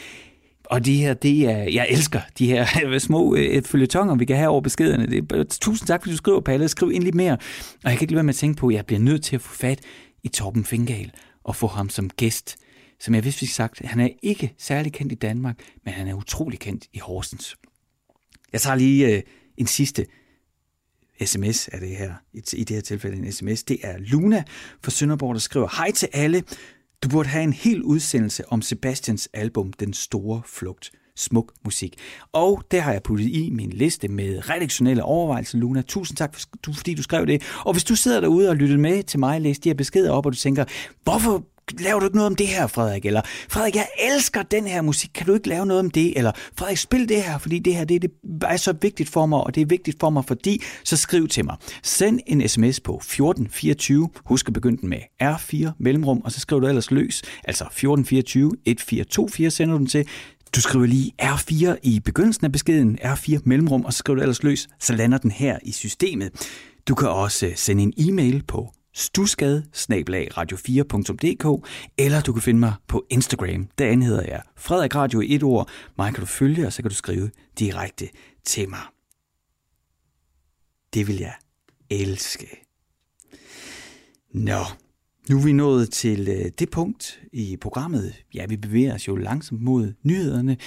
og 0.70 0.86
de 0.86 0.98
her, 0.98 1.14
det 1.14 1.46
er, 1.46 1.58
jeg 1.58 1.88
elsker 1.90 2.22
de 2.38 2.48
her 2.48 3.00
små 3.00 3.36
øh, 3.36 3.64
følgetonger, 3.64 4.16
vi 4.16 4.26
kan 4.26 4.38
have 4.38 4.50
over 4.50 4.62
beskederne. 4.62 5.08
Det 5.08 5.50
tusind 5.50 5.88
tak, 5.88 6.02
fordi 6.02 6.12
du 6.12 6.18
skriver, 6.18 6.42
Palle. 6.42 6.68
Skriv 6.68 6.88
endelig 6.88 7.16
mere. 7.16 7.34
Og 7.84 7.90
jeg 7.90 7.92
kan 7.92 8.02
ikke 8.02 8.14
lade 8.14 8.16
være 8.16 8.24
med 8.24 8.34
at 8.34 8.38
tænke 8.38 8.58
på, 8.58 8.68
at 8.68 8.76
jeg 8.76 8.86
bliver 8.86 9.00
nødt 9.00 9.24
til 9.24 9.36
at 9.36 9.42
få 9.42 9.56
fat 9.56 9.80
i 10.24 10.28
Torben 10.28 10.66
Fingal 10.66 11.12
og 11.44 11.56
få 11.56 11.68
ham 11.68 11.90
som 11.90 12.10
gæst. 12.10 12.58
Som 13.00 13.16
jeg 13.16 13.24
vidste 13.24 13.48
sagt, 13.48 13.86
han 13.86 14.00
er 14.00 14.10
ikke 14.24 14.54
særlig 14.58 14.94
kendt 14.94 15.12
i 15.12 15.16
Danmark, 15.16 15.60
men 15.86 15.94
han 15.94 16.08
er 16.08 16.14
utrolig 16.14 16.60
kendt 16.60 16.88
i 16.94 17.00
Horsens. 17.00 17.56
Jeg 18.54 18.62
tager 18.62 18.76
lige 18.76 19.16
øh, 19.16 19.22
en 19.58 19.68
sidste 19.68 20.06
sms 21.26 21.68
af 21.68 21.80
det 21.80 21.90
her, 21.90 22.14
i 22.34 22.64
det 22.64 22.76
her 22.76 22.82
tilfælde 22.82 23.18
en 23.18 23.32
sms. 23.32 23.64
Det 23.64 23.78
er 23.84 23.98
Luna 23.98 24.44
fra 24.84 24.92
Sønderborg, 24.92 25.36
der 25.36 25.40
skriver, 25.40 25.68
Hej 25.78 25.92
til 25.92 26.10
alle. 26.14 26.44
Du 27.04 27.10
burde 27.10 27.30
have 27.30 27.44
en 27.44 27.54
hel 27.54 27.84
udsendelse 27.84 28.44
om 28.52 28.62
Sebastians 28.62 29.30
album 29.34 29.74
Den 29.74 29.94
Store 29.94 30.42
Flugt. 30.46 30.92
Smuk 31.16 31.54
musik. 31.66 31.96
Og 32.34 32.64
det 32.72 32.82
har 32.82 32.92
jeg 32.92 33.04
puttet 33.04 33.26
i 33.26 33.50
min 33.50 33.70
liste 33.70 34.08
med 34.08 34.50
redaktionelle 34.50 35.04
overvejelser, 35.04 35.58
Luna. 35.58 35.82
Tusind 35.82 36.18
tak, 36.18 36.36
fordi 36.76 36.94
du 36.94 37.04
skrev 37.04 37.28
det. 37.28 37.42
Og 37.66 37.74
hvis 37.74 37.84
du 37.84 37.96
sidder 37.96 38.22
derude 38.22 38.50
og 38.50 38.56
lytter 38.56 38.78
med 38.78 39.04
til 39.04 39.20
mig 39.20 39.36
og 39.36 39.42
læser 39.42 39.62
de 39.62 39.70
her 39.70 39.74
beskeder 39.74 40.12
op, 40.12 40.26
og 40.26 40.32
du 40.32 40.38
tænker, 40.38 40.66
hvorfor 41.04 41.44
laver 41.80 42.00
du 42.00 42.06
ikke 42.06 42.16
noget 42.16 42.28
om 42.28 42.36
det 42.36 42.48
her, 42.48 42.68
Frederik? 42.68 43.06
Eller, 43.06 43.22
Frederik, 43.50 43.76
jeg 43.76 43.88
elsker 44.14 44.44
den 44.44 44.68
her 44.68 44.82
musik, 44.82 45.10
kan 45.14 45.26
du 45.26 45.34
ikke 45.34 45.50
lave 45.50 45.66
noget 45.66 45.80
om 45.80 45.92
det? 45.92 46.18
Eller, 46.18 46.32
Frederik, 46.58 46.78
spil 46.78 47.10
det 47.10 47.24
her, 47.24 47.38
fordi 47.38 47.60
det 47.60 47.76
her 47.76 47.84
det, 47.86 48.02
det 48.02 48.12
er 48.42 48.58
så 48.58 48.74
vigtigt 48.82 49.10
for 49.10 49.26
mig, 49.26 49.40
og 49.40 49.56
det 49.56 49.62
er 49.62 49.66
vigtigt 49.66 50.00
for 50.00 50.10
mig, 50.10 50.26
fordi, 50.26 50.62
så 50.84 50.98
skriv 50.98 51.28
til 51.28 51.46
mig. 51.46 51.56
Send 51.84 52.20
en 52.28 52.50
sms 52.50 52.80
på 52.80 52.96
1424, 52.96 54.10
husk 54.26 54.48
at 54.48 54.54
begynde 54.54 54.78
den 54.82 54.90
med 54.90 55.00
R4 55.24 55.72
mellemrum, 55.80 56.22
og 56.26 56.32
så 56.32 56.40
skriver 56.40 56.60
du 56.60 56.68
ellers 56.68 56.92
løs, 56.92 57.22
altså 57.44 57.64
1424 57.64 58.52
1424 58.66 59.52
sender 59.52 59.74
du 59.74 59.80
den 59.80 59.88
til. 59.88 60.08
Du 60.56 60.62
skriver 60.62 60.86
lige 60.86 61.12
R4 61.22 61.76
i 61.84 62.00
begyndelsen 62.00 62.46
af 62.46 62.52
beskeden, 62.52 63.00
R4 63.02 63.40
mellemrum, 63.46 63.86
og 63.86 63.94
så 63.94 63.98
skriver 63.98 64.16
du 64.16 64.22
ellers 64.22 64.44
løs, 64.44 64.68
så 64.80 64.94
lander 64.94 65.18
den 65.18 65.32
her 65.32 65.58
i 65.64 65.72
systemet. 65.72 66.32
Du 66.88 66.96
kan 66.96 67.10
også 67.10 67.46
øh, 67.46 67.52
sende 67.56 67.84
en 67.84 67.94
e-mail 67.98 68.44
på 68.48 68.74
stusgade 68.94 69.66
radio4.dk, 70.38 71.68
eller 71.98 72.22
du 72.22 72.34
kan 72.34 72.42
finde 72.42 72.60
mig 72.60 72.74
på 72.88 73.06
Instagram. 73.10 73.68
Derinde 73.78 74.06
hedder 74.06 74.24
jeg 74.24 74.42
Frederik 74.58 74.96
Radio 74.96 75.22
i 75.22 75.36
et 75.36 75.44
ord. 75.44 75.70
Mig 75.98 76.14
kan 76.14 76.22
du 76.22 76.26
følge, 76.26 76.68
og 76.68 76.74
så 76.74 76.82
kan 76.82 76.90
du 76.90 76.96
skrive 76.96 77.32
direkte 77.60 78.10
til 78.46 78.70
mig. 78.70 78.84
Det 80.94 81.08
vil 81.08 81.18
jeg 81.18 81.34
elske. 81.90 82.48
Nå, 84.34 84.64
nu 85.30 85.38
er 85.38 85.44
vi 85.44 85.52
nået 85.52 85.92
til 85.92 86.28
øh, 86.30 86.52
det 86.60 86.70
punkt 86.70 87.22
i 87.34 87.58
programmet. 87.62 88.14
Ja, 88.34 88.46
vi 88.46 88.58
bevæger 88.58 88.96
os 88.96 89.08
jo 89.08 89.16
langsomt 89.16 89.62
mod 89.62 89.94
nyhederne. 90.04 90.58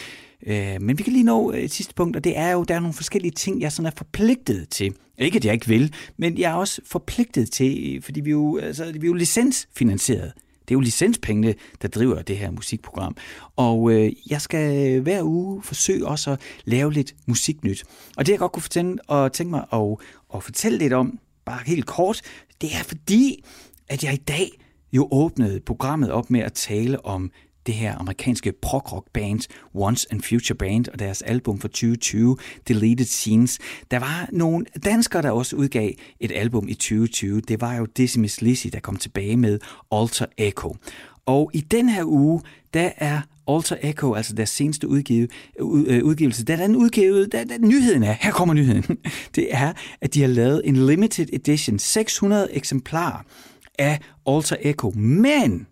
Øh, 0.46 0.82
men 0.82 0.98
vi 0.98 1.02
kan 1.02 1.12
lige 1.12 1.24
nå 1.24 1.52
øh, 1.52 1.58
et 1.58 1.70
sidste 1.70 1.94
punkt, 1.94 2.16
og 2.16 2.24
det 2.24 2.38
er 2.38 2.50
jo, 2.50 2.64
der 2.64 2.74
er 2.74 2.80
nogle 2.80 2.94
forskellige 2.94 3.32
ting, 3.32 3.60
jeg 3.60 3.72
sådan 3.72 3.86
er 3.86 3.90
forpligtet 3.96 4.68
til. 4.68 4.94
Ikke 5.18 5.36
at 5.36 5.44
jeg 5.44 5.54
ikke 5.54 5.68
vil, 5.68 5.94
men 6.16 6.38
jeg 6.38 6.50
er 6.50 6.54
også 6.54 6.80
forpligtet 6.86 7.50
til, 7.50 7.96
øh, 7.96 8.02
fordi 8.02 8.20
vi 8.20 8.30
er 8.30 8.32
jo, 8.32 8.58
altså, 8.58 8.84
vi 8.84 9.06
er 9.06 9.06
jo 9.06 9.14
licensfinansieret. 9.14 10.32
Det 10.68 10.74
er 10.74 10.76
jo 10.76 10.80
licenspengene, 10.80 11.54
der 11.82 11.88
driver 11.88 12.22
det 12.22 12.38
her 12.38 12.50
musikprogram. 12.50 13.16
Og 13.56 13.92
øh, 13.92 14.12
jeg 14.30 14.40
skal 14.40 15.00
hver 15.00 15.22
uge 15.22 15.62
forsøge 15.62 16.06
også 16.06 16.30
at 16.30 16.40
lave 16.64 16.92
lidt 16.92 17.14
musiknyt. 17.26 17.84
Og 18.16 18.26
det 18.26 18.32
jeg 18.32 18.38
godt 18.38 18.52
kunne 18.52 18.62
fortælle, 18.62 18.98
og 19.08 19.32
tænke 19.32 19.50
mig 19.50 19.64
at, 19.72 19.96
at 20.34 20.42
fortælle 20.42 20.78
lidt 20.78 20.92
om, 20.92 21.18
bare 21.44 21.60
helt 21.66 21.86
kort, 21.86 22.20
det 22.60 22.74
er 22.74 22.82
fordi, 22.82 23.44
at 23.88 24.04
jeg 24.04 24.14
i 24.14 24.16
dag 24.16 24.50
jo 24.92 25.08
åbnede 25.10 25.60
programmet 25.60 26.10
op 26.10 26.30
med 26.30 26.40
at 26.40 26.52
tale 26.52 27.04
om 27.04 27.30
det 27.66 27.74
her 27.74 27.98
amerikanske 27.98 28.52
prog-rock 28.62 29.06
band 29.12 29.40
Once 29.74 30.06
and 30.10 30.22
Future 30.22 30.56
Band 30.56 30.88
og 30.88 30.98
deres 30.98 31.22
album 31.22 31.60
fra 31.60 31.68
2020, 31.68 32.36
Deleted 32.68 33.06
Scenes. 33.06 33.58
Der 33.90 33.98
var 33.98 34.28
nogle 34.32 34.66
danskere, 34.84 35.22
der 35.22 35.30
også 35.30 35.56
udgav 35.56 35.90
et 36.20 36.32
album 36.32 36.68
i 36.68 36.74
2020. 36.74 37.40
Det 37.40 37.60
var 37.60 37.74
jo 37.74 37.86
Decimus 37.86 38.40
Lizzy, 38.40 38.66
der 38.72 38.80
kom 38.80 38.96
tilbage 38.96 39.36
med 39.36 39.58
Alter 39.92 40.26
Echo. 40.38 40.76
Og 41.26 41.50
i 41.54 41.60
den 41.60 41.88
her 41.88 42.04
uge, 42.04 42.42
der 42.74 42.90
er 42.96 43.20
Alter 43.48 43.76
Echo, 43.82 44.14
altså 44.14 44.34
deres 44.34 44.50
seneste 44.50 44.88
udgive, 44.88 45.28
øh, 45.60 46.04
udgivelse, 46.04 46.44
der 46.44 46.56
er 46.56 46.66
den 46.66 46.76
udgivet, 46.76 47.32
der, 47.32 47.44
der, 47.44 47.58
nyheden 47.58 48.02
er, 48.02 48.12
her 48.20 48.30
kommer 48.30 48.54
nyheden, 48.54 48.84
det 49.36 49.48
er, 49.50 49.72
at 50.00 50.14
de 50.14 50.20
har 50.20 50.28
lavet 50.28 50.62
en 50.64 50.86
limited 50.86 51.26
edition, 51.32 51.78
600 51.78 52.48
eksemplarer 52.52 53.22
af 53.78 53.98
Alter 54.26 54.56
Echo, 54.60 54.90
men 54.90 55.66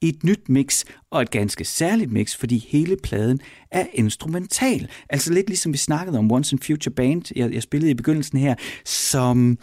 et 0.00 0.24
nyt 0.24 0.48
mix 0.48 0.84
og 1.10 1.22
et 1.22 1.30
ganske 1.30 1.64
særligt 1.64 2.12
mix, 2.12 2.36
fordi 2.36 2.66
hele 2.68 2.96
pladen 3.02 3.40
er 3.70 3.86
instrumental. 3.94 4.88
Altså 5.08 5.32
lidt 5.32 5.48
ligesom 5.48 5.72
vi 5.72 5.78
snakkede 5.78 6.18
om 6.18 6.32
Once 6.32 6.54
and 6.54 6.60
Future 6.60 6.94
Band, 6.94 7.22
jeg, 7.36 7.52
jeg 7.52 7.62
spillede 7.62 7.90
i 7.90 7.94
begyndelsen 7.94 8.38
her, 8.38 8.54
som 8.84 9.58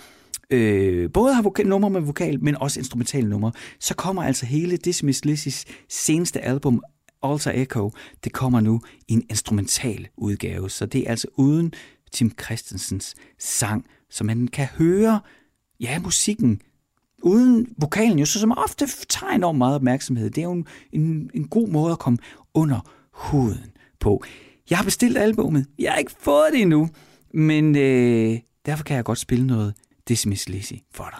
øh, 0.49 1.11
både 1.11 1.33
har 1.33 1.41
voka- 1.41 1.63
numre 1.63 1.89
med 1.89 2.01
vokal, 2.01 2.43
men 2.43 2.55
også 2.55 2.79
instrumentale 2.79 3.29
numre. 3.29 3.51
Så 3.79 3.95
kommer 3.95 4.23
altså 4.23 4.45
hele 4.45 4.77
Dismiss 4.77 5.25
Lizzys 5.25 5.65
seneste 5.89 6.41
album, 6.41 6.83
Alter 7.23 7.51
Echo, 7.55 7.91
det 8.23 8.33
kommer 8.33 8.59
nu 8.59 8.81
i 9.07 9.13
en 9.13 9.23
instrumental 9.29 10.07
udgave. 10.17 10.69
Så 10.69 10.85
det 10.85 11.01
er 11.01 11.09
altså 11.09 11.27
uden 11.37 11.73
Tim 12.11 12.31
Christensens 12.43 13.15
sang, 13.39 13.85
så 14.09 14.23
man 14.23 14.47
kan 14.47 14.65
høre 14.65 15.19
ja, 15.79 15.99
musikken 15.99 16.61
uden 17.23 17.67
vokalen 17.77 18.19
jo, 18.19 18.25
så 18.25 18.39
som 18.39 18.57
ofte 18.57 18.87
tager 19.09 19.33
enormt 19.33 19.57
meget 19.57 19.75
opmærksomhed. 19.75 20.29
Det 20.29 20.41
er 20.41 20.45
jo 20.45 20.51
en, 20.51 20.67
en, 20.91 21.29
en 21.33 21.47
god 21.47 21.67
måde 21.67 21.91
at 21.91 21.99
komme 21.99 22.17
under 22.53 22.79
huden 23.11 23.71
på. 23.99 24.23
Jeg 24.69 24.77
har 24.77 24.85
bestilt 24.85 25.17
albumet. 25.17 25.65
Jeg 25.79 25.91
har 25.91 25.97
ikke 25.97 26.15
fået 26.19 26.49
det 26.53 26.61
endnu, 26.61 26.89
men 27.33 27.75
øh, 27.75 28.39
derfor 28.65 28.83
kan 28.83 28.95
jeg 28.95 29.03
godt 29.03 29.19
spille 29.19 29.47
noget 29.47 29.73
Dismiss 30.07 30.49
Lizzy 30.49 30.73
for 30.91 31.09
dig. 31.11 31.19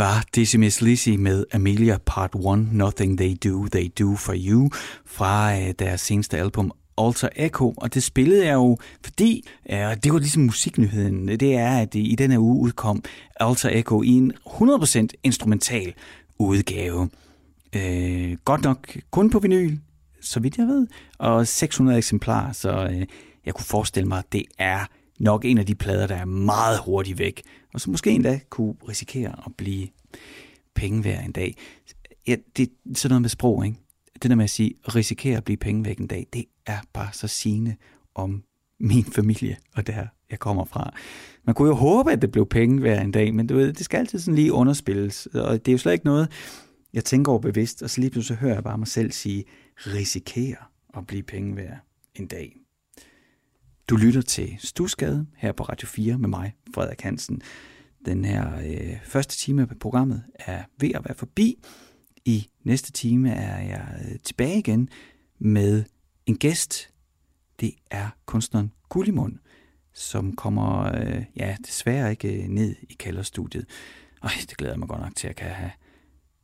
Var 0.00 0.24
Decimus 0.34 0.80
Lizzy 0.80 1.08
med 1.08 1.44
Amelia 1.52 1.98
Part 2.06 2.34
1, 2.34 2.72
Nothing 2.72 3.18
They 3.18 3.36
Do, 3.44 3.66
They 3.66 3.92
Do 3.98 4.16
For 4.16 4.34
You, 4.36 4.70
fra 5.06 5.58
øh, 5.58 5.74
deres 5.78 6.00
seneste 6.00 6.38
album 6.38 6.72
Alter 6.98 7.28
Echo, 7.36 7.74
og 7.76 7.94
det 7.94 8.02
spillede 8.02 8.46
jeg 8.46 8.54
jo, 8.54 8.78
fordi 9.04 9.48
øh, 9.70 9.96
det 10.04 10.12
var 10.12 10.18
ligesom 10.18 10.42
musiknyheden, 10.42 11.28
det 11.28 11.54
er, 11.54 11.78
at 11.78 11.94
i 11.94 12.14
denne 12.14 12.40
uge 12.40 12.60
udkom 12.60 13.02
Alter 13.40 13.68
Echo 13.72 14.02
i 14.02 14.08
en 14.08 14.32
100% 14.46 15.06
instrumental 15.22 15.94
udgave. 16.38 17.08
Øh, 17.76 18.36
godt 18.44 18.62
nok 18.62 18.96
kun 19.10 19.30
på 19.30 19.38
vinyl, 19.38 19.78
så 20.20 20.40
vidt 20.40 20.58
jeg 20.58 20.66
ved, 20.66 20.86
og 21.18 21.46
600 21.46 21.98
eksemplarer, 21.98 22.52
så 22.52 22.88
øh, 22.92 23.06
jeg 23.46 23.54
kunne 23.54 23.66
forestille 23.66 24.08
mig, 24.08 24.18
at 24.18 24.32
det 24.32 24.44
er 24.58 24.86
nok 25.20 25.44
en 25.44 25.58
af 25.58 25.66
de 25.66 25.74
plader, 25.74 26.06
der 26.06 26.14
er 26.14 26.24
meget 26.24 26.78
hurtigt 26.84 27.18
væk, 27.18 27.42
og 27.74 27.80
som 27.80 27.90
måske 27.90 28.10
endda 28.10 28.40
kunne 28.50 28.74
risikere 28.88 29.34
at 29.46 29.52
blive 29.56 29.88
penge 30.74 31.04
værd 31.04 31.24
en 31.24 31.32
dag. 31.32 31.56
Ja, 32.26 32.36
det 32.56 32.68
er 32.68 32.94
sådan 32.94 33.12
noget 33.12 33.22
med 33.22 33.30
sprog, 33.30 33.66
ikke? 33.66 33.78
Det 34.22 34.30
der 34.30 34.36
med 34.36 34.44
at 34.44 34.50
sige, 34.50 34.74
risikere 34.94 35.36
at 35.36 35.44
blive 35.44 35.56
penge 35.56 35.84
væk 35.84 35.98
en 35.98 36.06
dag, 36.06 36.26
det 36.32 36.44
er 36.66 36.78
bare 36.92 37.08
så 37.12 37.28
sigende 37.28 37.76
om 38.14 38.42
min 38.80 39.04
familie 39.04 39.56
og 39.74 39.86
der 39.86 40.06
jeg 40.30 40.38
kommer 40.38 40.64
fra. 40.64 40.94
Man 41.44 41.54
kunne 41.54 41.68
jo 41.68 41.74
håbe, 41.74 42.12
at 42.12 42.22
det 42.22 42.32
blev 42.32 42.46
penge 42.46 42.82
værd 42.82 43.04
en 43.04 43.12
dag, 43.12 43.34
men 43.34 43.46
du 43.46 43.54
ved, 43.54 43.72
det 43.72 43.84
skal 43.84 43.98
altid 43.98 44.18
sådan 44.18 44.34
lige 44.34 44.52
underspilles, 44.52 45.26
og 45.26 45.66
det 45.66 45.68
er 45.68 45.72
jo 45.72 45.78
slet 45.78 45.92
ikke 45.92 46.04
noget, 46.04 46.28
jeg 46.92 47.04
tænker 47.04 47.32
over 47.32 47.40
bevidst, 47.40 47.82
og 47.82 47.90
så 47.90 48.00
lige 48.00 48.10
pludselig 48.10 48.38
hører 48.38 48.54
jeg 48.54 48.64
bare 48.64 48.78
mig 48.78 48.88
selv 48.88 49.12
sige, 49.12 49.44
risikere 49.76 50.56
at 50.96 51.06
blive 51.06 51.22
penge 51.22 51.56
værd 51.56 51.78
en 52.14 52.26
dag. 52.26 52.59
Du 53.90 53.96
lytter 53.96 54.22
til 54.22 54.56
Stusgade 54.58 55.26
her 55.36 55.52
på 55.52 55.62
Radio 55.62 55.88
4 55.88 56.18
med 56.18 56.28
mig, 56.28 56.54
Frederik 56.74 57.00
Hansen. 57.00 57.42
Den 58.06 58.24
her 58.24 58.58
øh, 58.58 58.96
første 59.04 59.36
time 59.36 59.62
af 59.70 59.78
programmet 59.78 60.22
er 60.34 60.64
ved 60.80 60.90
at 60.94 61.04
være 61.04 61.14
forbi. 61.14 61.58
I 62.24 62.48
næste 62.64 62.92
time 62.92 63.30
er 63.30 63.60
jeg 63.60 64.00
øh, 64.04 64.18
tilbage 64.24 64.58
igen 64.58 64.88
med 65.38 65.84
en 66.26 66.36
gæst. 66.36 66.90
Det 67.60 67.74
er 67.90 68.08
kunstneren 68.26 68.72
Gullimund, 68.88 69.38
som 69.94 70.36
kommer, 70.36 70.82
øh, 70.82 71.24
ja, 71.36 71.56
desværre 71.66 72.10
ikke 72.10 72.42
øh, 72.42 72.48
ned 72.48 72.74
i 72.82 72.94
kælderstudiet. 72.98 73.64
Ej, 74.22 74.32
det 74.40 74.56
glæder 74.56 74.72
jeg 74.72 74.78
mig 74.78 74.88
godt 74.88 75.00
nok 75.00 75.16
til 75.16 75.28
at 75.28 75.36
kan 75.36 75.50
have 75.50 75.70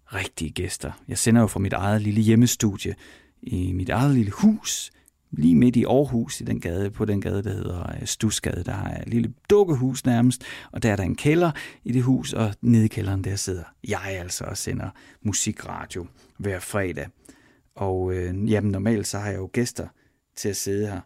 rigtige 0.07 0.51
gæster. 0.51 0.93
Jeg 1.09 1.19
sender 1.19 1.41
jo 1.41 1.47
fra 1.47 1.61
mit 1.61 1.73
eget 1.73 2.03
lille 2.03 2.21
hjemmestudie 2.21 2.95
i 3.43 3.73
mit 3.73 3.89
eget 3.89 4.15
lille 4.15 4.31
hus 4.31 4.93
lige 5.31 5.55
midt 5.55 5.77
i 5.77 5.85
Aarhus, 5.85 6.41
i 6.41 6.45
den 6.45 6.61
gade, 6.61 6.91
på 6.91 7.05
den 7.05 7.21
gade, 7.21 7.43
der 7.43 7.53
hedder 7.53 7.93
øh, 8.01 8.07
Stusgade. 8.07 8.65
Der 8.65 8.73
er 8.73 9.03
et 9.03 9.09
lille 9.09 9.35
dukkehus 9.51 10.05
nærmest, 10.07 10.45
og 10.73 10.83
der 10.83 10.93
er 10.93 10.97
der 10.97 11.05
en 11.05 11.17
kælder 11.17 11.51
i 11.85 11.93
det 11.93 12.03
hus, 12.03 12.33
og 12.33 12.55
nede 12.61 12.85
i 12.85 12.89
kælderen 12.89 13.25
der 13.25 13.37
sidder 13.37 13.65
jeg 13.89 14.03
altså 14.05 14.45
og 14.45 14.57
sender 14.57 14.91
musikradio 15.23 16.07
hver 16.39 16.61
fredag. 16.61 17.07
Og 17.75 18.15
øh, 18.15 18.51
jamen, 18.51 18.71
normalt 18.71 19.07
så 19.07 19.19
har 19.19 19.31
jeg 19.31 19.39
jo 19.39 19.51
gæster 19.53 19.89
til 20.37 20.49
at 20.49 20.57
sidde 20.57 20.87
her, 20.87 21.01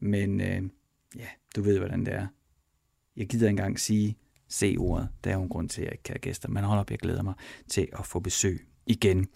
men 0.00 0.40
øh, 0.40 0.62
ja, 1.16 1.26
du 1.56 1.62
ved, 1.62 1.78
hvordan 1.78 2.06
det 2.06 2.14
er. 2.14 2.26
Jeg 3.16 3.26
gider 3.26 3.48
engang 3.48 3.80
sige 3.80 4.16
C-ordet. 4.52 5.08
Der 5.24 5.30
er 5.30 5.34
jo 5.34 5.42
en 5.42 5.48
grund 5.48 5.68
til, 5.68 5.80
at 5.80 5.84
jeg 5.84 5.92
ikke 5.92 6.02
kan 6.02 6.12
have 6.12 6.20
gæster. 6.20 6.48
Men 6.48 6.64
hold 6.64 6.80
op, 6.80 6.90
jeg 6.90 6.98
glæder 6.98 7.22
mig 7.22 7.34
til 7.68 7.88
at 7.98 8.06
få 8.06 8.20
besøg 8.20 8.66
igen. 8.86 9.26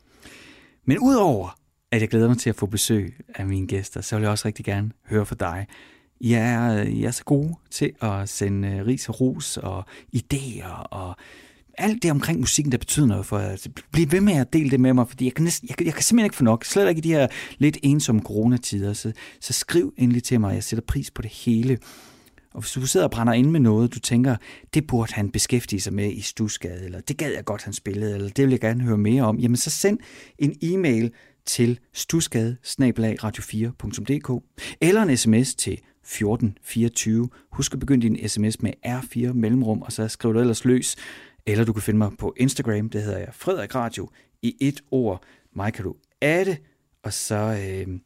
Men 0.85 0.99
udover 0.99 1.60
at 1.93 2.01
jeg 2.01 2.09
glæder 2.09 2.29
mig 2.29 2.39
til 2.39 2.51
at 2.51 2.57
få 2.57 2.67
besøg 2.67 3.17
af 3.35 3.47
mine 3.47 3.67
gæster, 3.67 4.01
så 4.01 4.17
vil 4.17 4.23
jeg 4.23 4.31
også 4.31 4.49
rigtig 4.49 4.65
gerne 4.65 4.91
høre 5.09 5.27
fra 5.27 5.37
dig. 5.41 5.67
I 6.21 6.33
er, 6.33 6.83
I 6.83 7.05
er 7.05 7.11
så 7.11 7.25
gode 7.25 7.55
til 7.71 7.93
at 8.01 8.29
sende 8.29 8.69
øh, 8.69 8.87
ris 8.87 9.09
og 9.09 9.21
ros 9.21 9.57
og 9.57 9.85
idéer 10.17 10.87
og 10.91 11.17
alt 11.79 12.03
det 12.03 12.11
omkring 12.11 12.41
musikken, 12.41 12.73
der 12.73 12.79
betyder 12.79 13.07
noget 13.07 13.27
for 13.27 13.39
jer. 13.39 13.49
Altså, 13.49 13.71
bliv 13.93 14.13
ved 14.13 14.21
med 14.21 14.33
at 14.33 14.53
dele 14.53 14.71
det 14.71 14.81
med 14.81 14.93
mig, 14.93 15.09
fordi 15.09 15.25
jeg 15.25 15.35
kan, 15.35 15.45
næsten, 15.45 15.69
jeg, 15.69 15.87
jeg 15.87 15.95
kan 15.95 16.03
simpelthen 16.03 16.27
ikke 16.27 16.37
få 16.37 16.45
nok. 16.45 16.65
Slet 16.65 16.89
ikke 16.89 16.99
i 16.99 17.03
de 17.03 17.13
her 17.13 17.29
lidt 17.59 17.79
ensomme 17.83 18.23
coronatider. 18.23 18.93
Så, 18.93 19.13
så 19.41 19.53
skriv 19.53 19.95
endelig 19.97 20.23
til 20.23 20.41
mig. 20.41 20.55
Jeg 20.55 20.65
sætter 20.65 20.85
pris 20.87 21.11
på 21.11 21.23
det 21.23 21.31
hele. 21.31 21.79
Og 22.55 22.61
hvis 22.61 22.73
du 22.73 22.87
sidder 22.87 23.07
og 23.07 23.11
brænder 23.11 23.33
ind 23.33 23.51
med 23.51 23.61
noget, 23.61 23.95
du 23.95 24.01
tænker, 24.01 24.37
det 24.75 24.87
burde 24.87 25.13
han 25.13 25.31
beskæftige 25.31 25.81
sig 25.81 25.93
med 25.93 26.13
i 26.13 26.21
Stusgade, 26.21 26.85
eller 26.85 27.01
det 27.01 27.17
gad 27.17 27.33
jeg 27.33 27.45
godt, 27.45 27.63
han 27.63 27.73
spillede, 27.73 28.15
eller 28.15 28.29
det 28.29 28.45
vil 28.45 28.51
jeg 28.51 28.61
gerne 28.61 28.83
høre 28.83 28.99
mere 28.99 29.23
om, 29.23 29.39
jamen 29.39 29.57
så 29.57 29.71
send 29.71 29.99
en 30.39 30.57
e-mail 30.63 31.13
til 31.51 31.79
stusgade 31.93 32.57
radio4.dk 32.65 34.45
eller 34.81 35.03
en 35.03 35.17
sms 35.17 35.55
til 35.55 35.73
1424. 35.73 37.29
Husk 37.53 37.73
at 37.73 37.81
begynde 37.81 38.09
din 38.09 38.29
sms 38.29 38.63
med 38.63 38.73
R4 38.87 39.33
mellemrum, 39.33 39.83
og 39.83 39.93
så 39.93 40.09
skriv 40.09 40.35
du 40.35 40.41
ellers 40.41 40.65
løs. 40.65 40.97
Eller 41.47 41.65
du 41.65 41.73
kan 41.73 41.83
finde 41.83 41.99
mig 41.99 42.13
på 42.19 42.35
Instagram, 42.37 42.89
det 42.89 43.03
hedder 43.03 43.19
jeg 43.19 43.29
Frederik 43.33 43.75
Radio, 43.75 44.09
i 44.43 44.57
et 44.61 44.81
ord. 44.91 45.23
Mig 45.57 45.73
kan 45.73 45.85
du 45.85 45.95
adde, 46.21 46.57
og 47.03 47.13
så, 47.13 47.37
øh, 47.37 47.99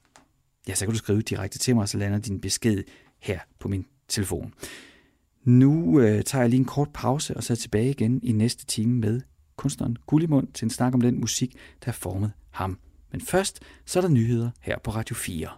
ja, 0.69 0.75
så 0.75 0.85
kan 0.85 0.93
du 0.93 0.99
skrive 0.99 1.23
direkte 1.23 1.59
til 1.59 1.75
mig, 1.75 1.83
og 1.83 1.89
så 1.89 1.99
lander 1.99 2.19
din 2.19 2.41
besked 2.41 2.85
her 3.19 3.39
på 3.61 3.69
min 3.69 3.87
telefon. 4.09 4.55
Nu 5.45 6.01
øh, 6.01 6.23
tager 6.23 6.43
jeg 6.43 6.51
lige 6.51 6.61
en 6.61 6.67
kort 6.67 6.89
pause, 6.95 7.37
og 7.37 7.45
så 7.45 7.53
er 7.53 7.55
jeg 7.55 7.59
tilbage 7.59 7.91
igen 7.91 8.21
i 8.23 8.33
næste 8.33 8.67
time 8.67 8.95
med 8.95 9.21
kunstneren 9.57 9.97
Gullimund 10.07 10.49
til 10.53 10.67
en 10.67 10.71
snak 10.71 10.95
om 10.95 11.01
den 11.01 11.21
musik, 11.21 11.53
der 11.53 11.85
har 11.85 11.93
formet 11.93 12.33
ham. 12.51 12.79
Men 13.15 13.21
først 13.21 13.61
så 13.87 13.99
er 13.99 14.01
der 14.01 14.09
nyheder 14.09 14.51
her 14.61 14.79
på 14.79 14.91
Radio 14.91 15.17
4. 15.17 15.49